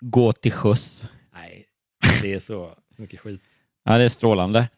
gå 0.00 0.32
till 0.32 0.52
skjuts. 0.52 1.04
Nej, 1.34 1.66
det 2.22 2.34
är 2.34 2.40
så 2.40 2.70
mycket 2.96 3.20
skit. 3.20 3.42
Ja, 3.84 3.98
det 3.98 4.04
är 4.04 4.08
strålande. 4.08 4.68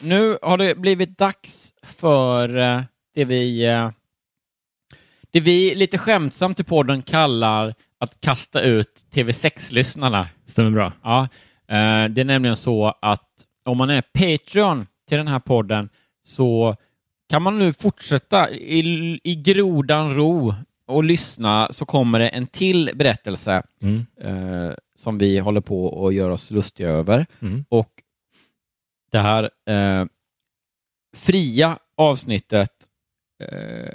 Nu 0.00 0.38
har 0.42 0.58
det 0.58 0.78
blivit 0.78 1.18
dags 1.18 1.72
för 1.82 2.56
eh, 2.58 2.82
det 3.14 3.24
vi, 3.24 3.64
eh, 3.64 3.90
det 5.30 5.40
vi 5.40 5.74
lite 5.74 5.98
skämtsamt 5.98 6.60
i 6.60 6.64
podden 6.64 7.02
kallar 7.02 7.74
att 8.04 8.20
kasta 8.20 8.60
ut 8.62 9.04
TV6-lyssnarna. 9.14 10.28
Stämmer 10.46 10.70
bra. 10.70 10.92
Ja, 11.02 11.22
eh, 11.68 12.08
det 12.10 12.20
är 12.20 12.24
nämligen 12.24 12.56
så 12.56 12.94
att 13.02 13.28
om 13.64 13.78
man 13.78 13.90
är 13.90 14.02
Patreon 14.02 14.86
till 15.08 15.18
den 15.18 15.28
här 15.28 15.38
podden 15.40 15.88
så 16.22 16.76
kan 17.28 17.42
man 17.42 17.58
nu 17.58 17.72
fortsätta 17.72 18.50
i, 18.50 19.20
i 19.24 19.34
grodan 19.34 20.14
ro 20.14 20.54
och 20.86 21.04
lyssna 21.04 21.68
så 21.70 21.84
kommer 21.86 22.18
det 22.18 22.28
en 22.28 22.46
till 22.46 22.90
berättelse 22.94 23.62
Mm. 23.82 24.06
eh, 24.20 24.74
som 24.94 25.18
vi 25.18 25.38
håller 25.38 25.60
på 25.60 26.06
att 26.06 26.14
göra 26.14 26.32
oss 26.32 26.50
lustiga 26.50 26.88
över. 26.88 27.26
Mm. 27.42 27.64
Och 27.68 27.90
det 29.12 29.18
här 29.18 29.50
eh, 29.68 30.04
fria 31.16 31.78
avsnittet 31.96 32.70
eh, 33.42 33.94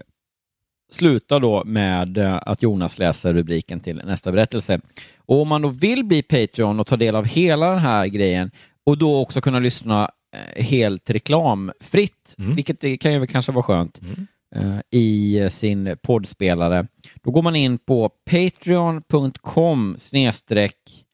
slutar 0.92 1.40
då 1.40 1.64
med 1.66 2.18
eh, 2.18 2.40
att 2.46 2.62
Jonas 2.64 3.00
läser 3.00 3.34
rubriken 3.34 3.80
till 3.80 3.96
nästa 4.06 4.32
berättelse. 4.32 4.80
Och 5.18 5.42
om 5.42 5.48
man 5.48 5.62
då 5.62 5.68
vill 5.70 6.04
bli 6.06 6.22
Patreon 6.24 6.80
och 6.80 6.88
ta 6.88 6.98
del 6.98 7.16
av 7.16 7.26
hela 7.26 7.70
den 7.70 7.80
här 7.80 8.08
grejen 8.08 8.52
och 8.86 8.98
då 8.98 9.20
också 9.20 9.42
kunna 9.42 9.60
lyssna 9.60 10.12
eh, 10.56 10.64
helt 10.64 11.10
reklamfritt, 11.10 12.36
Mm. 12.38 12.56
vilket 12.56 13.02
kan 13.02 13.14
ju 13.14 13.28
kanske 13.28 13.52
vara 13.52 13.64
skönt, 13.64 14.02
Mm. 14.02 14.28
eh, 14.56 14.80
i 14.92 15.48
sin 15.52 15.98
poddspelare. 16.04 16.88
Då 17.24 17.32
går 17.32 17.42
man 17.42 17.56
in 17.56 17.78
på 17.78 18.10
patreon.com 18.32 19.96
snedstreck 19.98 21.06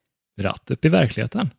Ratt 0.42 0.72
upp 0.72 0.86
i 0.86 0.90
verkligheten. 0.90 1.50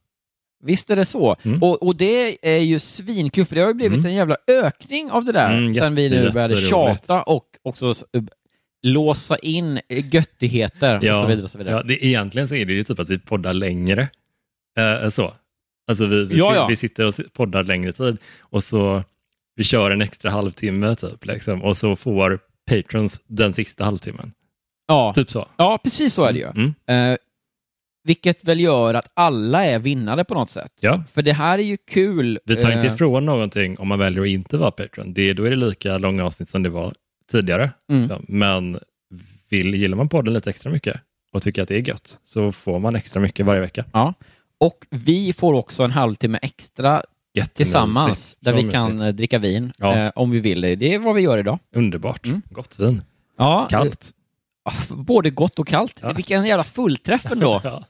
Visst 0.65 0.91
är 0.91 0.97
det 0.97 1.05
så? 1.05 1.37
Mm. 1.43 1.63
Och, 1.63 1.83
och 1.83 1.97
det 1.97 2.39
är 2.57 2.61
ju 2.61 2.79
svinkul, 2.79 3.47
för 3.47 3.55
det 3.55 3.61
har 3.61 3.69
ju 3.69 3.75
blivit 3.75 3.99
Mm. 3.99 4.07
en 4.07 4.15
jävla 4.15 4.37
ökning 4.47 5.11
av 5.11 5.25
det 5.25 5.33
där 5.33 5.59
Mm, 5.59 5.75
sen 5.75 5.95
vi 5.95 6.11
nu 6.11 6.31
började 6.31 6.57
tjata 6.57 7.23
och 7.23 7.47
också 7.63 7.87
uh, 8.17 8.23
låsa 8.83 9.37
in 9.39 9.81
göttigheter 9.89 10.97
och 10.97 11.15
så 11.15 11.27
vidare. 11.27 11.45
Och 11.45 11.51
så 11.51 11.59
vidare. 11.59 11.75
Ja, 11.75 11.83
det, 11.83 12.07
egentligen 12.07 12.49
så 12.49 12.55
är 12.55 12.65
det 12.67 12.73
ju 12.73 12.85
typ 12.85 12.99
att 12.99 13.11
vi 13.11 13.19
poddar 13.19 13.53
längre. 13.53 14.09
Eh, 14.79 15.09
så. 15.09 15.35
Alltså 15.91 16.07
vi, 16.07 16.25
vi, 16.25 16.39
Ja, 16.39 16.55
ja. 16.55 16.67
vi 16.67 16.77
sitter 16.77 17.05
och 17.07 17.15
poddar 17.33 17.65
längre 17.65 17.93
tid 17.93 18.17
och 18.41 18.65
så 18.65 19.03
vi 19.57 19.65
kör 19.65 19.91
en 19.91 20.03
extra 20.03 20.31
halvtimme 20.31 20.95
typ, 20.97 21.27
liksom, 21.27 21.63
och 21.63 21.77
så 21.77 21.97
får 21.97 22.39
patrons 22.71 23.21
den 23.27 23.53
sista 23.53 23.85
halvtimmen. 23.85 24.33
Ja. 24.89 25.13
Typ 25.15 25.31
så. 25.31 25.49
ja, 25.57 25.79
precis 25.85 26.15
så 26.15 26.25
är 26.25 26.33
det 26.33 26.39
ju. 26.39 26.47
Mm. 26.49 26.75
Eh, 27.13 27.17
vilket 28.07 28.45
väl 28.45 28.61
gör 28.61 28.95
att 28.95 29.11
alla 29.15 29.65
är 29.67 29.79
vinnare 29.79 30.25
på 30.25 30.35
något 30.35 30.51
sätt. 30.51 30.73
Ja. 30.81 31.03
För 31.13 31.23
det 31.23 31.33
här 31.33 31.59
är 31.59 31.63
ju 31.63 31.77
kul. 31.91 32.39
Vi 32.45 32.57
tar 32.57 32.71
inte 32.71 32.87
eh, 32.87 32.95
ifrån 32.95 33.27
någonting 33.27 33.79
om 33.79 33.89
man 33.89 33.99
väljer 33.99 34.23
att 34.23 34.29
inte 34.29 34.57
vara 34.57 34.71
Patreon. 34.71 35.13
Det, 35.15 35.33
då 35.33 35.45
är 35.45 35.51
det 35.51 35.57
lika 35.57 35.99
långa 35.99 36.25
avsnitt 36.25 36.49
som 36.49 36.63
det 36.63 36.69
var 36.69 36.93
tidigare. 37.31 37.71
Mm. 37.91 38.01
Liksom. 38.03 38.25
Men 38.29 38.79
vill, 39.49 39.75
gillar 39.75 39.97
man 39.97 40.09
podden 40.09 40.35
lite 40.35 40.51
extra 40.51 40.73
mycket 40.73 41.01
och 41.33 41.43
tycker 41.43 41.63
att 41.63 41.69
det 41.69 41.75
är 41.77 41.89
gött 41.89 42.19
så 42.25 42.53
får 42.53 42.79
man 42.79 42.97
extra 42.97 43.21
mycket 43.21 43.47
varje 43.47 43.61
vecka. 43.61 43.85
Ja. 43.93 44.15
Och 44.61 44.87
vi 44.91 45.33
får 45.33 45.55
också 45.55 45.83
en 45.83 45.91
halvtimme 45.91 46.39
extra 46.43 47.03
tillsammans 47.55 48.37
där 48.41 48.53
vi 48.53 48.71
kan 48.71 48.87
mysigt. 48.87 49.03
eh, 49.03 49.09
dricka 49.09 49.39
vin 49.39 49.73
Ja. 49.79 49.97
eh, 49.97 50.13
om 50.15 50.31
vi 50.31 50.41
vill 50.41 50.61
det. 50.61 50.95
Är 50.95 50.99
vad 50.99 51.15
vi 51.15 51.23
gör 51.23 51.39
idag. 51.39 51.59
Underbart. 51.75 52.27
Mm. 52.27 52.43
Gott 52.51 52.79
vin. 52.79 53.03
Ja, 53.39 53.67
Kallt. 53.71 54.11
eh, 54.69 54.97
både 54.97 55.31
gott 55.31 55.59
och 55.59 55.69
kallt. 55.69 56.01
Ja. 56.03 56.13
Vilken 56.13 56.45
jävla 56.47 56.65
fullträff 56.65 57.33
ändå. 57.33 57.61
Ja. 57.65 57.85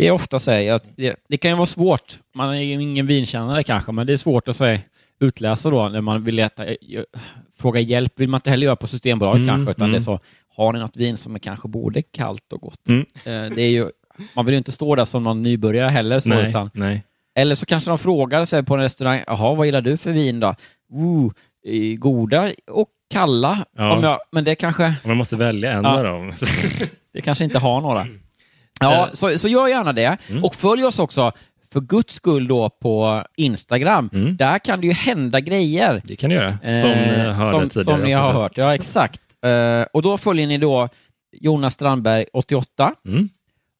Det 0.00 0.06
är 0.06 0.10
ofta 0.12 0.38
så 0.38 0.70
att 0.74 0.90
det, 0.96 1.16
det 1.28 1.36
kan 1.36 1.50
ju 1.50 1.56
vara 1.56 1.66
svårt. 1.66 2.18
Man 2.34 2.48
är 2.54 2.60
ju 2.60 2.72
ingen 2.82 3.06
vinkännare 3.06 3.62
kanske, 3.62 3.92
men 3.92 4.06
det 4.06 4.12
är 4.12 4.16
svårt 4.16 4.48
att 4.48 4.56
säga, 4.56 4.80
utläsa 5.20 5.70
då 5.70 5.88
när 5.88 6.00
man 6.00 6.24
vill 6.24 6.34
leta, 6.34 6.66
eh, 6.66 6.74
fråga 7.58 7.80
hjälp 7.80 8.12
vill 8.20 8.28
man 8.28 8.38
inte 8.38 8.50
heller 8.50 8.64
göra 8.66 8.76
på 8.76 8.86
Systembolaget 8.86 9.36
Mm, 9.42 9.48
kanske, 9.48 9.70
utan 9.70 9.84
mm. 9.84 9.92
det 9.92 9.98
är 9.98 10.00
så, 10.00 10.18
har 10.56 10.72
ni 10.72 10.78
något 10.78 10.96
vin 10.96 11.16
som 11.16 11.34
är 11.34 11.38
kanske 11.38 11.68
både 11.68 12.02
kallt 12.02 12.52
och 12.52 12.60
gott? 12.60 12.88
Mm. 12.88 13.00
Eh, 13.24 13.54
Det 13.56 13.62
är 13.62 13.70
ju, 13.70 13.90
man 14.34 14.46
vill 14.46 14.52
ju 14.52 14.58
inte 14.58 14.72
stå 14.72 14.94
där 14.94 15.04
som 15.04 15.22
någon 15.24 15.42
nybörjare 15.42 15.88
heller, 15.88 16.20
så, 16.20 16.28
Nej, 16.28 16.48
utan, 16.50 16.70
nej. 16.74 17.02
eller 17.34 17.54
så 17.54 17.66
kanske 17.66 17.90
de 17.90 17.98
frågar 17.98 18.44
sig 18.44 18.62
på 18.64 18.74
en 18.74 18.80
restaurang, 18.80 19.22
jaha, 19.26 19.54
vad 19.54 19.66
gillar 19.66 19.80
du 19.80 19.96
för 19.96 20.12
vin 20.12 20.40
då? 20.40 20.54
Ooh, 20.92 21.32
goda 21.98 22.50
och 22.70 22.88
kalla, 23.12 23.64
Ja. 23.76 24.02
jag, 24.02 24.18
men 24.32 24.44
det 24.44 24.54
kanske, 24.54 24.94
Man 25.04 25.16
måste 25.16 25.36
välja 25.36 25.72
en 25.72 25.84
Ja. 25.84 25.98
av 25.98 26.04
dem. 26.04 26.32
det 27.12 27.20
kanske 27.20 27.44
inte 27.44 27.58
har 27.58 27.80
några. 27.80 28.06
Ja, 28.80 29.06
Eh. 29.06 29.12
så, 29.12 29.38
så 29.38 29.48
gör 29.48 29.68
gärna 29.68 29.92
det. 29.92 30.16
Mm. 30.28 30.44
Och 30.44 30.54
följ 30.54 30.84
oss 30.84 30.98
också, 30.98 31.32
för 31.72 31.80
guds 31.80 32.14
skull 32.14 32.48
då, 32.48 32.70
på 32.70 33.24
Instagram. 33.36 34.10
Mm. 34.12 34.36
Där 34.36 34.58
kan 34.58 34.80
det 34.80 34.86
ju 34.86 34.92
hända 34.92 35.40
grejer. 35.40 36.02
Det 36.04 36.16
kan 36.16 36.30
du 36.30 36.36
göra, 36.36 36.58
som 36.62 36.70
Eh, 36.90 37.50
som, 37.50 37.68
tidigare. 37.68 37.84
som 37.84 38.00
ni 38.02 38.12
har 38.12 38.32
hört. 38.32 38.58
Ja, 38.58 38.74
exakt. 38.74 39.20
Eh, 39.44 39.82
och 39.92 40.02
då 40.02 40.18
följer 40.18 40.46
ni 40.46 40.58
då 40.58 40.88
Jonas 41.40 41.74
Strandberg, 41.74 42.24
88, 42.32 42.94
Mm. 43.06 43.28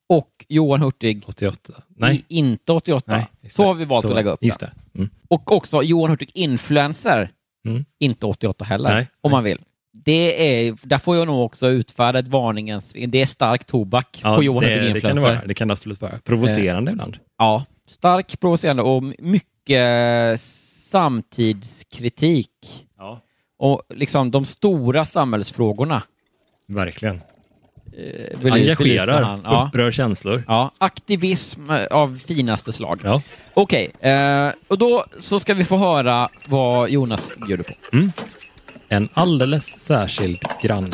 och 0.09 0.29
Johan 0.49 0.81
Hurtig, 0.83 1.25
88. 1.27 1.73
Nej. 1.97 2.25
inte 2.29 2.73
88. 2.73 3.13
Nej, 3.17 3.27
så 3.51 3.63
det. 3.63 3.69
har 3.69 3.75
vi 3.75 3.85
valt 3.85 4.03
Så 4.03 4.09
att 4.09 4.15
lägga 4.15 4.31
upp 4.31 4.45
Just 4.45 4.61
det. 4.61 4.71
det. 4.93 4.99
Mm. 4.99 5.11
Och 5.29 5.53
också 5.53 5.83
Johan 5.83 6.11
Hurtig 6.11 6.31
Influencer, 6.35 7.31
Mm. 7.67 7.85
inte 7.99 8.27
88 8.27 8.65
heller, 8.65 8.91
Nej. 8.95 9.09
om 9.21 9.31
man 9.31 9.45
vill. 9.45 9.59
Det 9.93 10.67
är, 10.69 10.77
där 10.83 10.99
får 10.99 11.17
jag 11.17 11.27
nog 11.27 11.45
också 11.45 11.69
utfärda 11.69 12.19
ett 12.19 12.29
varningens... 12.29 12.93
Det 13.09 13.23
är 13.23 13.27
stark 13.27 13.65
tobak 13.65 14.21
Ja, 14.23 14.37
på 14.37 14.43
Johan 14.43 14.63
det, 14.65 14.93
det 14.93 15.01
kan 15.01 15.17
det 15.17 15.23
vara. 15.23 15.39
Det 15.47 15.55
kan 15.55 15.69
det 15.69 15.73
absolut 15.73 16.01
vara. 16.01 16.13
Provocerande 16.25 16.91
ibland. 16.93 17.17
Ja, 17.39 17.65
stark, 17.89 18.41
provocerande 18.41 18.83
och 18.83 19.03
mycket 19.19 20.41
samtidskritik. 20.91 22.51
Ja. 22.99 23.21
Och 23.59 23.83
liksom 23.95 24.31
de 24.31 24.45
stora 24.45 25.05
samhällsfrågorna. 25.05 26.03
Verkligen. 26.69 27.15
eh, 27.93 28.39
bely- 28.41 28.53
Engagerar, 28.53 29.23
han. 29.23 29.41
Ja. 29.45 29.67
upprör 29.69 29.91
känslor. 29.93 30.45
ja, 30.49 30.71
aktivism 30.79 31.71
eh, 31.71 31.85
av 31.91 32.17
finaste 32.27 32.73
slag. 32.73 33.01
Ja. 33.05 33.23
Okej, 33.55 33.91
eh, 34.01 34.49
och 34.69 34.79
då 34.79 35.05
så 35.19 35.41
ska 35.41 35.55
vi 35.55 35.65
få 35.65 35.77
höra 35.77 36.29
vad 36.47 36.91
Jonas 36.91 37.33
bjuder 37.47 37.65
på. 37.65 37.73
En 38.93 39.09
alldeles 39.15 39.67
särskild 39.67 40.39
granne. 40.63 40.91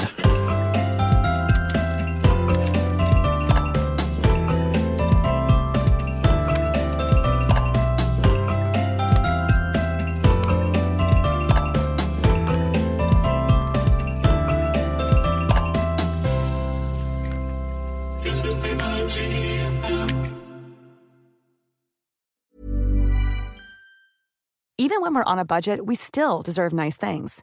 Even 24.78 25.00
when 25.00 25.14
we're 25.14 25.24
on 25.24 25.38
a 25.38 25.44
budget, 25.44 25.86
we 25.86 25.94
still 25.94 26.42
deserve 26.42 26.72
nice 26.72 26.96
things. 26.96 27.42